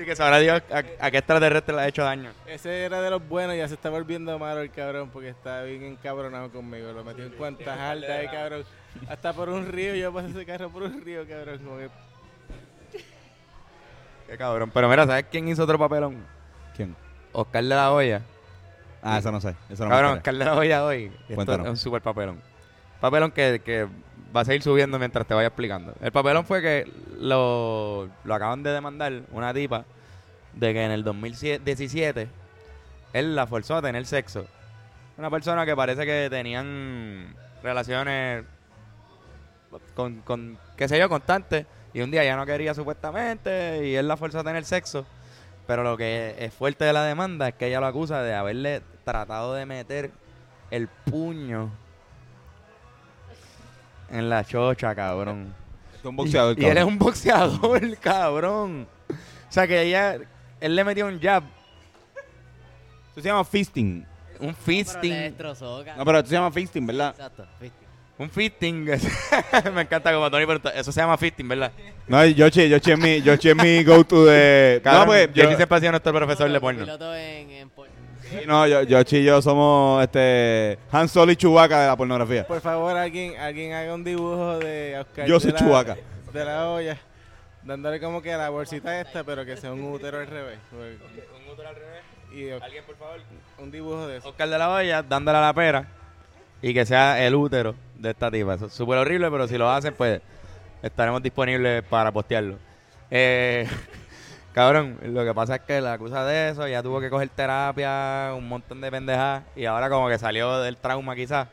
Sí 0.00 0.06
que 0.06 0.16
sabrá 0.16 0.38
Dios 0.38 0.62
a, 0.72 0.78
a 0.78 1.10
qué 1.10 1.18
extraterrestre 1.18 1.74
le 1.74 1.82
ha 1.82 1.88
hecho 1.88 2.02
daño. 2.02 2.30
Ese 2.46 2.84
era 2.84 3.02
de 3.02 3.10
los 3.10 3.26
buenos, 3.28 3.54
ya 3.56 3.68
se 3.68 3.74
está 3.74 3.90
volviendo 3.90 4.38
malo 4.38 4.62
el 4.62 4.70
cabrón 4.70 5.10
porque 5.10 5.28
está 5.28 5.62
bien 5.64 5.82
encabronado 5.84 6.50
conmigo. 6.50 6.90
Lo 6.92 7.04
metió 7.04 7.24
en 7.24 7.32
cuantas 7.32 7.78
aldas, 7.78 8.10
eh, 8.10 8.28
cabrón. 8.32 8.64
Hasta 9.08 9.32
por 9.34 9.50
un 9.50 9.66
río, 9.66 9.94
yo 9.94 10.12
pasé 10.12 10.30
ese 10.30 10.46
carro 10.46 10.70
por 10.70 10.84
un 10.84 11.02
río, 11.04 11.26
cabrón. 11.28 11.58
Como 11.58 11.76
que 11.78 11.90
Qué 14.26 14.38
cabrón. 14.38 14.70
Pero 14.72 14.88
mira, 14.88 15.06
¿sabes 15.06 15.26
quién 15.30 15.48
hizo 15.48 15.64
otro 15.64 15.78
papelón? 15.78 16.24
¿Quién? 16.74 16.96
Oscar 17.32 17.62
de 17.62 17.68
la 17.68 17.92
Hoya. 17.92 18.22
Ah, 19.02 19.18
eso 19.18 19.30
no 19.32 19.40
sé. 19.40 19.54
Eso 19.68 19.84
no 19.84 19.90
Cabrón. 19.90 20.18
Oscar 20.18 20.34
de 20.34 20.44
la 20.44 20.54
Hoya 20.54 20.84
hoy. 20.84 21.04
Esto 21.22 21.34
Cuéntanos. 21.34 21.66
es 21.66 21.70
un 21.70 21.76
super 21.76 22.00
papelón. 22.00 22.40
Papelón 23.00 23.32
que, 23.32 23.60
que 23.64 23.86
va 24.34 24.42
a 24.42 24.44
seguir 24.44 24.62
subiendo 24.62 24.98
mientras 24.98 25.26
te 25.26 25.34
vaya 25.34 25.48
explicando. 25.48 25.94
El 26.00 26.12
papelón 26.12 26.44
fue 26.44 26.62
que 26.62 26.90
lo, 27.18 28.08
lo 28.24 28.34
acaban 28.34 28.62
de 28.62 28.70
demandar 28.70 29.22
una 29.32 29.52
tipa 29.52 29.84
de 30.54 30.72
que 30.72 30.84
en 30.84 30.90
el 30.90 31.04
2017 31.04 32.28
él 33.12 33.36
la 33.36 33.46
forzó 33.46 33.76
a 33.76 33.82
tener 33.82 34.06
sexo. 34.06 34.46
Una 35.16 35.30
persona 35.30 35.66
que 35.66 35.76
parece 35.76 36.06
que 36.06 36.28
tenían 36.30 37.34
relaciones 37.62 38.44
con, 39.94 40.20
con 40.22 40.58
qué 40.76 40.88
sé 40.88 40.98
yo, 40.98 41.08
constantes. 41.08 41.66
Y 41.92 42.02
un 42.02 42.10
día 42.10 42.24
ya 42.24 42.36
no 42.36 42.46
quería 42.46 42.72
supuestamente 42.72 43.86
y 43.86 43.96
él 43.96 44.06
la 44.06 44.16
forzó 44.16 44.40
a 44.40 44.44
tener 44.44 44.64
sexo. 44.64 45.04
Pero 45.66 45.82
lo 45.82 45.96
que 45.96 46.36
es 46.38 46.54
fuerte 46.54 46.84
de 46.84 46.92
la 46.92 47.04
demanda 47.04 47.48
es 47.48 47.54
que 47.54 47.66
ella 47.66 47.80
lo 47.80 47.86
acusa 47.86 48.22
de 48.22 48.34
haberle 48.34 48.82
tratado 49.04 49.54
de 49.54 49.66
meter 49.66 50.10
el 50.70 50.88
puño 50.88 51.70
en 54.10 54.28
la 54.28 54.44
chocha, 54.44 54.94
cabrón. 54.94 55.54
Es 55.98 56.04
un 56.04 56.16
boxeador, 56.16 56.58
Y 56.58 56.64
él 56.64 56.68
es 56.70 56.74
cabrón. 56.76 56.92
un 56.92 56.98
boxeador, 56.98 57.96
cabrón. 58.00 58.88
O 59.10 59.52
sea 59.52 59.66
que 59.66 59.82
ella, 59.82 60.18
él 60.60 60.76
le 60.76 60.84
metió 60.84 61.06
un 61.06 61.20
jab, 61.20 61.42
Eso 63.12 63.20
se 63.20 63.28
llama 63.28 63.44
fisting. 63.44 63.96
un 63.98 64.06
Pero 64.38 64.46
le 64.48 64.54
fisting, 64.54 65.12
destrozó, 65.12 65.84
No, 65.96 66.04
pero 66.04 66.18
esto 66.18 66.28
se 66.30 66.34
llama 66.36 66.50
fisting, 66.50 66.86
¿verdad? 66.86 67.10
Exacto, 67.10 67.46
fisting. 67.58 67.88
un 68.18 68.30
fisting. 68.30 68.84
Me 69.74 69.82
encanta 69.82 70.12
como 70.12 70.30
Tony, 70.30 70.46
pero 70.46 70.60
eso 70.74 70.92
se 70.92 71.00
llama 71.00 71.16
fisting, 71.18 71.48
¿verdad? 71.48 71.72
No, 72.06 72.24
Yoshi, 72.24 72.68
Yoshi 72.68 72.92
es 72.92 72.98
mi, 72.98 73.20
Yoshi 73.22 73.50
es 73.50 73.56
mi 73.56 73.82
go-to 73.84 74.24
de... 74.26 74.80
Cabrón, 74.84 75.00
no, 75.02 75.06
pues, 75.06 75.28
yo 75.34 75.44
yo, 75.50 75.56
siempre 75.56 75.76
ha 75.76 75.80
sido 75.80 75.92
nuestro 75.92 76.12
profesor 76.12 76.50
de 76.50 76.60
porno. 76.60 76.80
Piloto 76.80 77.14
en, 77.14 77.50
en 77.50 77.70
no, 78.46 78.66
yo, 78.66 78.82
Yoshi 78.82 79.18
y 79.18 79.24
yo 79.24 79.40
somos 79.42 80.02
este, 80.02 80.78
Han 80.92 81.08
Solo 81.08 81.32
y 81.32 81.36
Chewbacca 81.36 81.80
de 81.80 81.86
la 81.88 81.96
pornografía. 81.96 82.46
Por 82.46 82.60
favor, 82.60 82.96
alguien, 82.96 83.36
alguien 83.38 83.72
haga 83.72 83.94
un 83.94 84.04
dibujo 84.04 84.58
de 84.58 84.98
Oscar. 84.98 85.26
Yo 85.26 85.38
soy 85.40 85.48
de 85.52 85.52
la- 85.54 85.58
Chewbacca. 85.58 85.96
De 86.32 86.44
la 86.44 86.68
olla. 86.70 86.98
Dándole 87.62 88.00
como 88.00 88.22
que 88.22 88.30
la 88.36 88.48
bolsita 88.48 89.00
esta, 89.00 89.22
pero 89.24 89.44
que 89.44 89.56
sea 89.56 89.72
un 89.72 89.82
útero 89.84 90.18
al 90.18 90.26
revés. 90.26 90.58
Un 90.72 91.52
útero 91.52 91.68
al 91.68 91.74
revés. 91.74 92.00
Y 92.32 92.50
o- 92.52 92.62
Alguien, 92.62 92.84
por 92.84 92.96
favor. 92.96 93.20
un 93.58 93.70
dibujo 93.70 94.06
de 94.06 94.18
eso. 94.18 94.28
Oscar 94.28 94.48
de 94.48 94.56
la 94.58 94.70
Hoya 94.70 95.02
dándole 95.02 95.38
a 95.38 95.40
la 95.42 95.52
pera 95.52 95.86
y 96.62 96.72
que 96.72 96.86
sea 96.86 97.24
el 97.24 97.34
útero 97.34 97.74
de 97.96 98.10
esta 98.10 98.30
tipa. 98.30 98.54
Eso 98.54 98.66
es 98.66 98.72
súper 98.72 98.98
horrible, 98.98 99.30
pero 99.30 99.46
si 99.48 99.58
lo 99.58 99.68
hacen, 99.70 99.92
pues 99.94 100.20
estaremos 100.82 101.22
disponibles 101.22 101.82
para 101.82 102.10
postearlo. 102.12 102.56
Eh, 103.10 103.66
cabrón, 104.52 104.98
lo 105.02 105.24
que 105.24 105.34
pasa 105.34 105.56
es 105.56 105.60
que 105.62 105.80
la 105.80 105.94
acusa 105.94 106.24
de 106.24 106.50
eso, 106.50 106.66
ya 106.68 106.82
tuvo 106.82 107.00
que 107.00 107.10
coger 107.10 107.28
terapia, 107.28 108.32
un 108.36 108.48
montón 108.48 108.80
de 108.80 108.90
pendejadas, 108.90 109.44
y 109.56 109.64
ahora 109.64 109.88
como 109.88 110.08
que 110.08 110.18
salió 110.18 110.58
del 110.60 110.76
trauma 110.76 111.14
quizás 111.14 111.48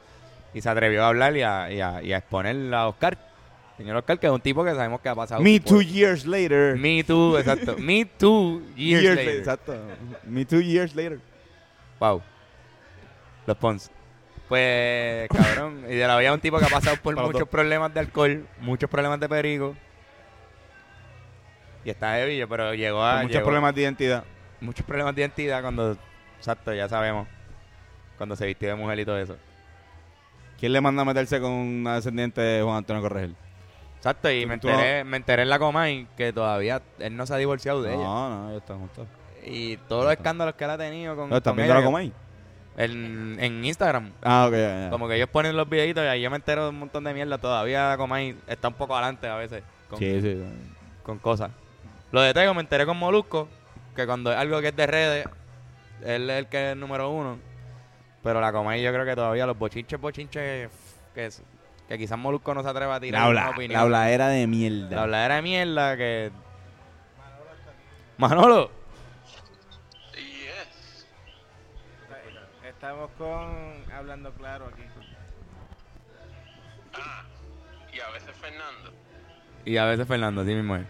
y 0.53 0.61
se 0.61 0.69
atrevió 0.69 1.03
a 1.03 1.07
hablar 1.09 1.35
y 1.35 1.43
a, 1.43 1.71
y 1.71 1.81
a, 1.81 2.01
y 2.01 2.13
a 2.13 2.17
exponer 2.17 2.73
a 2.73 2.87
Oscar. 2.87 3.17
Señor 3.77 3.97
Oscar, 3.97 4.17
que 4.19 4.25
es 4.25 4.33
un 4.33 4.41
tipo 4.41 4.63
que 4.63 4.71
sabemos 4.71 5.01
que 5.01 5.09
ha 5.09 5.13
pasado. 5.13 5.39
Me 5.41 5.59
por- 5.61 5.73
two 5.73 5.81
years 5.83 6.25
later. 6.25 6.75
Me 6.77 7.03
too, 7.03 7.37
exacto. 7.37 7.75
Me 7.77 8.05
too 8.05 8.63
years, 8.75 9.03
Years 9.03 9.15
later. 9.17 9.35
Exacto. 9.35 9.75
Me 10.23 10.45
two 10.45 10.61
years 10.61 10.95
later. 10.95 11.19
Wow. 11.99 12.23
Los 13.45 13.55
Pons. 13.57 13.91
Pues, 14.49 15.27
cabrón. 15.29 15.83
Y 15.87 15.93
de 15.95 16.07
la 16.07 16.17
vida 16.17 16.33
un 16.33 16.39
tipo 16.39 16.57
que 16.57 16.65
ha 16.65 16.69
pasado 16.69 16.97
por 16.97 17.15
muchos 17.15 17.47
problemas 17.47 17.93
de 17.93 17.99
alcohol, 17.99 18.47
muchos 18.61 18.89
problemas 18.89 19.19
de 19.19 19.29
perico. 19.29 19.75
Y 21.87 21.89
está 21.89 22.15
heavy, 22.17 22.45
pero 22.49 22.73
llegó 22.73 23.01
a. 23.01 23.11
Con 23.13 23.21
muchos 23.21 23.31
llegó- 23.35 23.45
problemas 23.45 23.73
de 23.73 23.81
identidad. 23.83 24.23
Muchos 24.59 24.85
problemas 24.85 25.15
de 25.15 25.21
identidad 25.21 25.61
cuando. 25.61 25.95
Exacto, 26.37 26.73
ya 26.73 26.89
sabemos. 26.89 27.29
Cuando 28.17 28.35
se 28.35 28.45
vistió 28.45 28.67
de 28.67 28.75
mujer 28.75 28.99
y 28.99 29.05
todo 29.05 29.17
eso. 29.17 29.37
¿Quién 30.59 30.73
le 30.73 30.81
manda 30.81 31.03
a 31.03 31.05
meterse 31.05 31.39
con 31.39 31.49
una 31.49 31.95
descendiente 31.95 32.41
de 32.41 32.61
Juan 32.61 32.75
Antonio 32.75 33.01
Corregel? 33.01 33.35
Exacto, 33.95 34.29
y 34.29 34.45
me 34.45 34.55
enteré, 34.55 35.05
me 35.05 35.15
enteré 35.15 35.43
en 35.43 35.49
la 35.49 35.59
Comay 35.59 36.07
que 36.17 36.33
todavía 36.33 36.81
él 36.99 37.15
no 37.15 37.25
se 37.25 37.33
ha 37.35 37.37
divorciado 37.37 37.81
de 37.81 37.93
ella. 37.93 38.03
No, 38.03 38.29
no, 38.29 38.49
ellos 38.49 38.61
están 38.63 38.79
juntos. 38.79 39.07
Y 39.45 39.77
todos 39.87 40.03
los 40.03 40.11
escándalos 40.13 40.55
que 40.55 40.65
él 40.65 40.69
ha 40.71 40.77
tenido 40.77 41.15
con. 41.15 41.31
¿Están 41.31 41.55
viendo 41.55 41.73
la 41.73 41.83
Comay? 41.83 42.11
En, 42.75 43.37
en 43.39 43.63
Instagram. 43.63 44.11
Ah, 44.21 44.45
ok, 44.47 44.53
ya, 44.55 44.79
ya. 44.85 44.89
Como 44.89 45.07
que 45.07 45.15
ellos 45.15 45.29
ponen 45.29 45.55
los 45.55 45.69
videitos 45.69 46.03
y 46.03 46.07
ahí 46.07 46.21
yo 46.21 46.29
me 46.29 46.35
entero 46.35 46.63
de 46.63 46.69
un 46.71 46.79
montón 46.79 47.05
de 47.05 47.13
mierda. 47.13 47.37
Todavía 47.37 47.95
Comay 47.95 48.35
está 48.45 48.67
un 48.67 48.73
poco 48.73 48.93
adelante 48.93 49.25
a 49.29 49.35
veces 49.37 49.63
con, 49.89 49.99
Sí, 49.99 50.21
sí. 50.21 50.43
con 51.03 51.17
cosas. 51.19 51.49
Lo 52.11 52.21
de 52.21 52.33
Tego 52.33 52.53
me 52.53 52.61
enteré 52.61 52.85
con 52.85 52.97
Molusco, 52.97 53.47
que 53.95 54.05
cuando 54.05 54.31
es 54.31 54.37
algo 54.37 54.61
que 54.61 54.69
es 54.69 54.75
de 54.75 54.87
redes, 54.87 55.25
él 56.03 56.29
es 56.29 56.37
el 56.39 56.47
que 56.47 56.67
es 56.67 56.73
el 56.73 56.79
número 56.79 57.09
uno. 57.09 57.37
Pero 58.23 58.41
la 58.41 58.51
Comay 58.51 58.81
yo 58.81 58.91
creo 58.93 59.05
que 59.05 59.15
todavía 59.15 59.45
los 59.45 59.57
bochinches, 59.57 59.99
bochinches, 59.99 60.69
que, 61.13 61.29
quizás 61.97 62.17
Molusco 62.17 62.53
no 62.53 62.63
se 62.63 62.69
atreva 62.69 62.95
a 62.95 62.99
tirar 62.99 63.21
La, 63.23 63.29
una 63.29 63.41
habla, 63.41 63.55
opinión. 63.55 63.73
la 63.73 63.81
habladera 63.81 64.27
de 64.29 64.41
La 64.41 64.47
mierda. 64.47 65.03
habladera 65.03 65.35
de 65.35 65.41
mierda 65.41 65.97
que... 65.97 66.31
Manolo. 68.17 68.71
Yes. 70.15 71.05
Estamos 72.67 73.11
con 73.17 73.83
hablando 73.93 74.31
claro 74.33 74.65
aquí. 74.73 74.81
Ah, 76.93 77.23
y 77.93 77.99
a 77.99 78.09
veces 78.09 78.31
Fernando. 78.35 78.93
Y 79.65 79.77
a 79.77 79.85
veces 79.85 80.07
Fernando, 80.07 80.41
así 80.41 80.53
mismo 80.55 80.75
es. 80.77 80.87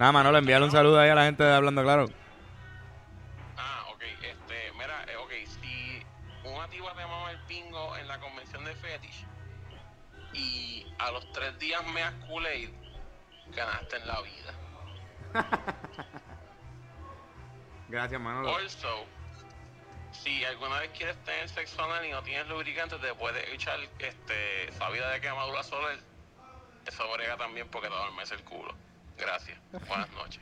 Nada, 0.00 0.12
Manolo, 0.12 0.38
envíale 0.38 0.64
un 0.64 0.70
saludo 0.70 0.98
ahí 0.98 1.10
a 1.10 1.14
la 1.14 1.24
gente 1.24 1.44
de 1.44 1.52
Hablando 1.52 1.82
Claro. 1.82 2.06
Ah, 3.58 3.84
ok. 3.92 4.00
Este, 4.00 4.72
mira, 4.72 5.04
eh, 5.06 5.16
ok, 5.16 5.30
si 5.44 6.02
una 6.42 6.66
tipa 6.68 6.94
te 6.94 7.04
mama 7.04 7.30
el 7.32 7.38
pingo 7.40 7.94
en 7.98 8.08
la 8.08 8.18
convención 8.18 8.64
de 8.64 8.74
fetish 8.76 9.26
y 10.32 10.86
a 10.98 11.10
los 11.10 11.30
tres 11.32 11.58
días 11.58 11.86
me 11.88 12.00
das 12.00 12.14
Kool-Aid, 12.26 12.70
ganaste 13.54 13.96
en 13.96 14.06
la 14.06 14.22
vida. 14.22 14.54
Gracias, 17.90 18.20
Manolo. 18.22 18.56
Also, 18.56 19.04
si 20.12 20.42
alguna 20.46 20.78
vez 20.78 20.92
quieres 20.96 21.22
tener 21.24 21.46
sexo 21.50 21.84
anal 21.84 22.06
y 22.06 22.10
no 22.10 22.22
tienes 22.22 22.48
lubricante, 22.48 22.96
te 22.96 23.14
puedes 23.16 23.46
echar 23.52 23.78
este 23.98 24.72
sabida 24.78 25.10
de 25.10 25.20
quemadura 25.20 25.62
solar. 25.62 25.98
Eso 26.86 27.12
brega 27.12 27.36
también 27.36 27.68
porque 27.68 27.88
te 27.88 27.94
adormece 27.94 28.34
el 28.34 28.44
culo. 28.44 28.74
Gracias. 29.20 29.58
Buenas 29.88 30.08
noches. 30.12 30.40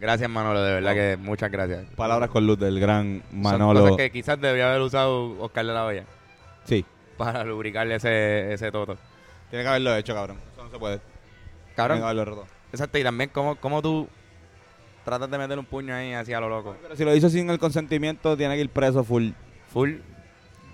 Gracias, 0.00 0.28
Manolo, 0.28 0.62
de 0.62 0.72
verdad 0.74 0.94
que 0.94 1.16
muchas 1.16 1.50
gracias. 1.50 1.84
Palabras 1.94 2.30
con 2.30 2.46
luz 2.46 2.58
del 2.58 2.80
gran 2.80 3.22
Son 3.30 3.40
Manolo. 3.42 3.80
cosas 3.80 3.96
que 3.96 4.10
quizás 4.10 4.40
debió 4.40 4.66
haber 4.66 4.80
usado 4.80 5.38
Oscar 5.40 5.64
de 5.66 5.72
la 5.72 5.84
Hoya 5.86 6.04
Sí. 6.64 6.84
para 7.16 7.44
lubricarle 7.44 7.94
ese, 7.96 8.52
ese 8.52 8.72
toto. 8.72 8.96
Tiene 9.50 9.62
que 9.64 9.68
haberlo 9.68 9.94
hecho, 9.96 10.14
cabrón. 10.14 10.38
Eso 10.52 10.64
no 10.64 10.70
se 10.70 10.78
puede. 10.78 10.96
Tiene 10.98 11.76
Cabrón, 11.76 11.98
que 11.98 12.04
haberlo 12.04 12.24
roto. 12.24 12.46
exacto, 12.72 12.98
y 12.98 13.02
también 13.04 13.30
cómo, 13.30 13.56
cómo 13.56 13.80
tú 13.82 14.08
tratas 15.04 15.30
de 15.30 15.38
meter 15.38 15.58
un 15.58 15.64
puño 15.64 15.94
ahí 15.94 16.12
así 16.12 16.32
a 16.32 16.40
lo 16.40 16.48
loco. 16.48 16.76
Pero 16.82 16.96
si 16.96 17.04
lo 17.04 17.14
hizo 17.14 17.28
sin 17.28 17.48
el 17.50 17.58
consentimiento, 17.58 18.36
tiene 18.36 18.56
que 18.56 18.62
ir 18.62 18.70
preso 18.70 19.04
full. 19.04 19.30
Full. 19.72 19.94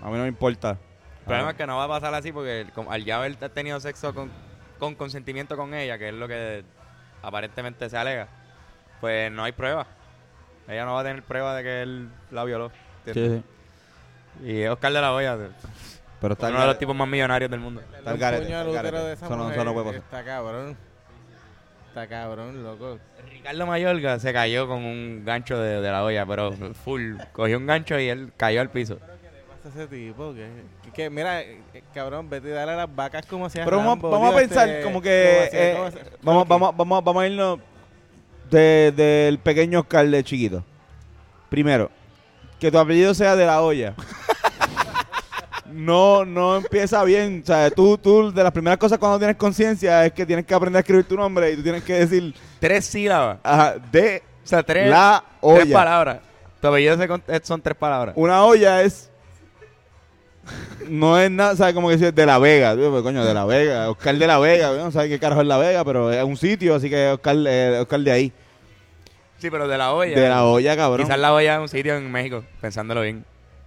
A 0.01 0.07
mí 0.07 0.13
no 0.17 0.23
me 0.23 0.27
importa. 0.27 0.71
El 0.71 1.25
problema 1.25 1.51
es 1.51 1.57
que 1.57 1.67
no 1.67 1.77
va 1.77 1.83
a 1.83 1.87
pasar 1.87 2.13
así 2.15 2.31
porque 2.31 2.65
como 2.73 2.91
al 2.91 3.05
ya 3.05 3.17
haber 3.17 3.35
tenido 3.35 3.79
sexo 3.79 4.13
con, 4.15 4.31
con 4.79 4.95
consentimiento 4.95 5.55
con 5.55 5.73
ella, 5.75 5.97
que 5.99 6.09
es 6.09 6.15
lo 6.15 6.27
que 6.27 6.63
aparentemente 7.21 7.89
se 7.89 7.97
alega, 7.97 8.27
pues 9.01 9.31
no 9.31 9.43
hay 9.43 9.51
prueba. 9.51 9.85
Ella 10.67 10.85
no 10.85 10.93
va 10.93 11.01
a 11.01 11.03
tener 11.03 11.23
prueba 11.23 11.55
de 11.55 11.63
que 11.63 11.81
él 11.81 12.09
la 12.31 12.43
violó. 12.43 12.69
Sí, 13.05 13.09
¿entiendes? 13.11 13.41
sí. 14.41 14.45
Y 14.45 14.61
es 14.61 14.69
Oscar 14.69 14.93
de 14.93 15.01
la 15.01 15.13
Hoya, 15.13 15.37
Pero 16.21 16.33
está 16.33 16.49
uno 16.49 16.61
de 16.61 16.67
los 16.67 16.77
tipos 16.77 16.95
más 16.95 17.07
millonarios 17.07 17.49
del 17.49 17.59
mundo. 17.59 17.81
Está 17.97 18.11
el 18.11 18.17
garete, 18.17 18.45
Eso 18.45 18.63
no- 18.63 19.11
eso 19.11 19.37
mujer 19.37 19.65
no 19.65 19.73
puede 19.73 19.85
pasar. 19.85 20.01
Está 20.01 20.23
cabrón. 20.23 20.77
Está 21.87 22.07
cabrón, 22.07 22.63
loco. 22.63 22.99
Ricardo 23.31 23.65
Mayorga 23.65 24.19
se 24.19 24.31
cayó 24.31 24.67
con 24.67 24.83
un 24.85 25.23
gancho 25.25 25.57
de, 25.59 25.81
de 25.81 25.91
la 25.91 26.03
olla, 26.03 26.25
pero 26.25 26.51
full. 26.85 27.15
Cogió 27.31 27.57
un 27.57 27.65
gancho 27.65 27.97
y 27.99 28.07
él 28.09 28.31
cayó 28.37 28.61
al 28.61 28.69
piso. 28.69 28.99
¿Qué 29.69 29.79
pasa 29.79 29.83
ese 29.83 29.87
tipo? 30.07 30.33
Que, 30.33 30.47
que- 30.83 30.91
que, 30.91 31.09
mira, 31.09 31.41
eh, 31.41 31.61
eh, 31.73 31.83
cabrón, 31.93 32.29
vete 32.29 32.47
y 32.49 32.51
dale 32.51 32.71
a 32.71 32.75
las 32.75 32.95
vacas 32.95 33.25
como 33.25 33.45
hacía 33.45 33.65
Pero 33.65 33.77
vamos, 33.77 33.93
Rambo, 33.93 34.09
vamos 34.09 34.33
a 34.33 34.37
pensar 34.37 34.67
este, 34.69 34.83
como 34.83 35.01
que 35.01 35.33
como 35.35 35.45
hacía- 35.47 35.69
eh, 35.69 35.73
como 35.75 35.85
hacía- 35.87 36.01
vamos, 36.21 36.41
Rocky. 36.41 36.49
vamos, 36.49 36.77
vamos, 36.77 37.03
vamos 37.03 37.23
a 37.23 37.27
irnos 37.27 37.59
de- 38.49 38.93
del 38.95 39.37
pequeño 39.39 39.81
Oscar 39.81 40.07
de 40.07 40.23
chiquito. 40.23 40.63
Primero, 41.49 41.89
que 42.59 42.71
tu 42.71 42.77
apellido 42.79 43.13
sea 43.13 43.35
de 43.35 43.45
la 43.45 43.61
olla. 43.61 43.93
No, 45.71 46.25
no 46.25 46.57
empieza 46.57 47.03
bien. 47.03 47.41
O 47.43 47.45
sea, 47.45 47.69
tú, 47.69 47.97
tú, 47.97 48.31
de 48.31 48.43
las 48.43 48.51
primeras 48.51 48.79
cosas 48.79 48.97
cuando 48.97 49.19
tienes 49.19 49.35
conciencia 49.37 50.05
es 50.05 50.13
que 50.13 50.25
tienes 50.25 50.45
que 50.45 50.53
aprender 50.53 50.77
a 50.77 50.81
escribir 50.81 51.05
tu 51.05 51.15
nombre 51.15 51.51
y 51.51 51.55
tú 51.57 51.63
tienes 51.63 51.83
que 51.83 51.93
decir 51.93 52.33
Tres 52.59 52.85
sílabas. 52.85 53.37
ajá, 53.43 53.75
de 53.91 54.23
O 54.43 54.47
sea, 54.47 54.63
tres, 54.63 54.89
la 54.89 55.23
tres 55.23 55.63
olla. 55.63 55.73
palabras. 55.73 56.19
Tu 56.59 56.67
apellido 56.67 56.97
se 56.97 57.07
con- 57.07 57.23
son 57.43 57.61
tres 57.61 57.77
palabras. 57.77 58.15
Una 58.17 58.43
olla 58.43 58.81
es. 58.81 59.11
No 60.87 61.19
es 61.19 61.29
nada, 61.29 61.55
¿sabes? 61.55 61.73
Como 61.73 61.89
que 61.89 61.97
decir 61.97 62.13
de 62.13 62.25
La 62.25 62.39
Vega. 62.39 62.75
Pues, 62.75 63.03
coño, 63.03 63.23
de 63.23 63.33
La 63.33 63.45
Vega. 63.45 63.89
Oscar 63.89 64.15
de 64.15 64.27
La 64.27 64.39
Vega. 64.39 64.71
No 64.73 64.91
sabes 64.91 65.09
qué 65.09 65.19
carajo 65.19 65.41
es 65.41 65.47
La 65.47 65.57
Vega, 65.57 65.83
pero 65.85 66.11
es 66.11 66.23
un 66.23 66.37
sitio, 66.37 66.75
así 66.75 66.89
que 66.89 67.09
Oscar, 67.09 67.35
eh, 67.47 67.79
Oscar 67.81 67.99
de 67.99 68.11
ahí. 68.11 68.33
Sí, 69.37 69.49
pero 69.49 69.67
de 69.67 69.77
la 69.77 69.93
olla. 69.93 70.19
De 70.19 70.29
La 70.29 70.45
olla, 70.45 70.75
cabrón. 70.75 71.05
Quizás 71.05 71.19
la 71.19 71.33
olla 71.33 71.55
es 71.55 71.61
un 71.61 71.69
sitio 71.69 71.95
en 71.95 72.11
México, 72.11 72.43
pensándolo 72.59 73.01
bien. 73.01 73.23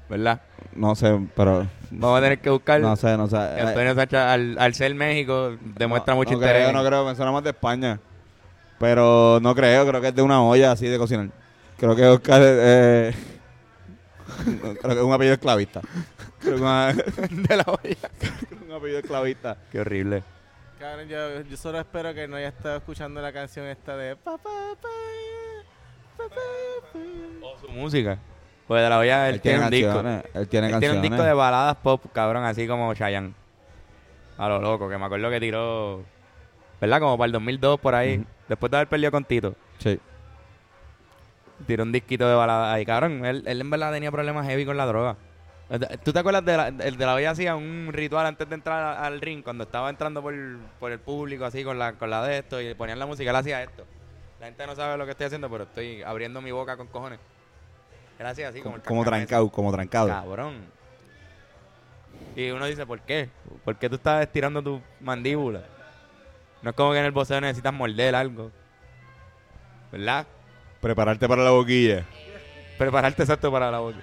¿Verdad? 0.09 0.43
No 0.75 0.95
sé, 0.95 1.19
pero. 1.35 1.67
Vamos 1.91 2.19
a 2.19 2.23
tener 2.23 2.39
que 2.41 2.51
buscar. 2.51 2.81
No 2.81 2.95
sé, 2.97 3.17
no 3.17 3.29
sé. 3.29 3.37
Antonio 3.37 3.95
Sánchez, 3.95 4.19
al, 4.19 4.59
al 4.59 4.75
ser 4.75 4.95
México, 4.95 5.57
demuestra 5.77 6.13
No, 6.13 6.19
mucho 6.19 6.33
no 6.33 6.37
interés. 6.37 6.69
Creo, 6.69 6.73
no 6.73 6.87
creo, 6.87 7.15
suena 7.15 7.33
más 7.33 7.45
de 7.45 7.51
España. 7.51 7.99
Pero 8.79 9.39
no 9.41 9.55
creo, 9.55 9.87
creo 9.87 10.01
que 10.01 10.09
es 10.09 10.15
de 10.15 10.23
una 10.23 10.43
olla 10.43 10.73
así 10.73 10.87
de 10.87 10.99
cocinar. 10.99 11.29
Creo 11.79 11.97
que 11.97 12.07
Oscar 12.07 12.43
eh, 12.45 13.15
creo 14.61 14.95
que 14.95 14.99
es 14.99 15.05
un 15.05 15.13
apellido 15.13 15.35
esclavista. 15.35 15.81
Una- 16.45 16.93
de 17.31 17.57
la 17.57 17.65
olla. 17.67 18.11
es 18.21 18.63
un 18.67 18.73
apellido 18.73 18.99
esclavista. 19.01 19.57
Qué 19.71 19.81
horrible. 19.81 20.23
Cabrón, 20.79 21.09
yo, 21.09 21.41
yo 21.43 21.57
solo 21.57 21.79
espero 21.79 22.13
que 22.13 22.27
no 22.27 22.37
haya 22.37 22.49
estado 22.49 22.77
escuchando 22.79 23.21
la 23.21 23.33
canción 23.33 23.67
esta 23.67 23.97
de 23.97 24.17
pa, 24.17 24.37
pa, 24.37 24.51
pa, 24.81 24.89
pa, 26.17 26.25
pa, 26.29 26.35
pa. 26.35 27.47
O 27.47 27.59
su 27.61 27.69
música. 27.69 28.19
Pues 28.67 28.83
de 28.83 28.89
la 28.89 28.99
olla 28.99 29.29
él, 29.29 29.41
tiene, 29.41 29.65
un 29.65 29.71
disco. 29.71 29.93
canciones. 29.93 30.25
Él 30.35 30.49
tiene 30.49 30.67
Él 30.67 30.73
canciones. 30.73 30.81
tiene 30.81 30.97
un 30.97 31.03
disco 31.03 31.23
de 31.23 31.33
baladas 31.35 31.77
pop, 31.77 32.05
cabrón, 32.13 32.45
así 32.45 32.67
como 32.67 32.93
Chayanne. 32.95 33.35
A 34.39 34.49
lo 34.49 34.61
loco, 34.61 34.89
que 34.89 34.99
me 34.99 35.05
acuerdo 35.05 35.31
que 35.31 35.41
tiró, 35.41 36.03
¿verdad? 36.81 36.99
Como 37.01 37.17
para 37.19 37.27
el 37.27 37.33
2002 37.33 37.79
por 37.81 37.95
ahí, 37.95 38.25
después 38.49 38.71
de 38.71 38.77
haber 38.79 38.89
perdido 38.89 39.11
con 39.13 39.25
Tito. 39.25 39.55
Sí. 39.79 40.01
Tiró 41.67 41.85
un 41.85 41.93
disquito 41.93 42.29
de 42.29 42.35
baladas 42.35 42.75
ahí, 42.75 42.85
cabrón. 42.85 43.25
Él, 43.25 43.45
él 43.47 43.61
en 43.61 43.71
verdad 43.71 43.93
tenía 43.93 44.11
problemas 44.11 44.47
heavy 44.49 44.65
con 44.65 44.77
la 44.77 44.87
droga. 44.87 45.17
¿Tú 46.05 46.13
te 46.13 46.19
acuerdas 46.19 46.45
de 46.45 46.57
la, 46.57 46.69
el 46.69 46.97
de 46.99 47.07
la 47.07 47.15
olla 47.15 47.31
hacía 47.31 47.57
un 47.57 47.89
ritual 47.93 48.27
antes 48.27 48.47
de 48.47 48.55
entrar 48.55 49.03
al 49.03 49.21
ring 49.23 49.43
cuando 49.43 49.65
estaba 49.65 49.89
entrando 49.89 50.21
por, 50.21 50.35
por 50.79 50.93
el 50.93 50.99
público 50.99 51.47
así 51.47 51.65
con 51.65 51.79
la, 51.79 51.95
con 51.95 52.11
la 52.11 52.23
de 52.27 52.39
esto 52.39 52.61
y 52.61 52.75
ponían 52.75 52.99
la 52.99 53.07
música? 53.07 53.31
Él 53.31 53.37
hacía 53.37 53.63
esto. 53.63 53.87
La 54.39 54.47
gente 54.47 54.67
no 54.67 54.77
sabe 54.77 54.99
lo 54.99 55.07
que 55.07 55.13
estoy 55.13 55.27
haciendo, 55.27 55.49
pero 55.49 55.65
estoy 55.65 56.03
abriendo 56.03 56.43
mi 56.43 56.51
boca 56.51 56.77
con 56.77 56.89
cojones. 56.89 57.19
Él 58.19 58.27
hacía 58.27 58.49
así 58.49 58.61
como 58.61 58.83
Como, 58.83 59.03
el 59.03 59.09
trancado, 59.09 59.49
como 59.49 59.73
trancado. 59.73 60.09
Cabrón. 60.09 60.57
Y 62.37 62.51
uno 62.51 62.67
dice, 62.67 62.85
¿por 62.85 63.01
qué? 63.01 63.31
¿Por 63.65 63.77
qué 63.77 63.89
tú 63.89 63.95
estás 63.95 64.23
estirando 64.23 64.63
tu 64.63 64.83
mandíbula? 65.01 65.63
No 66.61 66.71
es 66.71 66.77
como 66.77 66.93
que 66.93 66.99
en 66.99 67.07
el 67.07 67.13
boxeo 67.13 67.41
necesitas 67.41 67.73
morder 67.73 68.15
algo. 68.15 68.51
¿Verdad? 69.91 70.27
Prepararte 70.83 71.27
para 71.27 71.43
la 71.43 71.51
boquilla. 71.51 72.05
Prepararte 72.77 73.23
exacto 73.23 73.51
para 73.51 73.71
la 73.71 73.79
boca. 73.79 73.99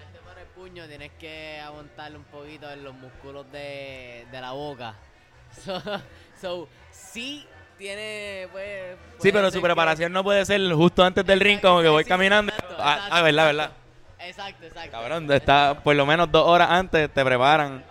Puño, 0.70 0.86
tienes 0.88 1.12
que 1.20 1.60
aguantarle 1.60 2.18
un 2.18 2.24
poquito 2.26 2.70
en 2.70 2.84
los 2.84 2.94
músculos 2.94 3.52
de, 3.52 4.26
de 4.32 4.42
la 4.42 4.52
boca. 4.52 4.94
So, 5.66 5.82
so, 6.40 6.70
sí 6.92 7.44
tiene, 7.76 8.48
pues... 8.52 8.96
Sí, 9.18 9.32
pero 9.32 9.50
su 9.50 9.58
que- 9.58 9.64
preparación 9.64 10.14
no 10.14 10.24
puede 10.24 10.46
ser 10.46 10.62
justo 10.74 11.04
antes 11.04 11.26
del 11.26 11.40
ring, 11.40 11.60
como 11.60 11.82
que 11.82 11.88
voy 11.88 12.04
Sí, 12.04 12.10
caminando. 12.10 12.52
exacto, 12.54 12.76
Ah, 12.78 12.94
exacto, 12.94 13.16
ah, 13.16 13.22
verdad, 13.24 13.50
exacto. 13.50 13.58
verdad. 13.58 14.28
Exacto, 14.30 14.66
exacto. 14.68 14.92
Cabrón, 14.92 15.32
está 15.32 15.80
por 15.84 15.96
lo 15.96 16.06
menos 16.06 16.32
dos 16.32 16.46
horas 16.46 16.70
antes 16.70 17.12
te 17.12 17.26
preparan. 17.26 17.84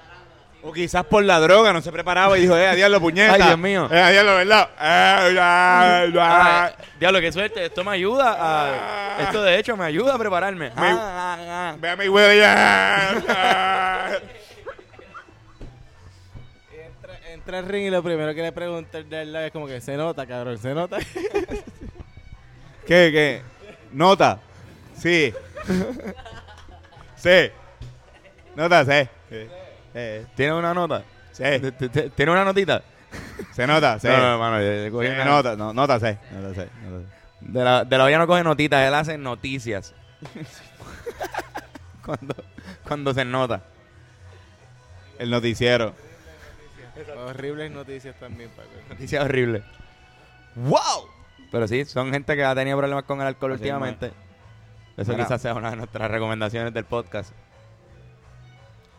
O 0.61 0.73
quizás 0.73 1.05
por 1.05 1.23
la 1.23 1.39
droga 1.39 1.73
no 1.73 1.81
se 1.81 1.93
preparaba 1.93 2.37
y 2.37 2.43
dijo, 2.43 2.57
eh, 2.57 2.67
a 2.67 2.75
diablo, 2.75 3.01
puñeta. 3.01 3.33
Ay, 3.35 3.43
Dios 3.43 3.59
mío. 3.59 3.89
Eh, 3.93 4.01
a 4.01 4.11
diablo, 4.11 4.35
¿verdad? 4.35 4.69
Eh, 4.81 5.33
ya, 5.35 6.07
ya. 6.13 6.65
Ah, 6.67 6.73
diablo, 6.99 7.21
qué 7.21 7.31
suerte. 7.31 7.65
Esto 7.67 7.85
me 7.85 7.93
ayuda 7.93 8.37
a. 8.39 9.23
Esto 9.23 9.43
de 9.43 9.57
hecho 9.59 9.77
me 9.77 9.85
ayuda 9.85 10.15
a 10.17 10.19
prepararme. 10.19 10.71
Me- 10.71 10.75
Ah, 10.77 10.99
ah, 11.01 11.37
ah. 11.73 11.77
Ve 11.79 11.91
a 11.91 11.97
mi 11.97 12.09
güey 12.09 12.39
ya. 12.41 14.11
Entra, 16.73 17.33
entra 17.33 17.59
al 17.59 17.67
ring 17.69 17.87
y 17.87 17.91
lo 17.91 18.03
primero 18.03 18.35
que 18.35 18.43
le 18.43 18.51
pregunta 18.53 19.01
de 19.03 19.47
es 19.47 19.53
como 19.53 19.67
que 19.69 19.81
se 19.81 19.97
nota, 19.97 20.27
cabrón, 20.27 20.59
se 20.59 20.75
nota. 20.75 20.99
¿Qué, 22.87 23.11
qué? 23.13 23.43
¿Nota? 23.93 24.41
Sí. 24.97 25.33
sí. 27.17 27.51
Nota, 28.57 28.85
sí. 28.85 29.09
Sí. 29.31 29.49
Eh, 29.95 30.27
¿Tiene 30.35 30.53
una 30.55 30.75
nota? 30.75 31.03
sí. 31.33 31.43
¿Tiene 32.15 32.33
una 32.33 32.45
notita? 32.45 32.83
Se 33.53 33.67
nota, 33.67 33.99
sí. 34.01 34.07
No, 34.09 34.17
no, 34.19 34.33
hermano, 34.35 34.61
yo- 34.61 34.85
yo 34.87 34.93
cogí 34.93 35.07
Sí, 35.07 35.13
una- 35.15 35.25
nota, 35.25 35.57
no, 35.57 35.73
nota, 35.73 35.99
sí. 36.01 36.17
Nota, 36.33 36.55
sí. 36.63 36.69
Nota, 36.85 37.01
sí. 37.01 37.07
De 37.41 37.65
la, 37.65 37.85
de 37.85 37.99
la 37.99 38.05
olla 38.05 38.19
no 38.19 38.27
coge 38.27 38.43
notitas, 38.45 38.87
él 38.87 38.95
hace 38.95 39.17
noticias. 39.17 39.95
cuando, 42.05 42.35
cuando 42.87 43.15
se 43.15 43.25
nota. 43.25 43.63
El 45.19 45.31
noticiero. 45.31 45.95
Horribles 47.27 47.71
noticias 47.71 48.15
también, 48.19 48.51
Paco. 48.51 48.69
Noticias 48.89 49.25
horribles. 49.25 49.63
¡Wow! 50.57 51.09
Pero 51.51 51.69
sí, 51.69 51.85
son 51.85 52.11
gente 52.13 52.35
que 52.37 52.45
ha 52.45 52.55
tenido 52.55 52.77
problemas 52.77 53.05
con 53.05 53.21
el 53.21 53.27
alcohol 53.29 53.53
Así 53.53 53.61
últimamente. 53.63 54.13
Eso 54.97 55.13
Mira. 55.13 55.25
quizás 55.25 55.41
sea 55.41 55.55
una 55.55 55.71
de 55.71 55.77
nuestras 55.77 56.11
recomendaciones 56.11 56.75
del 56.75 56.85
podcast. 56.85 57.33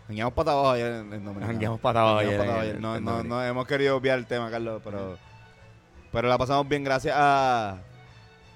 Jangueamos 0.10 0.34
para 0.34 0.52
abajo 0.52 0.72
ayer 0.72 0.88
en, 0.92 1.14
en 1.14 1.24
Dominicana. 1.24 1.48
Jangueamos 1.48 1.80
para 1.80 2.02
abajo 2.02 2.18
ayer 2.18 2.38
para 2.38 2.66
en-. 2.66 2.82
No, 2.82 2.96
en 2.98 3.06
no, 3.06 3.24
no, 3.24 3.44
hemos 3.46 3.66
querido 3.68 3.96
obviar 3.96 4.18
el 4.18 4.26
tema, 4.26 4.50
Carlos, 4.52 4.82
pero, 4.84 5.18
pero 6.12 6.28
la 6.28 6.38
pasamos 6.38 6.68
bien 6.68 6.84
gracias 6.84 7.16
a, 7.18 7.78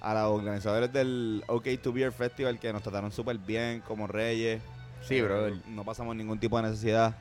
a 0.01 0.13
los 0.15 0.23
organizadores 0.39 0.91
del 0.91 1.43
OK 1.47 1.67
to 1.81 1.93
Beer 1.93 2.11
Festival 2.11 2.59
que 2.59 2.73
nos 2.73 2.81
trataron 2.81 3.11
súper 3.11 3.37
bien 3.37 3.81
como 3.87 4.07
reyes. 4.07 4.61
Sí, 5.01 5.21
brother. 5.21 5.53
No 5.67 5.83
pasamos 5.83 6.15
ningún 6.15 6.39
tipo 6.39 6.57
de 6.57 6.69
necesidad. 6.69 7.13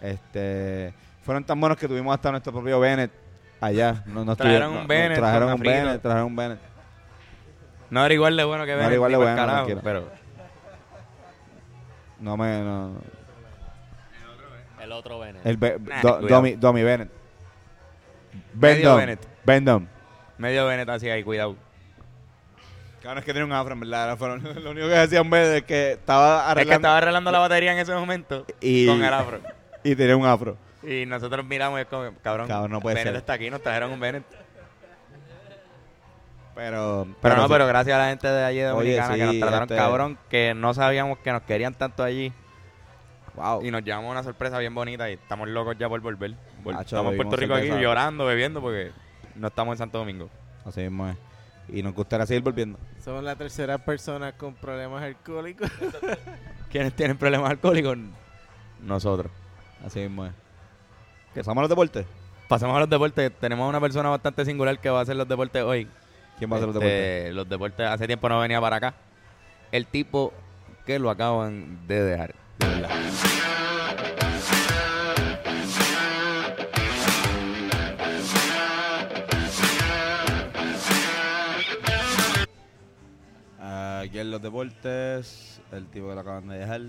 Este, 0.00 0.94
fueron 1.22 1.42
tan 1.44 1.58
buenos 1.60 1.76
que 1.76 1.88
tuvimos 1.88 2.14
hasta 2.14 2.30
nuestro 2.30 2.52
propio 2.52 2.78
Bennett 2.78 3.10
allá. 3.60 4.04
Nos, 4.06 4.24
nos 4.24 4.36
Trajeron 4.36 4.68
tuvieron- 4.70 4.82
un 4.82 4.86
Bennett 4.88 5.18
trajeron 5.18 5.48
un 5.48 5.54
afrito. 5.54 5.70
Bennett, 5.70 6.02
trajeron 6.02 6.26
un 6.26 6.36
Bennett. 6.36 6.60
No 7.90 8.04
era 8.04 8.14
igual 8.14 8.36
de 8.36 8.44
bueno 8.44 8.64
que 8.64 8.72
No 8.72 8.76
ven. 8.78 8.86
era 8.86 8.94
igual 8.94 9.10
de 9.12 9.16
bueno, 9.18 9.36
carajo, 9.36 9.68
pero 9.82 10.08
No 12.20 12.36
me, 12.36 12.60
no. 12.60 13.15
El 14.86 14.92
otro 14.92 15.18
Bennett. 15.18 15.44
El 15.44 15.56
Be- 15.56 15.78
Nah, 15.80 16.00
Do- 16.00 16.18
cuidado. 16.20 16.28
Domi, 16.28 16.52
Domi 16.52 16.82
Bennett. 16.84 17.10
Medio 18.54 18.76
Bendom. 18.76 18.96
Bennett. 18.98 19.28
Bendom. 19.44 19.86
medio 20.38 20.66
Bennett 20.66 20.88
así 20.88 21.08
ahí, 21.10 21.22
cuidado. 21.24 21.56
Cabrón, 23.02 23.18
es 23.18 23.24
que 23.24 23.32
tenía 23.32 23.46
un 23.46 23.52
afro, 23.52 23.72
en 23.74 23.80
verdad. 23.80 24.10
Afro. 24.12 24.36
Lo 24.36 24.70
único 24.70 24.86
que 24.88 24.94
decía 24.94 25.22
un 25.22 25.30
Bennett 25.30 25.56
es 25.56 25.62
que 25.64 25.92
estaba 25.92 26.38
Es 26.38 26.42
que 26.44 26.50
arreglando 26.52 26.74
estaba 26.76 26.98
arreglando 26.98 27.30
la 27.32 27.38
batería 27.40 27.72
en 27.72 27.78
ese 27.78 27.94
momento 27.94 28.46
y, 28.60 28.86
con 28.86 29.02
el 29.02 29.12
afro. 29.12 29.40
y 29.82 29.94
tenía 29.96 30.16
un 30.16 30.26
afro. 30.26 30.56
Y 30.82 31.04
nosotros 31.06 31.44
miramos 31.44 31.78
y 31.80 31.82
es 31.82 31.88
como, 31.88 32.10
cabrón, 32.22 32.46
Cabrón, 32.46 32.70
no 32.70 32.80
puede 32.80 32.94
Bennett 32.96 33.12
ser. 33.14 33.18
está 33.20 33.32
aquí, 33.32 33.50
nos 33.50 33.60
trajeron 33.62 33.90
un 33.92 33.98
Bennett. 34.00 34.24
Pero, 36.54 37.06
Pero 37.20 37.36
no, 37.36 37.42
sí. 37.42 37.48
pero 37.50 37.66
gracias 37.66 37.94
a 37.96 37.98
la 37.98 38.08
gente 38.08 38.28
de 38.28 38.44
allí 38.44 38.58
de 38.60 38.70
Oye, 38.70 38.96
Dominicana 38.96 39.14
que 39.14 39.20
sí, 39.20 39.26
nos 39.26 39.38
trataron 39.40 39.62
este- 39.64 39.76
cabrón, 39.76 40.18
que 40.30 40.54
no 40.54 40.72
sabíamos 40.74 41.18
que 41.18 41.32
nos 41.32 41.42
querían 41.42 41.74
tanto 41.74 42.02
allí. 42.02 42.32
Wow. 43.36 43.62
Y 43.64 43.70
nos 43.70 43.84
llevamos 43.84 44.10
una 44.10 44.22
sorpresa 44.22 44.58
bien 44.58 44.74
bonita 44.74 45.08
y 45.10 45.14
estamos 45.14 45.48
locos 45.48 45.76
ya 45.78 45.88
por 45.88 46.00
volver. 46.00 46.32
Vol- 46.64 46.74
Hacho, 46.74 46.96
estamos 46.96 47.12
en 47.12 47.16
Puerto 47.18 47.36
bebimos 47.36 47.40
Rico 47.40 47.54
aquí 47.54 47.66
cerveza. 47.68 47.82
llorando, 47.82 48.24
bebiendo 48.24 48.60
porque 48.60 48.92
no 49.34 49.48
estamos 49.48 49.72
en 49.74 49.78
Santo 49.78 49.98
Domingo. 49.98 50.30
Así 50.64 50.80
mismo 50.80 51.08
es. 51.08 51.16
Y 51.68 51.82
nos 51.82 51.94
gustaría 51.94 52.24
seguir 52.26 52.42
volviendo. 52.42 52.78
Somos 53.04 53.22
la 53.24 53.36
tercera 53.36 53.76
persona 53.78 54.32
con 54.32 54.54
problemas 54.54 55.02
alcohólicos. 55.02 55.70
¿Quiénes 56.70 56.94
tienen 56.94 57.16
problemas 57.16 57.50
alcohólicos? 57.50 57.98
Nosotros. 58.82 59.30
Así 59.84 60.00
mismo 60.00 60.26
es. 60.26 60.32
¿Pasamos 61.34 61.58
a 61.58 61.62
los 61.62 61.70
deportes? 61.70 62.06
Pasamos 62.48 62.76
a 62.76 62.80
los 62.80 62.88
deportes. 62.88 63.32
Tenemos 63.40 63.68
una 63.68 63.80
persona 63.80 64.08
bastante 64.08 64.44
singular 64.44 64.78
que 64.78 64.88
va 64.90 65.00
a 65.00 65.02
hacer 65.02 65.16
los 65.16 65.28
deportes 65.28 65.62
hoy. 65.62 65.88
¿Quién 66.38 66.50
va 66.50 66.54
a 66.54 66.58
hacer 66.58 66.68
los 66.68 66.76
Este, 66.76 66.86
deportes? 66.88 67.34
Los 67.34 67.48
deportes 67.48 67.86
hace 67.86 68.06
tiempo 68.06 68.28
no 68.28 68.40
venía 68.40 68.60
para 68.60 68.76
acá. 68.76 68.94
El 69.72 69.86
tipo 69.86 70.32
que 70.86 70.98
lo 70.98 71.10
acaban 71.10 71.86
de 71.88 72.02
dejar. 72.02 72.34
Verdad. 72.58 72.90
Aquí 84.04 84.18
en 84.20 84.30
los 84.30 84.40
deportes, 84.40 85.60
el 85.72 85.86
tipo 85.88 86.08
que 86.08 86.14
lo 86.14 86.20
acaban 86.20 86.48
de 86.48 86.58
dejar. 86.58 86.82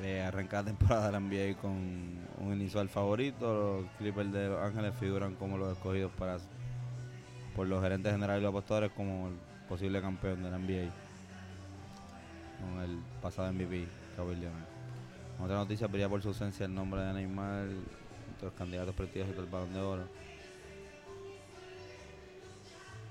Eh, 0.00 0.22
arranca 0.22 0.58
la 0.58 0.64
temporada 0.64 1.06
de 1.06 1.12
la 1.12 1.20
NBA 1.20 1.60
con 1.60 1.72
un 1.72 2.52
inusual 2.52 2.88
favorito. 2.88 3.82
Los 3.82 3.90
Clippers 3.98 4.32
de 4.32 4.48
Los 4.48 4.60
Ángeles 4.60 4.94
figuran 4.98 5.34
como 5.34 5.58
los 5.58 5.76
escogidos 5.76 6.12
para 6.12 6.38
por 7.56 7.66
los 7.66 7.82
gerentes 7.82 8.12
generales 8.12 8.40
y 8.40 8.44
los 8.44 8.50
apostadores 8.50 8.92
como 8.92 9.28
el 9.28 9.34
posible 9.68 10.00
campeón 10.00 10.42
de 10.44 10.50
la 10.50 10.58
NBA. 10.58 10.90
Con 12.60 12.82
el 12.84 12.98
pasado 13.20 13.52
MVP, 13.52 13.88
Otra 14.20 15.54
noticia 15.54 15.86
brilla 15.86 16.08
por 16.08 16.20
su 16.20 16.28
ausencia 16.28 16.66
el 16.66 16.74
nombre 16.74 17.00
de 17.00 17.12
Neymar 17.12 17.68
entre 18.30 18.46
los 18.46 18.52
candidatos 18.54 18.94
prestigiosos 18.94 19.36
del 19.36 19.46
Balón 19.46 19.72
de 19.72 19.80
Oro. 19.80 20.02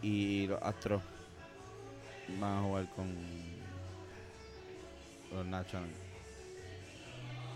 Y 0.01 0.47
los 0.47 0.61
Astros 0.61 1.01
van 2.39 2.57
a 2.57 2.61
jugar 2.61 2.89
con 2.95 3.15
los 5.33 5.45
Nationals. 5.45 5.93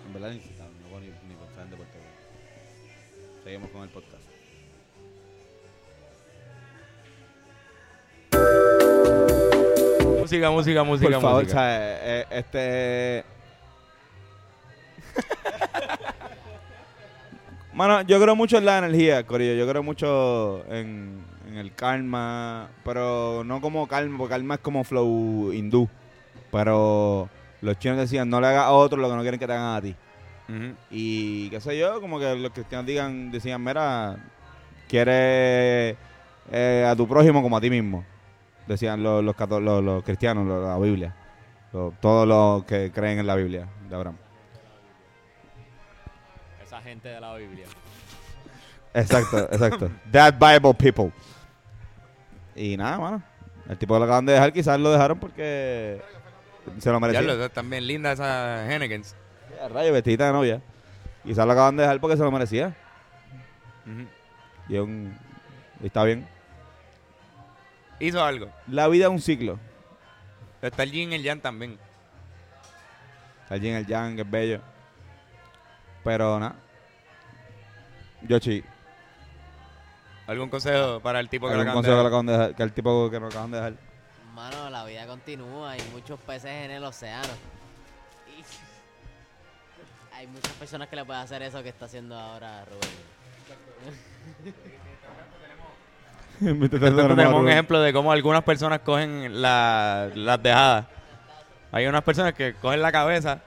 En 0.07 0.13
verdad 0.13 0.31
ni, 0.31 0.37
no 0.37 0.89
puedo 0.89 1.01
ni, 1.01 1.07
ni 1.07 1.35
pensar 1.35 1.65
en 1.65 1.69
deporte. 1.71 1.99
Seguimos 3.43 3.69
con 3.71 3.83
el 3.83 3.89
podcast. 3.89 4.23
Música, 10.19 10.49
música, 10.49 10.83
música, 10.83 11.11
Por 11.11 11.21
favor, 11.21 11.43
música. 11.43 11.57
o 11.57 11.59
sea, 11.59 12.21
eh, 12.21 12.25
este... 12.31 13.40
Mano, 17.73 18.01
yo 18.01 18.21
creo 18.21 18.35
mucho 18.35 18.57
en 18.57 18.65
la 18.65 18.79
energía, 18.79 19.25
Corillo. 19.25 19.53
Yo 19.53 19.67
creo 19.69 19.81
mucho 19.81 20.65
en, 20.69 21.23
en 21.47 21.57
el 21.57 21.73
karma, 21.73 22.69
pero 22.83 23.43
no 23.45 23.61
como 23.61 23.87
karma, 23.87 24.17
porque 24.17 24.33
karma 24.33 24.55
es 24.55 24.59
como 24.59 24.83
flow 24.83 25.53
hindú. 25.53 25.87
Pero 26.51 27.29
los 27.61 27.79
chinos 27.79 27.97
decían, 27.97 28.29
no 28.29 28.41
le 28.41 28.47
hagas 28.47 28.65
a 28.65 28.71
otros 28.71 28.99
lo 28.99 29.09
que 29.09 29.15
no 29.15 29.21
quieren 29.21 29.39
que 29.39 29.47
te 29.47 29.53
hagan 29.53 29.77
a 29.77 29.81
ti. 29.81 29.95
Y 30.89 31.49
qué 31.49 31.61
sé 31.61 31.77
yo, 31.77 32.01
como 32.01 32.19
que 32.19 32.35
los 32.35 32.51
cristianos 32.51 32.85
digan, 32.85 33.31
decían, 33.31 33.63
mira, 33.63 34.17
quiere 34.89 35.95
eh, 36.51 36.85
a 36.85 36.93
tu 36.95 37.07
prójimo 37.07 37.41
como 37.41 37.55
a 37.55 37.61
ti 37.61 37.69
mismo. 37.69 38.03
Decían 38.67 39.01
los, 39.01 39.23
los, 39.23 39.33
los- 39.61 39.83
los 39.83 40.03
cristianos, 40.03 40.45
la 40.45 40.77
Biblia. 40.77 41.15
Todos 42.01 42.27
los 42.27 42.65
que 42.65 42.91
creen 42.91 43.19
en 43.19 43.27
la 43.27 43.35
Biblia 43.35 43.65
de 43.89 43.95
Abraham. 43.95 44.17
Esa 46.91 47.07
gente 47.07 47.09
de 47.09 47.21
la 47.21 47.35
Biblia. 47.35 47.65
Exacto, 48.93 49.37
exacto. 49.51 49.91
That 50.11 50.33
Bible 50.33 50.73
people. 50.73 51.11
Y 52.55 52.75
nada, 52.75 52.97
mano. 52.99 53.23
El 53.69 53.77
tipo 53.77 53.93
que 53.93 53.99
lo 53.99 54.05
acaban 54.05 54.25
de 54.25 54.33
dejar, 54.33 54.51
quizás 54.51 54.77
lo 54.79 54.91
dejaron 54.91 55.17
porque 55.19 56.01
se 56.79 56.89
lo 56.89 56.95
Ya 56.95 56.99
merecía. 57.21 57.61
bien 57.63 57.87
lindas 57.87 58.13
esas 58.19 58.69
Hennekens. 58.69 59.15
Ya, 59.57 59.69
rayo, 59.69 59.93
vestidita 59.93 60.25
de 60.27 60.33
novia. 60.33 60.61
Quizás 61.23 61.45
lo 61.45 61.51
acaban 61.53 61.77
de 61.77 61.83
dejar 61.83 62.01
porque 62.01 62.17
se 62.17 62.23
lo 62.23 62.31
merecía. 62.31 62.75
Y, 64.67 64.77
un- 64.77 65.17
y 65.81 65.85
está 65.85 66.03
bien. 66.03 66.27
Hizo 67.99 68.23
algo. 68.23 68.49
La 68.67 68.87
vida 68.89 69.05
es 69.05 69.11
un 69.11 69.21
ciclo. 69.21 69.57
Está 70.61 70.83
el 70.83 70.91
Yin 70.91 71.11
y 71.13 71.15
el 71.15 71.23
Yang 71.23 71.41
también. 71.41 71.79
El 73.49 73.61
yin, 73.61 73.75
el 73.75 73.85
yang, 73.85 74.17
es 74.17 74.29
bello. 74.31 74.61
Pero 76.05 76.39
nada. 76.39 76.55
Yoshi, 78.27 78.63
¿Algún 80.27 80.49
consejo 80.49 80.99
para 81.01 81.19
el 81.19 81.27
tipo 81.29 81.49
que 81.49 81.55
lo 81.55 81.61
acaban 81.61 81.81
de 81.81 81.89
consejo 81.89 81.95
que, 81.95 81.97
dejar? 81.97 82.03
lo 82.03 82.07
acaban 82.07 82.25
de 82.27 82.31
dejar, 82.33 82.55
que 82.55 82.63
el 82.63 82.73
tipo 82.73 83.09
que 83.09 83.19
nos 83.19 83.29
acaban 83.33 83.51
de 83.51 83.57
dejar. 83.57 83.73
Mano, 84.33 84.69
la 84.69 84.85
vida 84.85 85.05
continúa, 85.07 85.71
hay 85.71 85.81
muchos 85.91 86.19
peces 86.21 86.51
en 86.51 86.71
el 86.71 86.83
océano. 86.83 87.33
Y 88.27 88.43
hay 90.15 90.27
muchas 90.27 90.53
personas 90.53 90.87
que 90.87 90.95
le 90.95 91.03
pueden 91.03 91.21
hacer 91.23 91.41
eso 91.41 91.61
que 91.63 91.69
está 91.69 91.85
haciendo 91.85 92.17
ahora 92.17 92.63
Rubén. 92.65 93.01
Tenemos 97.15 97.33
un 97.41 97.49
ejemplo 97.49 97.79
de 97.81 97.91
cómo 97.93 98.11
algunas 98.11 98.43
personas 98.43 98.79
cogen 98.79 99.41
la- 99.41 100.09
las 100.15 100.41
dejadas. 100.41 100.85
Hay 101.71 101.85
unas 101.87 102.03
personas 102.03 102.33
que 102.33 102.53
cogen 102.55 102.81
la 102.81 102.91
cabeza. 102.91 103.41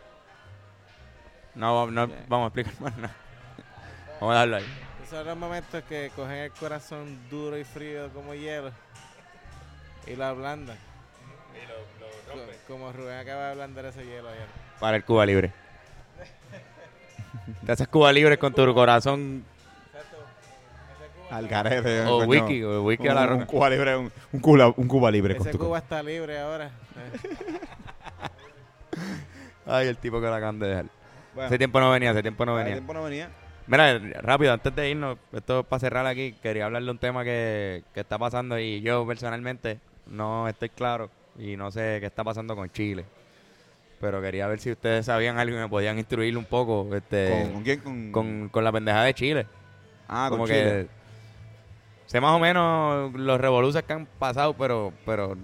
No, 1.55 1.91
no 1.91 2.09
vamos 2.29 2.45
a 2.45 2.47
explicar 2.49 2.75
más 2.81 2.97
nada. 2.97 3.14
Vamos 4.25 4.37
a 4.37 4.47
dejarlo 4.47 4.57
ahí. 4.57 4.64
Esos 5.05 5.18
son 5.18 5.27
los 5.27 5.37
momentos 5.37 5.85
que 5.85 6.11
cogen 6.16 6.37
el 6.37 6.51
corazón 6.53 7.29
duro 7.29 7.59
y 7.59 7.64
frío 7.64 8.09
como 8.14 8.35
hielo 8.35 8.70
y 10.07 10.16
lo 10.16 10.25
ablandan. 10.25 10.79
Co- 12.27 12.72
Como 12.72 12.91
Rubén 12.93 13.18
acaba 13.18 13.45
de 13.47 13.51
ablandar 13.53 13.85
ese 13.87 14.05
hielo 14.07 14.29
ayer. 14.31 14.47
Para 14.81 14.97
el 14.97 15.05
Cuba 15.05 15.27
Libre. 15.27 15.53
Te 17.66 17.72
haces 17.72 17.87
Cuba 17.89 18.11
Libre 18.12 18.39
con 18.39 18.55
tu 18.55 18.72
corazón 18.75 19.45
Al 21.31 21.47
garete. 21.49 22.03
o 22.07 22.18
coño. 22.20 22.29
wiki, 22.29 22.62
o 22.62 22.83
wiki 22.83 23.09
a 23.09 23.14
la 23.14 23.35
un. 23.35 23.45
Cuba 23.45 23.68
libre, 23.70 23.97
un, 23.97 24.11
un 24.33 24.41
Cuba, 24.41 24.72
un 24.77 24.89
Cuba 24.89 25.11
libre 25.11 25.37
con 25.37 25.47
Ese 25.47 25.53
tu 25.57 25.64
Cuba 25.64 25.79
está 25.79 26.03
libre 26.03 26.39
ahora. 26.41 26.70
Ay, 29.66 29.89
el 29.89 29.97
tipo 29.99 30.20
que 30.20 30.27
la 30.29 30.37
acaban 30.37 30.59
de 30.59 30.68
dejar. 30.68 30.87
Bueno, 31.35 31.47
Hace 31.49 31.59
tiempo 31.59 31.81
no 31.81 31.91
venía, 31.91 32.11
hace 32.11 32.22
tiempo 32.22 32.45
no 32.47 32.53
hace 32.55 32.64
venía. 32.64 32.75
tiempo 32.77 32.95
no 32.95 33.03
venía. 33.05 33.29
Mira, 33.67 33.99
rápido, 34.21 34.53
antes 34.53 34.75
de 34.75 34.91
irnos, 34.91 35.17
esto 35.33 35.61
es 35.61 35.67
para 35.67 35.81
cerrar 35.81 36.07
aquí, 36.07 36.33
quería 36.43 36.67
hablarle 36.67 36.87
de 36.87 36.93
un 36.93 36.99
tema 36.99 37.25
que, 37.25 37.83
que 37.95 38.01
está 38.01 38.19
pasando 38.19 38.59
y 38.59 38.83
yo 38.83 39.07
personalmente 39.07 39.81
no 40.07 40.47
estoy 40.49 40.69
claro 40.69 41.09
y 41.39 41.57
no 41.57 41.71
sé 41.71 41.97
qué 42.01 42.07
está 42.07 42.23
pasando 42.23 42.55
con 42.55 42.71
Chile. 42.71 43.07
Pero 44.01 44.21
quería 44.21 44.47
ver 44.49 44.61
si 44.61 44.71
ustedes 44.71 45.07
sabían 45.07 45.39
algo 45.39 45.57
y 45.57 45.61
me 45.61 45.69
podían 45.69 45.97
instruir 45.99 46.37
un 46.37 46.45
poco 46.45 46.95
este, 46.95 47.31
¿Con, 47.45 47.53
¿Con 47.55 47.62
quién? 47.62 47.81
Con, 47.81 48.12
con, 48.12 48.49
con 48.51 48.65
la 48.65 48.73
pendeja 48.73 49.03
de 49.03 49.15
Chile. 49.15 49.47
ah, 50.09 50.27
con 50.29 50.39
Como 50.41 50.47
Chile. 50.47 50.62
que 50.62 50.89
sé 52.05 52.21
más 52.21 52.37
o 52.37 52.39
menos 52.39 53.15
los 53.15 53.41
revoluciones 53.41 53.87
que 53.87 53.93
han 53.95 54.05
pasado, 54.19 54.53
pero, 54.55 54.93
pero 55.07 55.39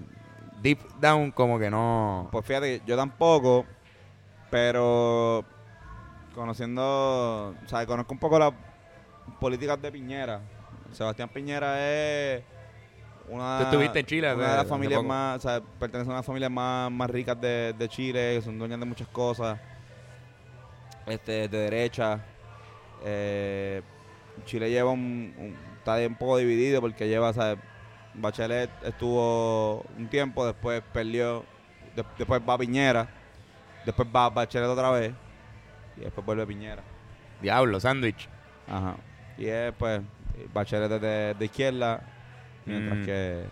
deep 0.61 0.79
down 1.01 1.31
como 1.31 1.59
que 1.59 1.71
no... 1.71 2.29
Pues 2.31 2.45
fíjate, 2.45 2.83
yo 2.87 2.97
tampoco, 2.99 3.65
pero 4.51 5.43
conociendo, 6.35 6.83
o 7.65 7.69
sea, 7.69 7.85
conozco 7.87 8.13
un 8.13 8.19
poco 8.21 8.39
las 8.39 8.53
políticas 9.41 9.81
de 9.81 9.91
Piñera. 9.93 10.41
Sebastián 10.93 11.29
Piñera 11.29 11.77
es 11.79 12.43
una, 13.29 13.59
Tú 13.59 13.65
estuviste 13.65 14.01
en 14.01 14.07
Chile 14.07 14.35
una 14.35 14.51
de 14.51 14.57
las 14.57 14.67
familias 14.67 14.99
más, 15.09 15.37
o 15.39 15.41
sea, 15.49 15.61
pertenece 15.79 16.09
a 16.09 16.11
una 16.11 16.15
de 16.15 16.19
las 16.21 16.27
familias 16.27 16.51
más, 16.51 16.91
más 16.91 17.11
ricas 17.11 17.41
de, 17.41 17.75
de 17.79 17.89
Chile, 17.89 18.41
son 18.43 18.59
dueñas 18.59 18.81
de 18.81 18.87
muchas 18.87 19.09
cosas, 19.09 19.59
este, 21.07 21.49
de 21.49 21.59
derecha. 21.59 22.21
Eh, 23.05 23.83
Chile 24.45 24.71
lleva 24.71 24.91
un, 24.91 25.35
un- 25.39 25.57
está 25.79 25.97
un 26.07 26.15
poco 26.17 26.37
dividido 26.39 26.81
porque 26.81 27.09
lleva, 27.09 27.31
o 27.31 27.33
sea, 27.33 27.57
Bachelet 28.15 28.71
estuvo 28.85 29.83
un 29.97 30.09
tiempo, 30.09 30.45
después 30.45 30.83
perdió, 30.93 31.45
de- 31.95 32.05
después 32.19 32.41
va 32.49 32.59
Piñera, 32.59 33.09
después 33.87 34.09
va 34.15 34.29
Bachelet 34.31 34.69
otra 34.69 34.91
vez 34.91 35.13
y 36.01 36.05
después 36.05 36.25
vuelve 36.27 36.47
Piñera. 36.47 36.83
Diablo, 37.41 37.79
sándwich. 37.81 38.29
Ajá. 38.69 38.97
Y 39.39 39.47
es 39.47 39.73
pues 39.79 40.01
Bachelet 40.53 40.91
de, 41.01 41.35
de 41.39 41.45
izquierda, 41.45 42.01
mientras 42.67 42.99
Mm. 42.99 43.05
que 43.05 43.45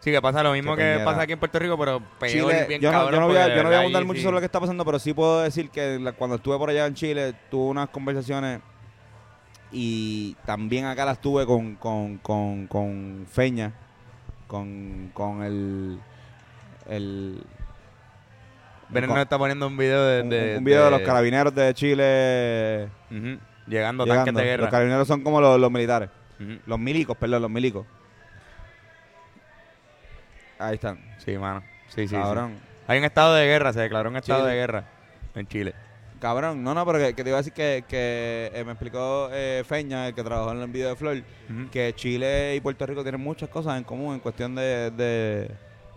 Sí, 0.00 0.10
que 0.10 0.20
pasa 0.20 0.42
lo 0.42 0.52
mismo 0.52 0.76
Que 0.76 1.00
pasa 1.02 1.22
aquí 1.22 1.32
en 1.32 1.38
Puerto 1.38 1.58
Rico, 1.58 1.78
pero 1.78 1.98
peor, 2.18 2.30
Chile, 2.30 2.66
bien 2.68 2.78
yo, 2.82 2.92
no, 2.92 2.98
cabrón. 2.98 3.14
yo 3.14 3.20
no 3.20 3.26
voy 3.28 3.36
a, 3.38 3.42
porque 3.44 3.56
yo 3.56 3.62
no 3.62 3.68
voy 3.70 3.74
a 3.74 3.78
ahí 3.78 3.84
abundar 3.84 4.04
mucho 4.04 4.18
sí- 4.18 4.22
sobre 4.24 4.34
lo 4.34 4.40
que 4.40 4.46
está 4.46 4.60
pasando, 4.60 4.84
pero 4.84 4.98
sí 4.98 5.14
puedo 5.14 5.40
decir 5.40 5.70
que 5.70 5.98
la- 5.98 6.12
cuando 6.12 6.36
estuve 6.36 6.58
por 6.58 6.68
allá 6.68 6.86
en 6.86 6.92
Chile 6.94 7.34
tuve 7.50 7.70
unas 7.70 7.88
conversaciones 7.88 8.60
y 9.72 10.34
también 10.44 10.84
acá 10.84 11.06
las 11.06 11.20
tuve 11.22 11.46
con, 11.46 11.76
con, 11.76 12.18
con, 12.18 12.66
con 12.66 13.26
Feña, 13.30 13.72
con, 14.46 15.10
con 15.14 15.42
el... 15.42 15.98
el 16.88 17.42
Nos 19.00 19.18
está 19.18 19.38
poniendo 19.38 19.66
un 19.66 19.76
video 19.76 20.04
de... 20.04 20.22
un, 20.22 20.30
de- 20.30 20.54
un 20.58 20.64
video 20.64 20.84
de 20.86 20.90
los 20.90 21.00
carabineros 21.02 21.54
de 21.54 21.72
Chile 21.74 22.88
Llegando, 23.10 23.38
llegando. 23.66 24.04
tanques 24.06 24.34
de 24.34 24.40
Los 24.40 24.44
guerra. 24.44 24.68
carabineros 24.70 25.08
son 25.08 25.22
como 25.22 25.40
los, 25.40 25.58
los 25.60 25.70
militares. 25.70 26.10
Los 26.66 26.78
milicos, 26.78 27.16
perdón, 27.16 27.42
los 27.42 27.50
milicos. 27.50 27.86
Ahí 30.58 30.74
están. 30.74 30.98
Sí, 31.24 31.36
mano. 31.38 31.62
Sí, 31.88 32.02
sí, 32.02 32.08
sí. 32.08 32.14
Cabrón. 32.16 32.54
Hay 32.86 32.98
un 32.98 33.04
estado 33.04 33.34
de 33.34 33.46
guerra, 33.46 33.72
se 33.72 33.80
declaró 33.80 34.10
un 34.10 34.16
estado 34.16 34.44
de 34.46 34.54
guerra 34.54 34.84
en 35.34 35.46
Chile. 35.46 35.74
Cabrón, 36.20 36.62
no, 36.62 36.74
no, 36.74 36.86
pero 36.86 36.98
que, 36.98 37.14
que 37.14 37.22
te 37.22 37.30
iba 37.30 37.38
a 37.38 37.40
decir 37.40 37.52
que, 37.52 37.84
que 37.86 38.50
eh, 38.54 38.64
me 38.64 38.72
explicó 38.72 39.28
eh, 39.32 39.62
Feña, 39.66 40.08
el 40.08 40.14
que 40.14 40.22
trabajó 40.22 40.52
en 40.52 40.60
el 40.60 40.68
video 40.70 40.90
de 40.90 40.96
Flor, 40.96 41.22
que 41.70 41.92
Chile 41.96 42.54
y 42.56 42.60
Puerto 42.60 42.86
Rico 42.86 43.02
tienen 43.02 43.20
muchas 43.20 43.48
cosas 43.48 43.76
en 43.76 43.84
común 43.84 44.14
en 44.14 44.20
cuestión 44.20 44.54
de, 44.54 44.90
de, 44.90 45.50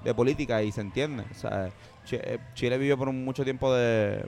de 0.03 0.13
política 0.13 0.61
y 0.63 0.71
se 0.71 0.81
entiende. 0.81 1.23
O 1.31 1.33
sea, 1.33 1.69
Chile 2.53 2.77
vivió 2.77 2.97
por 2.97 3.11
mucho 3.11 3.43
tiempo 3.43 3.73
de, 3.73 4.25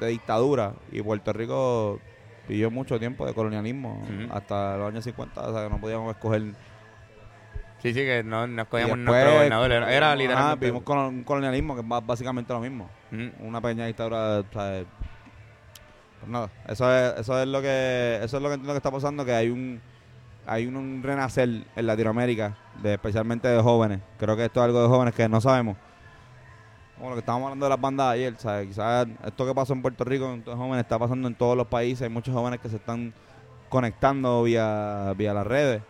de 0.00 0.06
dictadura 0.08 0.74
y 0.90 1.02
Puerto 1.02 1.32
Rico 1.32 2.00
vivió 2.48 2.70
mucho 2.70 2.98
tiempo 2.98 3.26
de 3.26 3.34
colonialismo 3.34 4.02
hasta 4.30 4.76
los 4.76 4.88
años 4.88 5.04
50, 5.04 5.40
o 5.40 5.52
sea, 5.52 5.64
que 5.64 5.70
no 5.70 5.80
podíamos 5.80 6.14
escoger. 6.14 6.42
Sí, 7.78 7.92
sí, 7.92 8.00
que 8.00 8.22
no 8.22 8.46
nos 8.46 8.68
cogíamos 8.68 8.96
Y 8.96 9.00
nuestro 9.00 9.14
después, 9.14 9.50
gobernador. 9.50 9.72
Era, 9.72 10.14
literalmente... 10.14 10.66
vivimos 10.66 10.82
con 10.82 10.98
un 10.98 11.24
colonialismo 11.24 11.74
que 11.74 11.80
es 11.80 12.06
básicamente 12.06 12.52
lo 12.52 12.60
mismo. 12.60 12.88
Una 13.40 13.60
pequeña 13.60 13.86
dictadura 13.86 14.40
o 14.40 14.44
sea, 14.52 14.84
pues 16.22 16.30
nada 16.30 16.50
eso 16.68 16.96
es 16.96 17.18
eso 17.18 17.42
es 17.42 17.48
lo 17.48 17.60
que 17.60 18.20
eso 18.22 18.36
es 18.36 18.42
lo 18.42 18.48
que 18.48 18.54
entiendo 18.54 18.72
que 18.74 18.76
está 18.76 18.92
pasando 18.92 19.24
que 19.24 19.32
hay 19.32 19.48
un 19.48 19.80
hay 20.46 20.66
un, 20.66 20.76
un 20.76 21.02
renacer 21.02 21.48
en 21.74 21.86
Latinoamérica 21.86 22.56
de 22.80 22.92
especialmente 22.92 23.48
de 23.48 23.60
jóvenes 23.60 23.98
creo 24.18 24.36
que 24.36 24.44
esto 24.44 24.60
es 24.60 24.66
algo 24.66 24.82
de 24.82 24.88
jóvenes 24.88 25.14
que 25.14 25.28
no 25.28 25.40
sabemos 25.40 25.76
como 27.02 27.10
lo 27.10 27.16
que 27.16 27.20
estábamos 27.20 27.46
hablando 27.46 27.66
de 27.66 27.70
las 27.70 27.80
bandas 27.80 28.12
ayer 28.12 28.36
¿sabes? 28.36 28.68
quizás 28.68 29.08
esto 29.24 29.44
que 29.44 29.52
pasó 29.52 29.72
en 29.72 29.82
Puerto 29.82 30.04
Rico 30.04 30.32
en 30.32 30.44
los 30.46 30.54
jóvenes 30.54 30.84
está 30.84 31.00
pasando 31.00 31.26
en 31.26 31.34
todos 31.34 31.56
los 31.56 31.66
países 31.66 32.02
hay 32.02 32.10
muchos 32.10 32.32
jóvenes 32.32 32.60
que 32.60 32.68
se 32.68 32.76
están 32.76 33.12
conectando 33.68 34.44
vía 34.44 35.12
vía 35.16 35.34
las 35.34 35.46
redes 35.46 35.82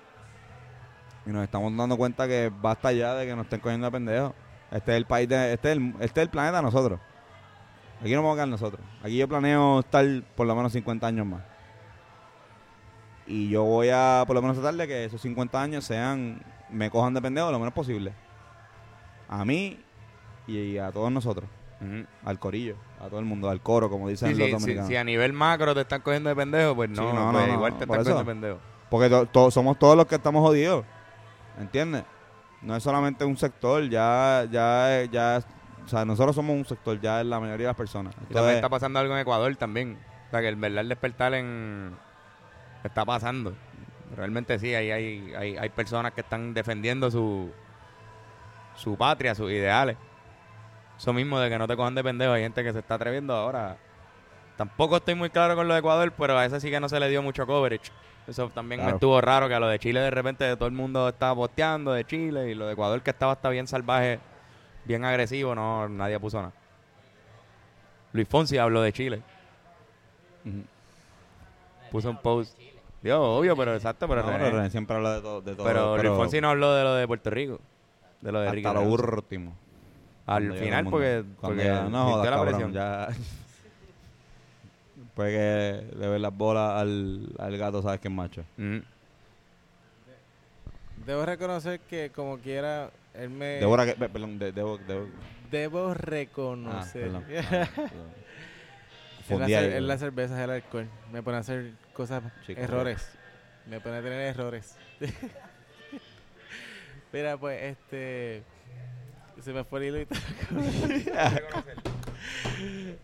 y 1.27 1.31
nos 1.31 1.45
estamos 1.45 1.77
dando 1.77 1.99
cuenta 1.99 2.27
que 2.27 2.51
basta 2.63 2.93
ya 2.93 3.15
de 3.15 3.27
que 3.27 3.37
nos 3.37 3.45
estén 3.45 3.61
cogiendo 3.61 3.89
de 3.89 3.91
pendejos 3.91 4.33
este 4.73 4.93
es 4.93 4.97
el 4.97 5.05
país 5.05 5.29
de, 5.29 5.53
este 5.53 5.73
es 5.73 5.77
el, 5.77 5.95
este 6.01 6.21
es 6.21 6.25
el 6.25 6.31
planeta 6.31 6.57
de 6.57 6.63
nosotros. 6.63 6.99
Aquí 8.01 8.15
no 8.15 8.23
vamos 8.23 8.33
a 8.33 8.37
quedar 8.37 8.49
nosotros. 8.49 8.81
Aquí 9.03 9.19
yo 9.19 9.29
planeo 9.29 9.81
estar 9.81 10.05
por 10.35 10.47
lo 10.47 10.57
menos 10.57 10.73
50 10.73 11.07
años 11.07 11.27
más. 11.27 11.43
Y 13.27 13.51
yo 13.51 13.65
voy 13.65 13.91
a 13.93 14.25
por 14.27 14.35
lo 14.35 14.43
menos 14.43 14.57
tratar 14.57 14.75
de 14.75 14.89
que 14.89 15.05
esos 15.05 15.21
50 15.21 15.61
años 15.61 15.85
sean, 15.85 16.43
me 16.71 16.91
cojan 16.91 17.13
de 17.13 17.21
pendejo 17.21 17.53
lo 17.53 17.59
menos 17.59 17.75
posible. 17.75 18.15
A 19.29 19.45
mí 19.45 19.79
y 20.47 20.79
a 20.79 20.91
todos 20.93 21.11
nosotros. 21.13 21.49
Al 22.25 22.39
corillo, 22.39 22.77
a 23.01 23.09
todo 23.09 23.19
el 23.19 23.25
mundo, 23.27 23.51
al 23.51 23.61
coro, 23.61 23.91
como 23.91 24.09
dicen 24.09 24.29
Sí, 24.29 24.35
los 24.39 24.47
sí, 24.47 24.53
dominicanos. 24.53 24.87
si 24.89 24.95
a 24.97 25.03
nivel 25.03 25.33
macro 25.33 25.75
te 25.75 25.81
están 25.81 26.01
cogiendo 26.01 26.29
de 26.29 26.37
pendejo, 26.37 26.77
pues 26.77 26.89
no, 26.91 26.97
Sí, 26.97 27.03
no, 27.03 27.33
pues 27.33 27.45
no, 27.45 27.47
no, 27.49 27.55
igual 27.55 27.73
te 27.77 27.83
están 27.85 27.97
cogiendo 27.99 28.19
de 28.21 28.25
pendejo. 28.25 28.59
Porque 28.89 29.09
to- 29.11 29.27
to- 29.27 29.51
somos 29.51 29.77
todos 29.81 29.97
los 29.97 30.07
que 30.07 30.15
estamos 30.15 30.43
jodidos. 30.43 30.85
¿Entiendes? 31.59 32.05
No 32.61 32.77
es 32.77 32.83
solamente 32.85 33.25
un 33.25 33.37
sector, 33.37 33.83
ya, 33.89 34.47
ya, 34.49 35.03
ya, 35.11 35.43
o 35.85 35.89
sea, 35.89 36.05
nosotros 36.05 36.37
somos 36.37 36.55
un 36.55 36.65
sector, 36.65 37.01
ya 37.01 37.21
es 37.21 37.27
la 37.27 37.41
mayoría 37.41 37.67
de 37.67 37.71
las 37.71 37.77
personas. 37.77 38.15
Y 38.31 38.33
también 38.33 38.55
está 38.57 38.69
pasando 38.69 39.01
algo 39.01 39.15
en 39.15 39.21
Ecuador 39.21 39.57
también. 39.57 39.99
O 40.29 40.31
sea, 40.31 40.41
que 40.41 40.49
el 40.49 40.55
verdad 40.57 40.83
el 40.83 40.89
despertar 40.89 41.35
en... 41.35 41.97
está 42.85 43.05
pasando. 43.05 43.55
Realmente 44.15 44.57
sí, 44.61 44.73
hay, 44.73 44.93
hay, 44.93 45.35
hay, 45.37 45.57
hay 45.57 45.69
personas 45.71 46.13
que 46.13 46.21
están 46.21 46.55
defendiendo 46.55 47.11
su, 47.11 47.51
su 48.77 48.97
patria, 48.97 49.35
sus 49.35 49.51
ideales. 49.51 49.97
Eso 50.99 51.13
mismo 51.13 51.39
de 51.41 51.49
que 51.51 51.59
no 51.59 51.67
te 51.67 51.77
cojan 51.77 51.95
de 51.95 52.05
pendejo. 52.05 52.33
Hay 52.33 52.43
gente 52.43 52.63
que 52.63 52.73
se 52.73 52.79
está 52.79 52.95
atreviendo 52.95 53.35
ahora. 53.35 53.77
Tampoco 54.57 54.97
estoy 54.99 55.15
muy 55.15 55.31
claro 55.31 55.57
con 55.57 55.67
lo 55.67 55.75
de 55.75 55.81
Ecuador, 55.81 56.13
pero 56.17 56.39
a 56.39 56.45
ese 56.45 56.61
sí 56.61 56.71
que 56.71 56.79
no 56.79 56.89
se 56.89 57.01
le 57.01 57.09
dio 57.09 57.23
mucho 57.23 57.47
coverage. 57.47 57.91
Eso 58.29 58.49
también 58.51 58.85
me 58.85 58.91
estuvo 58.93 59.21
raro, 59.21 59.49
que 59.49 59.55
a 59.55 59.59
lo 59.61 59.67
de 59.67 59.81
Chile 59.81 59.99
de 59.99 60.11
repente 60.11 60.55
todo 60.57 60.67
el 60.69 60.75
mundo 60.75 61.09
estaba 61.09 61.35
posteando 61.35 61.93
de 61.93 62.05
Chile 62.05 62.51
y 62.51 62.55
lo 62.55 62.67
de 62.67 62.75
Ecuador 62.75 63.03
que 63.03 63.11
estaba 63.11 63.33
hasta 63.33 63.49
bien 63.49 63.67
salvaje, 63.67 64.21
bien 64.85 65.05
agresivo, 65.05 65.57
no, 65.57 65.89
nadie 65.89 66.21
puso 66.21 66.39
nada. 66.39 66.53
Luis 68.13 68.29
Fonsi 68.29 68.59
habló 68.59 68.81
de 68.83 68.93
Chile. 68.93 69.23
Puso 71.91 72.11
un 72.11 72.19
post. 72.19 72.57
Dios, 73.03 73.19
obvio, 73.21 73.57
pero 73.57 73.75
exacto, 73.75 74.07
pero, 74.07 74.23
no, 74.23 74.29
René- 74.31 74.39
pero 74.45 74.57
René 74.59 74.71
siempre 74.71 74.97
habla 74.97 75.15
de 75.15 75.21
todo. 75.23 75.41
De 75.43 75.55
todo 75.57 75.67
pero 75.67 75.97
Luis 75.97 76.13
Fonsi 76.17 76.41
no 76.41 76.51
habló 76.51 76.73
de 76.75 76.85
lo 76.85 76.95
de 76.95 77.07
Puerto 77.09 77.31
Rico. 77.31 77.59
De 78.21 78.31
lo 78.31 78.41
de 78.41 78.51
Ricky 78.53 78.67
hasta 78.67 78.79
lo 78.81 78.85
Reynoso. 78.87 79.17
último. 79.17 79.57
Al 80.27 80.53
final, 80.55 80.85
porque, 80.85 81.25
porque 81.41 81.65
ya- 81.65 81.85
no 81.89 82.05
jodas, 82.13 82.25
la 82.25 82.31
cabrón, 82.31 82.49
presión. 82.55 82.73
ya. 82.73 83.09
Después 84.97 85.31
que 85.31 85.97
le 85.99 86.09
ves 86.09 86.21
las 86.21 86.37
bolas 86.37 86.81
al, 86.81 87.29
al 87.39 87.59
gato, 87.59 87.83
sabes 87.83 88.01
que 88.01 88.09
es 88.09 88.15
macho. 88.15 88.43
Ujú. 88.57 88.83
Debo 91.05 91.27
reconocer 91.27 91.81
que 91.81 92.11
como 92.15 92.39
quiera, 92.39 92.91
él 93.15 93.29
me... 93.31 93.59
Débora, 93.59 93.85
que, 93.85 93.95
pe- 93.95 94.09
perdón, 94.09 94.39
de- 94.39 94.53
debo, 94.53 94.79
debo, 94.79 95.09
Debo 95.51 95.89
ah, 95.91 95.95
reconocer. 95.95 97.03
perdón. 97.03 97.25
Ah, 97.51 97.69
perdón. 97.77 98.13
en, 99.29 99.87
la, 99.89 99.95
ahí, 99.95 99.99
cerveza 99.99 100.35
es 100.39 100.45
el 100.45 100.51
alcohol. 100.51 100.89
Me 101.13 101.23
pone 101.23 101.39
a 101.39 101.41
hacer 101.41 101.73
cosas, 101.93 102.23
errores. 102.49 103.11
Me 103.67 103.81
pone 103.81 103.97
a 103.97 104.03
tener 104.03 104.21
errores. 104.21 104.77
Mira, 107.13 107.37
pues, 107.37 107.63
este... 107.63 108.43
Se 109.43 109.53
me 109.53 109.65
fue 109.65 109.81
el 109.81 109.87
hilo 109.87 110.01
y 110.01 110.07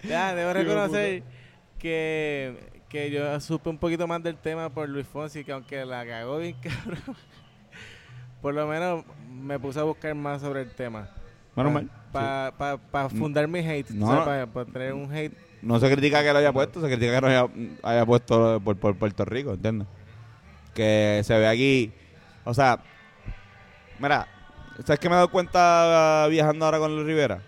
ya, 0.09 0.35
debo 0.35 0.53
reconocer 0.53 1.25
que, 1.79 2.83
que 2.89 3.11
yo 3.11 3.41
supe 3.41 3.69
un 3.69 3.79
poquito 3.79 4.07
más 4.07 4.23
del 4.23 4.37
tema 4.37 4.71
por 4.71 4.89
Luis 4.89 5.07
Fonsi, 5.07 5.43
que 5.43 5.51
aunque 5.51 5.85
la 5.85 6.07
cagó 6.07 6.39
bien 6.39 6.55
cabrón, 6.63 7.17
por 8.41 8.55
lo 8.55 8.69
menos 8.69 9.05
me 9.29 9.59
puse 9.59 9.81
a 9.81 9.83
buscar 9.83 10.15
más 10.15 10.41
sobre 10.41 10.63
el 10.63 10.71
tema. 10.71 11.11
Mal. 11.57 11.91
Para 12.13 13.09
fundar 13.09 13.49
mi 13.49 13.59
hate. 13.59 13.91
No, 13.91 14.15
no. 14.15 14.25
Para 14.25 14.65
tener 14.67 14.93
un 14.93 15.13
hate. 15.13 15.37
No 15.61 15.81
se 15.81 15.91
critica 15.91 16.23
que 16.23 16.33
lo 16.33 16.39
haya 16.39 16.53
puesto, 16.53 16.81
se 16.81 16.87
critica 16.87 17.15
que 17.17 17.21
no 17.21 17.27
haya, 17.27 17.49
haya 17.83 18.07
puesto 18.07 18.61
por, 18.65 18.77
por 18.77 18.97
Puerto 18.97 19.25
Rico, 19.25 19.55
¿entiendes? 19.55 19.89
Que 20.73 21.21
se 21.25 21.37
ve 21.37 21.49
aquí. 21.49 21.93
O 22.45 22.55
sea, 22.55 22.79
mira, 23.99 24.29
¿sabes 24.85 25.01
qué 25.01 25.09
me 25.09 25.15
he 25.15 25.17
dado 25.17 25.31
cuenta 25.31 26.27
viajando 26.31 26.65
ahora 26.65 26.79
con 26.79 26.95
Luis 26.95 27.07
Rivera? 27.07 27.43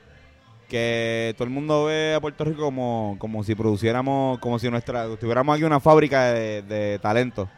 Que 0.68 1.34
todo 1.36 1.44
el 1.44 1.54
mundo 1.54 1.84
ve 1.84 2.14
a 2.14 2.20
Puerto 2.20 2.44
Rico 2.44 2.62
como, 2.62 3.16
como 3.18 3.42
si 3.42 3.54
produciéramos, 3.54 4.38
como 4.38 4.58
si 4.58 4.70
nuestra, 4.70 5.06
tuviéramos 5.16 5.54
aquí 5.54 5.64
una 5.64 5.80
fábrica 5.80 6.32
de, 6.32 6.98
talento 7.02 7.48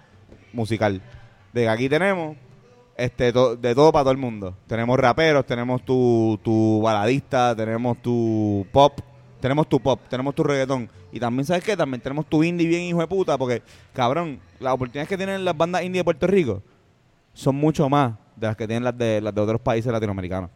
musical. 0.52 1.02
De 1.52 1.62
que 1.62 1.68
aquí 1.68 1.88
tenemos 1.88 2.36
este 2.96 3.32
de 3.32 3.74
todo 3.74 3.92
para 3.92 4.04
todo 4.04 4.12
el 4.12 4.18
mundo. 4.18 4.56
Tenemos 4.66 4.98
raperos, 4.98 5.44
tenemos 5.44 5.82
tu, 5.84 6.38
tu 6.42 6.80
baladista, 6.82 7.54
tenemos 7.54 8.00
tu 8.00 8.66
pop, 8.72 8.98
tenemos 9.40 9.68
tu 9.68 9.80
pop, 9.80 10.00
tenemos 10.08 10.34
tu 10.34 10.42
reggaetón. 10.42 10.88
Y 11.10 11.20
también, 11.20 11.44
¿sabes 11.44 11.64
qué? 11.64 11.76
También 11.76 12.00
tenemos 12.00 12.24
tu 12.26 12.42
indie 12.42 12.66
bien 12.66 12.82
hijo 12.82 13.00
de 13.00 13.06
puta, 13.06 13.36
porque, 13.36 13.62
cabrón, 13.92 14.40
las 14.58 14.72
oportunidades 14.72 15.08
que 15.08 15.18
tienen 15.18 15.44
las 15.44 15.56
bandas 15.56 15.82
indie 15.82 16.00
de 16.00 16.04
Puerto 16.04 16.26
Rico 16.26 16.62
son 17.34 17.56
mucho 17.56 17.88
más 17.90 18.14
de 18.42 18.48
las 18.48 18.56
que 18.56 18.66
tienen 18.66 18.84
las 18.84 18.96
de, 18.98 19.20
las 19.20 19.34
de 19.34 19.40
otros 19.40 19.60
países 19.60 19.90
latinoamericanos. 19.90 20.50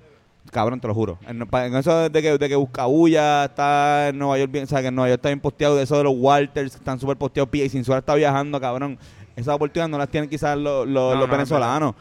Cabrón, 0.51 0.81
te 0.81 0.87
lo 0.87 0.95
juro. 0.95 1.19
En, 1.27 1.43
eso 1.75 2.09
de 2.09 2.23
que, 2.23 2.39
de 2.39 2.49
que 2.49 2.57
Buscabulla 2.57 3.47
está 3.47 4.09
en 4.09 4.19
Nueva 4.19 4.39
York, 4.39 4.53
bien, 4.53 4.65
o 4.65 4.67
sea, 4.67 4.81
que 4.81 4.89
en 4.89 4.95
Nueva 4.95 5.09
York 5.09 5.19
está 5.19 5.29
bien 5.29 5.41
posteado, 5.41 5.77
de 5.77 5.83
eso 5.83 5.97
de 5.97 6.05
los 6.05 6.15
Walters, 6.17 6.75
están 6.75 7.01
súper 7.01 7.17
posteados, 7.17 7.49
y 7.53 7.69
sin 7.69 7.81
está 7.81 8.15
viajando, 8.15 8.61
cabrón. 8.61 8.99
Esas 9.35 9.55
oportunidades 9.55 9.91
no 9.91 9.99
las 9.99 10.09
tienen 10.09 10.31
quizás 10.31 10.57
los, 10.57 10.87
los, 10.87 10.95
No, 10.95 11.11
los 11.11 11.19
no, 11.19 11.25
es 11.25 11.31
venezolanos. 11.31 11.95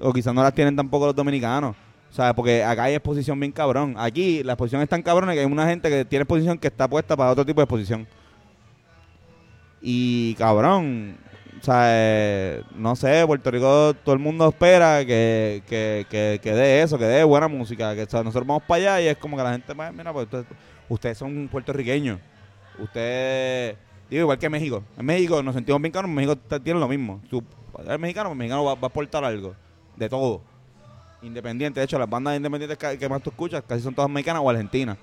O 0.00 0.12
quizás 0.12 0.34
no 0.34 0.42
las 0.42 0.54
tienen 0.54 0.76
tampoco 0.76 1.06
los 1.06 1.16
dominicanos. 1.16 1.74
O 2.10 2.14
sea, 2.14 2.34
porque 2.34 2.62
acá 2.62 2.84
hay 2.84 2.94
exposición 2.94 3.38
bien 3.40 3.52
cabrón. 3.52 3.94
Aquí 3.98 4.42
la 4.42 4.52
exposición 4.52 4.82
es 4.82 4.88
tan 4.88 5.02
cabrona 5.02 5.32
que 5.32 5.40
hay 5.40 5.46
una 5.46 5.66
gente 5.66 5.90
que 5.90 6.04
tiene 6.04 6.22
exposición 6.22 6.58
que 6.58 6.68
está 6.68 6.88
puesta 6.88 7.16
para 7.16 7.30
otro 7.30 7.44
tipo 7.44 7.60
de 7.60 7.64
exposición. 7.64 8.06
Y 9.82 10.34
cabrón, 10.34 11.16
sea, 11.66 11.84
eh, 11.88 12.62
no 12.74 12.96
sé, 12.96 13.24
Puerto 13.26 13.50
Rico 13.50 13.94
todo 14.04 14.14
el 14.14 14.20
mundo 14.20 14.48
espera 14.48 15.04
que, 15.04 15.62
que, 15.68 16.06
que, 16.08 16.40
que 16.42 16.52
dé 16.52 16.82
eso, 16.82 16.98
que 16.98 17.04
dé 17.04 17.22
buena 17.24 17.48
música. 17.48 17.94
Que 17.94 18.04
o 18.04 18.08
sea, 18.08 18.22
nosotros 18.22 18.46
vamos 18.46 18.62
para 18.66 18.94
allá 18.94 19.00
y 19.02 19.08
es 19.08 19.16
como 19.18 19.36
que 19.36 19.42
la 19.42 19.52
gente, 19.52 19.74
pues, 19.74 19.92
mira, 19.92 20.12
pues 20.12 20.24
ustedes, 20.24 20.46
ustedes 20.88 21.18
son 21.18 21.48
puertorriqueños. 21.48 22.18
Ustedes, 22.78 23.76
digo, 24.08 24.22
igual 24.22 24.38
que 24.38 24.48
México. 24.48 24.82
En 24.98 25.06
México 25.06 25.42
nos 25.42 25.54
sentimos 25.54 25.80
bien 25.82 25.92
caros, 25.92 26.08
en 26.08 26.14
México 26.14 26.36
t- 26.36 26.60
tienen 26.60 26.80
lo 26.80 26.88
mismo. 26.88 27.20
Tú 27.30 27.42
eres 27.84 27.98
mexicano, 27.98 28.28
pues 28.30 28.38
mexicano 28.38 28.64
va, 28.64 28.74
va 28.74 28.80
a 28.82 28.86
aportar 28.86 29.24
algo. 29.24 29.54
De 29.96 30.08
todo. 30.08 30.42
Independiente. 31.22 31.80
De 31.80 31.84
hecho, 31.84 31.98
las 31.98 32.08
bandas 32.08 32.36
independientes 32.36 32.76
que, 32.78 32.98
que 32.98 33.08
más 33.08 33.22
tú 33.22 33.30
escuchas 33.30 33.62
casi 33.66 33.82
son 33.82 33.94
todas 33.94 34.10
mexicanas 34.10 34.42
o 34.44 34.50
argentinas. 34.50 34.96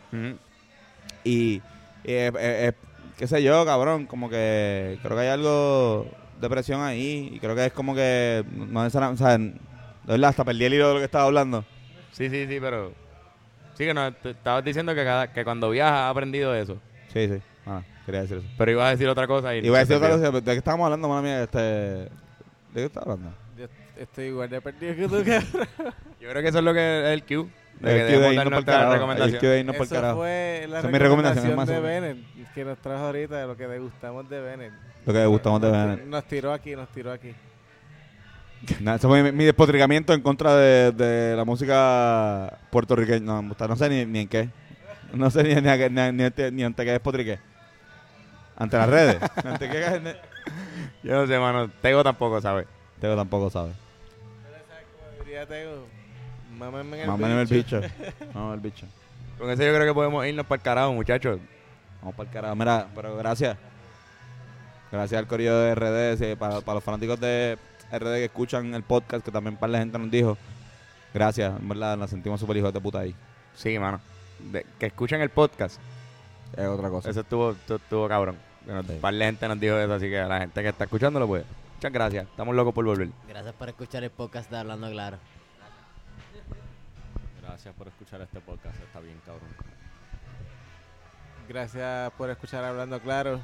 Y, 1.24 1.62
eh, 2.04 2.32
eh, 2.38 2.72
qué 3.18 3.28
sé 3.28 3.42
yo, 3.42 3.66
cabrón, 3.66 4.06
como 4.06 4.30
que 4.30 5.00
creo 5.02 5.18
que 5.18 5.24
hay 5.24 5.30
algo 5.30 6.06
de 6.44 6.50
presión 6.50 6.82
ahí. 6.82 7.32
Y 7.34 7.40
creo 7.40 7.56
que 7.56 7.66
es 7.66 7.74
como 7.74 7.96
que, 7.96 8.44
no 8.54 8.84
necesariamente, 8.84 9.24
o 9.24 9.28
sea, 9.28 9.38
de 9.38 9.54
verdad, 10.06 10.30
hasta 10.30 10.46
perdí 10.46 10.66
el 10.66 10.74
hilo 10.74 10.90
de 10.90 10.94
lo 10.94 11.00
que 11.00 11.06
estaba 11.06 11.26
hablando. 11.26 11.66
Sí, 12.12 12.30
sí, 12.30 12.46
sí, 12.48 12.60
pero... 12.60 12.94
Sí 13.76 13.86
que 13.86 13.94
no, 13.94 14.14
te 14.14 14.32
estabas 14.32 14.64
diciendo 14.64 14.94
que, 14.94 15.04
cada, 15.04 15.34
que 15.34 15.44
cuando 15.44 15.72
viajas 15.72 16.02
has 16.02 16.12
aprendido 16.12 16.54
eso. 16.54 16.78
Sí, 17.12 17.28
sí. 17.28 17.42
Ah, 17.66 17.82
quería 18.06 18.22
decir 18.22 18.38
eso. 18.38 18.48
Pero 18.58 18.72
ibas 18.72 18.88
a 18.88 18.90
decir 18.92 19.08
otra 19.08 19.26
cosa 19.26 19.56
y... 19.56 19.66
Iba 19.66 19.78
a 19.78 19.80
decir 19.80 19.96
otra 19.96 20.12
cosa, 20.12 20.32
¿de 20.32 20.44
qué 20.44 20.58
estábamos 20.58 20.86
hablando, 20.86 21.10
mala 21.10 21.22
mía? 21.22 21.44
Este, 21.44 21.58
¿De 21.58 22.10
qué 22.76 22.86
estás 22.86 23.04
hablando? 23.04 23.34
Yo 23.58 23.66
estoy 23.98 24.26
igual 24.26 24.50
de 24.50 24.62
perdido 24.62 24.96
que 24.96 25.08
tú, 25.08 25.24
cabrón. 25.26 25.68
Yo 26.20 26.30
creo 26.30 26.42
que 26.42 26.50
eso 26.50 26.60
es 26.60 26.64
lo 26.64 26.74
que 26.74 27.00
es 27.02 27.14
el 27.14 27.24
Q. 27.24 27.50
De 27.84 27.92
El 27.92 27.98
que 27.98 28.04
de 28.04 28.12
debemos 28.12 28.32
irnos 28.32 28.44
dar 28.46 28.52
nuestra 28.54 28.74
carajo, 28.74 28.94
recomendación. 28.94 29.42
de 29.42 29.60
Eso 29.60 30.16
fue 30.16 30.68
la 30.70 30.80
Esa 30.80 30.88
es 30.88 30.94
mi 30.94 31.00
recomendación, 31.00 31.46
recomendación 31.46 31.48
de 31.50 31.56
más 31.56 31.70
o 31.70 31.82
Bennett, 31.82 32.54
que 32.54 32.66
nos 32.66 32.78
trajo 32.78 33.06
ahorita, 33.06 33.38
de 33.42 33.48
lo 33.48 33.58
que 33.58 33.68
degustamos 33.68 34.30
de 34.30 34.40
Bennett. 34.42 34.74
Lo 35.06 35.12
que 35.14 35.20
le 35.20 35.26
gustamos 35.26 35.62
de 35.62 35.70
Bennett. 35.70 36.06
Nos 36.06 36.24
tiró 36.24 36.54
aquí, 36.54 36.76
nos 36.78 36.88
tiró 36.90 37.12
aquí. 37.12 37.36
Nada, 38.80 38.96
ese 38.98 39.08
fue 39.08 39.22
mi, 39.22 39.32
mi 39.34 39.44
despotricamiento 39.44 40.14
en 40.14 40.22
contra 40.22 40.56
de, 40.56 40.94
de 40.94 41.36
la 41.36 41.44
música 41.44 42.58
puertorriqueña. 42.70 43.20
No, 43.20 43.42
me 43.42 43.50
gusta, 43.50 43.68
no 43.68 43.76
sé 43.76 43.90
ni, 43.90 44.06
ni 44.06 44.20
en 44.22 44.28
qué. 44.30 44.50
No 45.14 45.30
sé 45.30 45.44
ni, 45.44 45.54
ni, 45.54 45.68
a 45.70 45.78
qué- 45.78 45.90
ni, 45.90 46.12
ni 46.14 46.24
ante, 46.24 46.52
ni 46.52 46.64
ante 46.64 46.86
qué 46.86 46.92
despotriqué. 46.92 47.40
Ante 48.56 48.78
las 48.78 48.90
redes. 48.90 49.18
ante 49.44 49.70
qué 49.70 50.16
Yo 51.04 51.14
no 51.16 51.28
sé, 51.28 51.38
mano. 51.38 51.70
Tego 51.82 52.02
tampoco 52.02 52.40
sabe. 52.40 52.66
Tego 53.02 53.18
tampoco 53.18 53.50
sabe. 53.50 53.74
Tego, 55.50 55.88
mámame 56.72 56.96
en 56.98 57.02
el 57.04 57.08
Mámame 57.08 57.42
el 57.42 57.48
bicho. 57.48 57.82
Mámame 58.34 58.54
el 58.56 58.60
bicho. 58.60 58.86
Con 59.38 59.50
eso 59.50 59.64
yo 59.64 59.74
creo 59.74 59.86
que 59.86 59.94
podemos 59.94 60.26
irnos 60.26 60.46
para 60.46 60.58
el 60.60 60.64
carajo, 60.64 60.94
muchachos. 60.94 61.40
Vamos 62.02 62.16
para 62.16 62.30
el 62.30 62.34
carajo. 62.34 62.56
Mira, 62.56 62.88
pero 62.96 63.16
gracias. 63.18 63.58
Gracias 64.92 65.18
al 65.20 65.28
corrido 65.28 65.60
de 65.60 65.74
RD, 65.76 66.18
sí, 66.18 66.36
para, 66.36 66.62
para 66.62 66.76
los 66.76 66.84
fanáticos 66.84 67.20
de 67.20 67.58
RD 67.92 68.04
que 68.16 68.26
escuchan 68.26 68.74
el 68.76 68.84
podcast, 68.84 69.26
que 69.26 69.32
también 69.32 69.58
para 69.58 69.72
la 69.74 69.80
gente 69.80 69.98
nos 69.98 70.12
dijo. 70.12 70.38
Gracias, 71.14 71.60
en 71.60 71.68
verdad, 71.68 71.98
nos 71.98 72.10
sentimos 72.10 72.40
súper 72.40 72.58
hijos 72.58 72.74
de 72.74 72.80
puta 72.80 73.00
ahí. 73.00 73.16
Sí, 73.56 73.78
mano. 73.80 74.00
De- 74.52 74.66
que 74.80 74.88
escuchen 74.88 75.22
el 75.22 75.30
podcast. 75.30 75.80
Es 76.56 76.68
otra 76.68 76.90
cosa. 76.90 77.10
Eso 77.10 77.22
estuvo, 77.22 77.54
estu- 77.54 77.76
estuvo 77.78 78.08
cabrón. 78.08 78.36
Que 78.66 78.72
nos- 78.72 78.86
Sí. 78.86 78.94
Un 78.94 79.00
par 79.02 79.14
de 79.14 79.26
gente 79.26 79.48
nos 79.48 79.60
dijo 79.60 79.78
eso, 79.78 79.94
así 79.94 80.10
que 80.10 80.20
a 80.20 80.28
la 80.28 80.40
gente 80.40 80.62
que 80.62 80.70
está 80.70 80.84
escuchándolo, 80.86 81.28
pues, 81.28 81.44
muchas 81.76 81.92
gracias. 81.92 82.26
Estamos 82.28 82.56
locos 82.56 82.74
por 82.74 82.86
volver. 82.86 83.10
Gracias 83.28 83.54
por 83.56 83.70
escuchar 83.70 84.04
el 84.04 84.12
podcast 84.12 84.50
de 84.52 84.58
Hablando 84.58 84.90
Claro. 84.92 85.18
Gracias 87.54 87.76
por 87.76 87.88
escuchar 87.88 88.20
este 88.20 88.40
podcast, 88.40 88.76
está 88.82 89.00
bien 89.00 89.16
cabrón. 89.24 89.48
Gracias 91.48 92.12
por 92.14 92.32
escuchar 92.32 92.64
Hablando 92.64 93.00
Claro. 93.00 93.42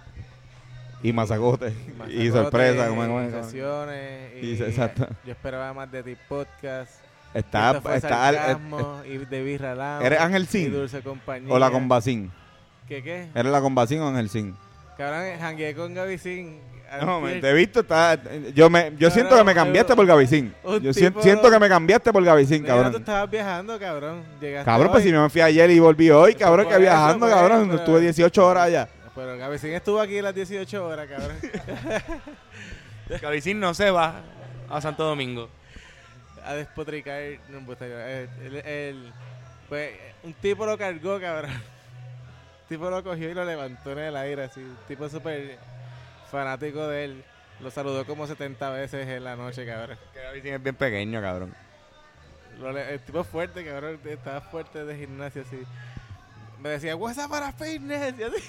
Y 1.03 1.14
masacote. 1.14 1.68
y 1.70 1.91
Mazacote, 1.95 2.32
sorpresa. 2.32 2.88
como- 2.88 3.01
como-. 3.03 3.22
Y 3.22 4.47
Y, 4.47 4.64
exacto. 4.64 5.07
Yo 5.24 5.32
esperaba 5.34 5.76
más 5.76 5.91
de 5.91 6.01
ti 6.01 6.18
podcast. 6.28 6.91
Está, 7.36 7.80
está, 7.93 8.51
eh, 8.53 8.57
y 9.05 9.18
de 9.20 9.43
birra 9.43 9.76
¿Eres 10.03 10.20
Ángel 10.20 10.41
y 10.41 10.45
Sin? 10.47 10.72
Dulce 10.74 11.03
Compañía. 11.03 11.53
o 11.53 11.60
la 11.60 11.70
Combacín. 11.70 12.32
¿Qué 12.88 13.03
qué? 13.03 13.30
¿Eres 13.36 13.51
la 13.51 13.62
Combacín 13.62 13.99
o 14.01 14.07
Ángel 14.07 14.30
Sin? 14.30 14.55
Cabrón, 14.97 15.38
jangueé 15.39 15.76
con 15.76 15.93
Gaby 15.93 16.18
Sin. 16.18 16.60
No, 17.02 17.22
me, 17.22 17.36
te 17.36 17.50
he 17.50 17.54
visto, 17.54 17.82
está, 17.82 18.18
yo 18.54 18.70
me, 18.70 18.92
yo 18.98 19.10
No, 19.10 19.14
siento 19.14 19.38
que 19.38 19.44
me 19.44 19.54
cambiaste 19.54 19.96
por 19.96 20.06
Gavicín. 20.06 20.54
Yo 20.82 20.92
tipo- 20.94 21.22
siento 21.22 21.50
que 21.52 21.60
me 21.60 21.70
cambiaste 21.70 22.12
por 22.12 22.24
Gavicín, 22.24 22.64
Mira, 22.64 22.76
tú 22.76 22.82
cabrón. 22.84 23.02
estabas 23.02 23.30
viajando, 23.32 23.80
cabrón. 23.80 24.24
Llegaste 24.42 24.66
Cabrón, 24.66 24.92
pues 24.92 25.04
si 25.04 25.12
me 25.12 25.30
fui 25.30 25.42
ayer 25.42 25.70
y 25.72 25.80
volví 25.80 26.10
hoy, 26.10 26.36
cabrón, 26.36 26.66
que 26.66 26.72
eso, 26.74 26.82
viajando, 26.82 27.26
pues, 27.26 27.34
cabrón. 27.34 27.68
pero- 27.70 27.80
Estuve 27.80 28.02
18 28.02 28.46
horas 28.48 28.64
allá. 28.64 28.90
Pero 29.16 29.58
Sin 29.58 29.74
estuvo 29.74 30.00
aquí 30.00 30.22
las 30.22 30.34
18 30.34 30.86
horas, 30.86 31.08
cabrón. 31.10 31.38
Cabicín 33.22 33.60
no 33.60 33.74
se 33.74 33.92
va 33.92 34.22
a 34.70 34.82
Santo 34.82 35.04
Domingo. 35.04 35.50
a 36.46 36.54
despotricar. 36.54 37.22
No, 37.50 37.60
pues, 37.66 37.80
el, 37.82 37.92
el- 38.44 38.66
el- 38.66 39.14
pues, 39.68 39.92
un 40.24 40.34
tipo 40.34 40.66
lo 40.66 40.78
cargó, 40.78 41.20
cabrón. 41.20 41.52
Un 42.70 42.76
tipo 42.78 42.88
lo 42.92 43.04
cogió 43.04 43.30
y 43.32 43.34
lo 43.34 43.44
levantó 43.46 43.92
en 43.94 43.98
el 44.00 44.16
aire, 44.16 44.44
así. 44.44 44.60
Un 44.60 44.78
tipo 44.88 45.10
súper 45.10 45.58
fanático 46.30 46.88
de 46.88 47.06
él. 47.06 47.24
Lo 47.62 47.70
saludó 47.72 48.06
como 48.06 48.26
70 48.26 48.70
veces 48.70 49.08
en 49.08 49.24
la 49.24 49.36
noche, 49.36 49.66
cabrón. 49.66 49.98
Que 50.14 50.22
Gavicín 50.22 50.54
es 50.54 50.64
bien 50.64 50.76
pequeño, 50.76 51.22
cabrón. 51.22 51.54
Lo 52.60 52.72
le- 52.72 52.94
el 52.94 53.00
tipo 53.02 53.24
fuerte, 53.24 53.66
cabrón. 53.66 54.00
Estaba 54.06 54.42
fuerte 54.42 54.86
de 54.86 54.98
gimnasio, 54.98 55.42
así. 55.42 55.60
Me 56.62 56.70
decía, 56.70 56.96
WhatsApp 56.96 57.30
para 57.30 57.52
fitness. 57.52 58.14
Y 58.18 58.24
así. 58.24 58.44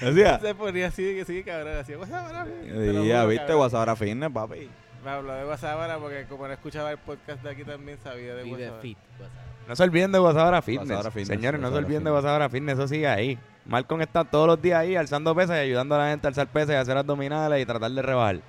Decía. 0.00 0.38
Se 0.40 0.54
ponía 0.54 0.88
así, 0.88 1.02
que 1.14 1.24
sí, 1.24 1.42
cabrón. 1.42 1.78
Hacía 1.78 1.98
WhatsApp 1.98 2.30
para 2.30 2.44
fitness. 2.46 3.06
Ya, 3.06 3.24
viste. 3.24 3.54
WhatsApp 3.54 3.78
ahora 3.80 3.96
fitness, 3.96 4.30
papi. 4.30 4.70
Me 5.04 5.10
habló 5.10 5.32
de 5.32 5.44
WhatsApp 5.46 5.98
porque 6.00 6.26
como 6.28 6.46
no 6.46 6.52
escuchaba 6.52 6.90
el 6.90 6.98
podcast 6.98 7.42
de 7.42 7.50
aquí 7.50 7.64
también 7.64 7.98
sabía 8.02 8.34
de 8.34 8.44
WhatsApp. 8.44 8.80
fit. 8.82 8.98
WhatsApp. 9.18 9.68
No 9.68 9.76
se 9.76 9.82
olviden 9.82 10.12
de 10.12 10.18
Guasabara 10.18 10.62
Fitness. 10.62 10.88
Guasabara 10.88 11.10
Fitness, 11.10 11.28
Señores, 11.28 11.60
no 11.60 11.70
se 11.70 11.76
olviden 11.76 11.88
de 12.04 12.10
Fitness. 12.10 12.12
Guasabara 12.12 12.48
Fitness. 12.48 12.78
Eso 12.78 12.88
sigue 12.88 13.06
ahí. 13.06 13.38
Malcolm 13.68 14.00
está 14.00 14.24
todos 14.24 14.46
los 14.46 14.60
días 14.60 14.80
ahí 14.80 14.96
alzando 14.96 15.34
pesas 15.34 15.56
y 15.58 15.60
ayudando 15.60 15.94
a 15.94 15.98
la 15.98 16.10
gente 16.10 16.26
a 16.26 16.28
alzar 16.28 16.46
pesas 16.48 16.70
y 16.70 16.74
hacer 16.78 16.96
abdominales 16.96 17.62
y 17.62 17.66
tratar 17.66 17.90
de 17.90 18.02
rebajar. 18.02 18.40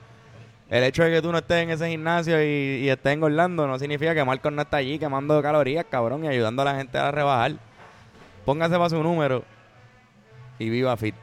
El 0.70 0.84
hecho 0.84 1.04
de 1.04 1.12
que 1.12 1.22
tú 1.22 1.32
no 1.32 1.40
estés 1.40 1.64
en 1.64 1.72
ese 1.72 1.90
gimnasio 1.90 2.42
y, 2.44 2.82
y 2.84 2.90
estés 2.90 3.14
engordando 3.14 3.68
no 3.68 3.78
significa 3.80 4.14
que 4.16 4.24
Malcolm 4.24 4.56
no 4.56 4.62
está 4.62 4.78
allí 4.78 4.98
quemando 4.98 5.42
calorías, 5.42 5.86
cabrón, 5.90 6.24
y 6.24 6.28
ayudando 6.28 6.62
a 6.62 6.66
la 6.66 6.76
gente 6.76 6.98
a 6.98 7.12
rebajar. 7.12 7.54
Póngase 8.46 8.76
para 8.78 8.90
su 8.90 9.02
número 9.04 9.44
y 10.58 10.70
viva 10.70 10.96
fit. 10.96 11.16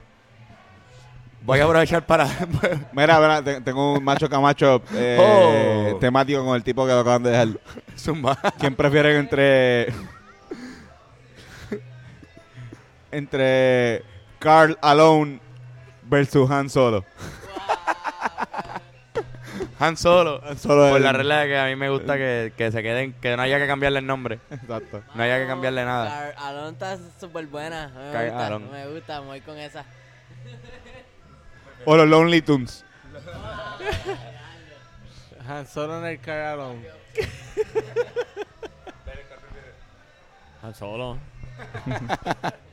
Voy 1.42 1.60
a 1.60 1.64
aprovechar 1.66 2.04
para... 2.04 2.26
Mira, 2.92 3.18
mira, 3.20 3.42
te- 3.42 3.60
tengo 3.60 3.94
un 3.94 4.04
macho 4.04 4.28
camacho 4.28 4.82
eh, 4.94 5.92
Oh. 5.94 5.96
temático 5.98 6.44
con 6.44 6.56
el 6.56 6.62
tipo 6.64 6.84
que 6.84 6.92
lo 6.92 7.00
acaban 7.00 7.22
de 7.22 7.30
dejar. 7.30 7.48
Zumba. 7.96 8.36
¿Quién 8.58 8.74
prefieren 8.74 9.16
entre. 9.16 9.92
Entre 13.10 14.04
Carl 14.38 14.78
Alone 14.82 15.40
versus 16.02 16.48
Han 16.50 16.68
Solo? 16.70 17.04
Han 19.78 19.96
Solo. 19.96 20.40
Han 20.44 20.58
Solo 20.58 20.90
Por 20.90 21.00
la 21.00 21.12
regla 21.12 21.40
de 21.40 21.48
que 21.48 21.58
a 21.58 21.66
mí 21.66 21.76
me 21.76 21.90
gusta 21.90 22.16
que, 22.16 22.52
que 22.56 22.72
se 22.72 22.82
queden, 22.82 23.12
que 23.14 23.36
no 23.36 23.42
haya 23.42 23.58
que 23.58 23.66
cambiarle 23.66 23.98
el 23.98 24.06
nombre. 24.06 24.40
Exacto. 24.50 25.02
No 25.14 25.22
haya 25.22 25.38
que 25.38 25.46
cambiarle 25.46 25.84
nada. 25.84 26.32
Alon 26.38 26.72
está 26.74 26.96
súper 27.20 27.46
buena. 27.46 27.88
Me 27.88 28.12
Car- 28.12 28.28
gusta, 28.30 28.46
Alon. 28.46 28.70
me 28.70 28.86
gusta, 28.88 29.20
me 29.20 29.26
voy 29.26 29.40
con 29.42 29.58
esa. 29.58 29.84
O 31.84 31.96
los 31.96 32.08
Lonely 32.08 32.40
Tunes. 32.42 32.84
Han 35.48 35.66
Solo 35.68 35.98
en 36.00 36.06
el 36.06 36.20
car 36.20 36.40
alone. 36.40 36.84
Han 40.62 40.74
Solo. 40.74 41.18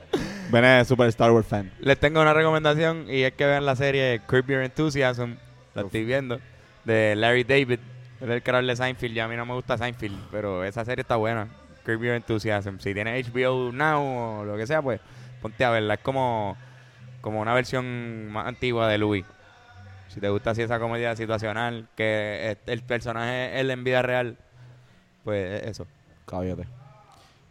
Ven 0.53 0.65
es 0.65 0.87
super 0.87 1.07
Star 1.09 1.31
Wars 1.31 1.47
fan. 1.47 1.71
Les 1.79 1.99
tengo 1.99 2.21
una 2.21 2.31
recomendación 2.33 3.07
y 3.09 3.23
es 3.23 3.33
que 3.33 3.45
vean 3.45 3.65
la 3.65 3.75
serie 3.75 4.21
Curb 4.27 4.45
Your 4.47 4.61
Enthusiasm, 4.61 5.33
la 5.73 5.81
estoy 5.81 6.05
viendo, 6.05 6.39
de 6.83 7.15
Larry 7.15 7.43
David, 7.43 7.79
es 8.21 8.29
el 8.29 8.43
creador 8.43 8.67
de 8.67 8.75
Seinfeld, 8.75 9.15
y 9.15 9.19
a 9.19 9.27
mí 9.27 9.35
no 9.35 9.45
me 9.47 9.53
gusta 9.55 9.77
Seinfeld, 9.79 10.15
pero 10.31 10.63
esa 10.63 10.85
serie 10.85 11.01
está 11.01 11.15
buena, 11.15 11.47
Curb 11.83 12.03
Your 12.03 12.13
Enthusiasm. 12.13 12.77
Si 12.77 12.93
tienes 12.93 13.27
HBO 13.33 13.71
Now 13.71 14.01
o 14.41 14.45
lo 14.45 14.55
que 14.55 14.67
sea, 14.67 14.81
pues 14.83 15.01
ponte 15.41 15.65
a 15.65 15.71
verla, 15.71 15.95
es 15.95 15.99
como, 16.01 16.55
como 17.21 17.41
una 17.41 17.55
versión 17.55 18.31
más 18.31 18.45
antigua 18.47 18.87
de 18.87 18.99
Louis. 18.99 19.25
Si 20.09 20.19
te 20.19 20.29
gusta 20.29 20.51
así 20.51 20.61
esa 20.61 20.77
comedia 20.79 21.15
situacional, 21.15 21.87
que 21.97 22.57
el 22.67 22.83
personaje 22.83 23.55
es 23.55 23.61
él 23.61 23.71
en 23.71 23.83
vida 23.83 24.03
real, 24.03 24.37
pues 25.23 25.63
es 25.63 25.67
eso. 25.71 25.87
Caballote. 26.27 26.67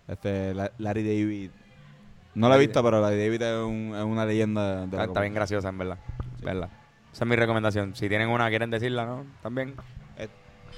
Este, 0.06 0.54
La- 0.54 0.70
Larry 0.78 1.02
David. 1.02 1.50
No 2.34 2.48
la 2.48 2.54
he 2.54 2.58
Larry 2.58 2.66
visto, 2.66 2.82
pero 2.82 3.00
Larry 3.00 3.18
David 3.18 3.42
es, 3.42 3.62
un- 3.64 3.94
es 3.96 4.04
una 4.04 4.24
leyenda 4.26 4.62
de 4.62 4.76
la 4.76 4.84
Está, 4.84 4.96
está 4.96 5.06
comedia. 5.06 5.20
bien 5.22 5.34
graciosa, 5.34 5.68
en 5.68 5.78
verdad. 5.78 5.98
Verla. 6.42 6.68
Esa 7.12 7.24
es 7.24 7.28
mi 7.28 7.36
recomendación. 7.36 7.94
Si 7.94 8.08
tienen 8.08 8.28
una, 8.28 8.48
quieren 8.48 8.70
decirla, 8.70 9.04
¿no? 9.04 9.26
También. 9.42 9.74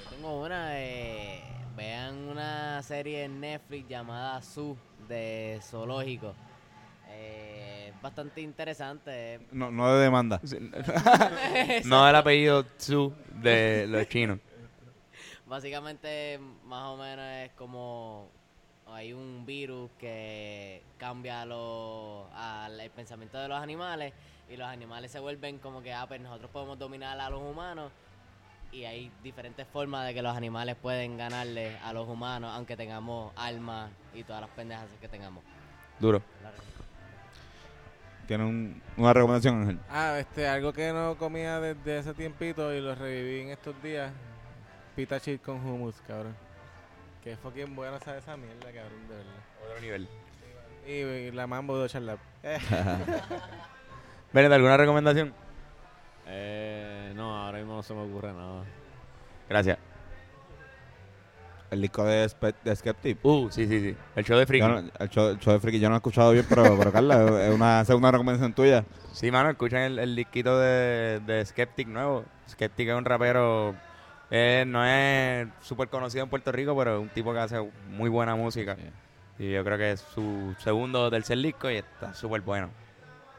Tengo 0.09 0.43
una, 0.43 0.79
eh, 0.81 1.41
vean 1.77 2.15
una 2.27 2.81
serie 2.83 3.23
en 3.23 3.39
Netflix 3.39 3.87
llamada 3.87 4.41
Su 4.41 4.75
de 5.07 5.59
zoológico. 5.61 6.33
Eh, 7.09 7.91
es 7.95 8.01
bastante 8.01 8.41
interesante. 8.41 9.39
No, 9.51 9.71
no 9.71 9.93
de 9.95 10.03
demanda. 10.03 10.41
no 11.85 12.09
el 12.09 12.15
apellido 12.15 12.65
Tzu 12.65 13.13
de 13.41 13.85
los 13.87 14.07
chinos. 14.09 14.39
Básicamente, 15.47 16.39
más 16.65 16.85
o 16.87 16.97
menos 16.97 17.25
es 17.45 17.51
como 17.53 18.29
hay 18.95 19.13
un 19.13 19.45
virus 19.45 19.89
que 19.99 20.81
cambia 20.97 21.45
lo, 21.45 22.27
al 22.33 22.79
el 22.79 22.89
pensamiento 22.91 23.37
de 23.37 23.47
los 23.47 23.59
animales 23.61 24.13
y 24.49 24.57
los 24.57 24.67
animales 24.67 25.11
se 25.11 25.19
vuelven 25.19 25.59
como 25.59 25.81
que, 25.81 25.93
ah, 25.93 26.05
pues 26.07 26.21
nosotros 26.21 26.49
podemos 26.51 26.77
dominar 26.79 27.19
a 27.19 27.29
los 27.29 27.41
humanos 27.41 27.91
y 28.71 28.83
hay 28.85 29.11
diferentes 29.23 29.65
formas 29.67 30.05
de 30.07 30.13
que 30.13 30.21
los 30.21 30.35
animales 30.35 30.75
pueden 30.75 31.17
ganarle 31.17 31.77
a 31.83 31.93
los 31.93 32.07
humanos, 32.07 32.51
aunque 32.53 32.75
tengamos 32.75 33.31
armas 33.35 33.89
y 34.13 34.23
todas 34.23 34.41
las 34.41 34.49
pendejas 34.51 34.87
que 34.99 35.07
tengamos. 35.07 35.43
Duro. 35.99 36.21
Tiene 38.27 38.43
un- 38.43 38.81
una 38.97 39.13
recomendación, 39.13 39.61
Ángel. 39.61 39.79
Ah, 39.89 40.17
este, 40.19 40.47
algo 40.47 40.73
que 40.73 40.91
no 40.91 41.15
comía 41.17 41.59
desde 41.59 41.99
hace 41.99 42.13
tiempito 42.15 42.73
y 42.73 42.81
lo 42.81 42.95
reviví 42.95 43.41
en 43.41 43.49
estos 43.49 43.81
días. 43.83 44.11
Pita 44.95 45.19
chip 45.19 45.43
con 45.43 45.57
hummus, 45.57 45.95
cabrón. 46.07 46.35
Que 47.25 47.35
fucking 47.35 47.75
bueno 47.75 47.99
sabe 47.99 48.19
esa 48.19 48.37
mierda, 48.37 48.71
cabrón, 48.71 49.07
de 49.09 49.15
verdad. 49.15 49.33
Otro 49.67 49.81
nivel. 49.81 50.07
Y, 50.87 50.91
y 50.91 51.31
la 51.31 51.47
mambo 51.47 51.77
de 51.81 51.89
charla. 51.89 52.17
Eh, 52.43 52.59
Bennett, 54.33 54.51
¿alguna 54.53 54.77
recomendación? 54.77 55.33
Eh, 56.27 57.11
no, 57.15 57.35
ahora 57.45 57.57
mismo 57.57 57.75
no 57.75 57.83
se 57.83 57.93
me 57.95 58.01
ocurre 58.01 58.31
nada. 58.31 58.63
Gracias. 59.49 59.77
El 61.71 61.81
disco 61.81 62.03
de, 62.03 62.25
Spe- 62.29 62.53
de 62.63 62.75
Skeptic. 62.75 63.17
Uh, 63.25 63.49
sí, 63.49 63.67
sí, 63.67 63.79
sí. 63.81 63.97
El 64.15 64.23
show 64.23 64.37
de 64.37 64.45
Friki. 64.45 64.61
Yo 64.63 64.69
no- 64.81 64.89
el, 64.99 65.09
show, 65.09 65.29
el 65.29 65.39
show 65.39 65.53
de 65.53 65.59
Friki 65.59 65.79
yo 65.79 65.87
no 65.89 65.93
lo 65.93 65.95
he 65.95 65.97
escuchado 65.97 66.31
bien, 66.31 66.45
pero, 66.47 66.77
pero 66.77 66.91
Carla, 66.91 67.47
es 67.47 67.53
una 67.53 67.83
segunda 67.85 68.11
recomendación 68.11 68.53
tuya. 68.53 68.85
Sí, 69.13 69.31
mano, 69.31 69.49
escuchen 69.49 69.79
el, 69.79 69.97
el 69.99 70.15
disquito 70.15 70.59
de, 70.59 71.21
de 71.25 71.43
Skeptic 71.43 71.87
nuevo. 71.87 72.23
Skeptic 72.47 72.89
es 72.89 72.93
un 72.95 73.03
rapero, 73.03 73.73
eh, 74.37 74.65
no 74.67 74.83
es 74.85 75.47
súper 75.61 75.87
conocido 75.87 76.23
en 76.25 76.29
Puerto 76.29 76.51
Rico, 76.51 76.75
pero 76.77 76.95
es 76.97 77.01
un 77.01 77.09
tipo 77.09 77.31
que 77.31 77.39
hace 77.39 77.57
muy 77.89 78.09
buena 78.09 78.35
música. 78.35 78.75
Y 79.39 79.51
yo 79.51 79.63
creo 79.63 79.77
que 79.77 79.91
es 79.91 80.01
su 80.01 80.53
segundo 80.59 81.03
o 81.03 81.09
tercer 81.09 81.37
disco 81.37 81.69
y 81.71 81.75
está 81.77 82.13
súper 82.13 82.41
bueno. 82.41 82.69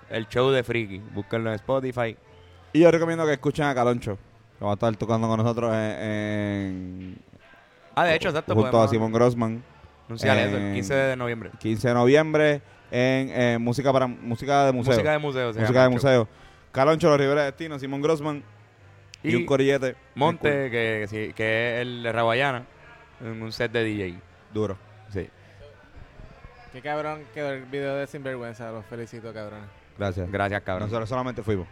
El 0.08 0.26
show 0.28 0.50
de 0.50 0.62
Friki, 0.62 0.98
búsquenlo 1.12 1.50
en 1.50 1.56
Spotify. 1.56 2.16
Y 2.72 2.80
yo 2.80 2.90
recomiendo 2.90 3.26
que 3.26 3.32
escuchen 3.34 3.66
a 3.66 3.74
Caloncho, 3.74 4.16
que 4.58 4.64
va 4.64 4.70
a 4.70 4.74
estar 4.74 4.94
tocando 4.96 5.28
con 5.28 5.38
nosotros 5.38 5.72
en... 5.74 5.80
en- 5.80 7.18
Ah, 7.94 8.04
de 8.04 8.14
hecho, 8.14 8.28
exacto. 8.28 8.54
junto 8.54 8.80
a 8.82 8.88
Simon 8.88 9.10
Grossman. 9.12 9.62
anunciar 10.06 10.36
eso, 10.38 10.56
el 10.56 10.62
en- 10.62 10.74
15 10.74 10.94
de 10.94 11.16
noviembre. 11.16 11.50
15 11.58 11.88
de 11.88 11.94
noviembre 11.94 12.54
en 12.90 13.30
eh, 13.32 13.58
música 13.58 13.92
para 13.92 14.06
música 14.06 14.64
de 14.66 14.72
museo. 14.72 14.92
Música 14.92 15.12
de 15.12 15.18
museo. 15.18 15.52
se 15.52 15.60
música 15.60 15.82
de 15.82 15.88
museo. 15.88 16.28
Caloncho, 16.72 17.08
Los 17.08 17.18
Rivera 17.18 17.44
Destino, 17.44 17.78
Simon 17.78 18.00
Grossman 18.02 18.42
y, 19.22 19.30
Y 19.30 19.34
un 19.36 19.46
corillete. 19.46 19.96
Monte, 20.14 20.70
que, 20.70 20.98
que 21.00 21.06
sí, 21.08 21.32
que 21.34 21.76
es 21.76 21.82
el 21.82 22.02
de 22.02 22.12
Raguayana, 22.12 22.64
en 23.20 23.42
un 23.42 23.52
set 23.52 23.72
de 23.72 23.84
DJ. 23.84 24.18
Duro. 24.52 24.76
Sí. 25.12 25.28
qué 26.72 26.80
cabrón 26.80 27.22
quedó 27.34 27.52
el 27.52 27.64
video 27.64 27.96
de 27.96 28.06
Sinvergüenza. 28.06 28.70
Los 28.70 28.84
felicito, 28.86 29.32
cabrón. 29.32 29.60
Gracias. 29.98 30.30
Gracias, 30.30 30.62
cabrón. 30.62 30.88
Nosotros 30.88 31.08
solamente 31.08 31.42
fuimos. 31.42 31.66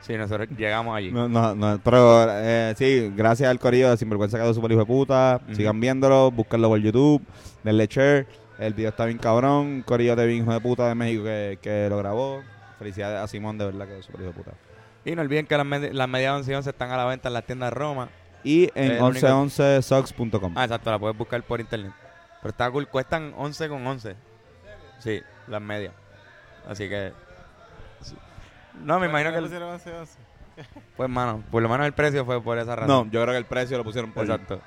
Sí, 0.00 0.16
nosotros 0.16 0.48
llegamos 0.56 0.96
allí. 0.96 1.12
No, 1.12 1.28
no, 1.28 1.54
no, 1.54 1.78
pero 1.84 2.26
eh, 2.30 2.74
sí, 2.76 3.12
gracias 3.14 3.50
al 3.50 3.58
corillo 3.58 3.90
de 3.90 3.96
Sinvergüenza 3.98 4.38
quedó 4.38 4.54
super 4.54 4.70
hijo 4.72 4.80
de 4.80 4.86
puta. 4.86 5.40
Sigan 5.52 5.78
viéndolo, 5.78 6.30
búsquenlo 6.30 6.68
por 6.68 6.78
YouTube, 6.78 7.22
denle 7.62 7.86
share. 7.86 8.26
El 8.58 8.72
video 8.74 8.90
está 8.90 9.04
bien 9.04 9.18
cabrón. 9.18 9.82
Corillo 9.82 10.16
de 10.16 10.26
bien 10.26 10.42
hijo 10.42 10.52
de 10.52 10.60
puta 10.60 10.88
de 10.88 10.94
México 10.94 11.24
que, 11.24 11.58
que 11.60 11.88
lo 11.90 11.98
grabó. 11.98 12.42
Felicidades 12.78 13.20
a 13.20 13.26
Simón, 13.26 13.58
de 13.58 13.66
verdad 13.66 13.86
quedó 13.86 14.02
super 14.02 14.22
hijo 14.22 14.30
de 14.30 14.36
puta. 14.36 14.52
Y 15.04 15.14
no 15.14 15.22
olviden 15.22 15.46
que 15.46 15.56
las, 15.56 15.66
med- 15.66 15.92
las 15.92 16.08
medias 16.08 16.32
de 16.32 16.36
once 16.38 16.52
y 16.52 16.54
once 16.54 16.70
están 16.70 16.90
a 16.90 16.96
la 16.96 17.04
venta 17.06 17.28
en 17.28 17.34
las 17.34 17.44
tiendas 17.44 17.72
Roma. 17.72 18.08
y 18.44 18.64
en 18.74 18.92
Es 18.92 18.98
la 19.00 19.04
única- 19.04 19.28
1111socks.com. 19.28 20.54
Ah, 20.56 20.64
exacto, 20.64 20.90
la 20.90 20.98
puedes 20.98 21.16
buscar 21.16 21.42
por 21.42 21.60
internet. 21.60 21.92
Pero 22.42 22.50
está 22.50 22.70
cool, 22.70 22.88
cuestan 22.88 23.34
11 23.36 23.68
con 23.68 23.86
11. 23.86 24.16
Sí, 24.98 25.20
las 25.46 25.60
medias. 25.62 25.92
Así 26.68 26.88
que... 26.88 27.12
sí. 28.02 28.14
No, 28.82 28.98
me 29.00 29.06
imagino 29.06 29.30
que... 29.30 29.38
el- 29.38 29.44
pusieron 29.44 29.70
11, 29.70 29.92
11? 29.96 30.18
Pues, 30.96 31.08
mano, 31.08 31.42
por 31.50 31.62
lo 31.62 31.68
menos 31.70 31.86
el 31.86 31.92
precio 31.94 32.24
fue 32.26 32.42
por 32.42 32.58
esa 32.58 32.76
razón. 32.76 33.06
No, 33.06 33.10
yo 33.10 33.22
creo 33.22 33.32
que 33.32 33.38
el 33.38 33.44
precio 33.46 33.78
lo 33.78 33.84
pusieron 33.84 34.12
por 34.12 34.24
Exacto. 34.24 34.60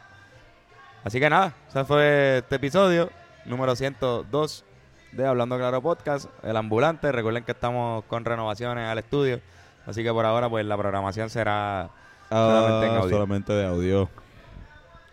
Así 1.04 1.20
que 1.20 1.30
nada, 1.30 1.54
ese 1.70 1.84
fue 1.84 2.38
este 2.40 2.56
episodio, 2.56 3.10
número 3.46 3.76
102 3.76 4.64
de 5.12 5.28
Hablando 5.28 5.58
Claro 5.58 5.82
Podcast, 5.82 6.28
El 6.44 6.56
Ambulante. 6.58 7.12
Recuerden 7.12 7.44
que 7.44 7.52
estamos 7.52 8.04
con 8.06 8.24
renovaciones 8.26 8.88
al 8.90 8.98
estudio, 8.98 9.40
así 9.86 10.04
que 10.04 10.12
por 10.12 10.26
ahora 10.26 10.50
pues 10.50 10.66
la 10.66 10.78
programación 10.78 11.30
será 11.30 11.90
Ah, 12.30 12.50
Solamente 12.62 12.88
en 12.88 12.96
audio. 12.96 13.10
Solamente 13.10 13.54
de 13.54 13.66
audio. 13.66 14.10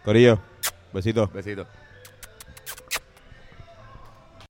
Corillo, 0.04 0.38
besitos. 0.92 1.30
Besitos. 1.32 1.66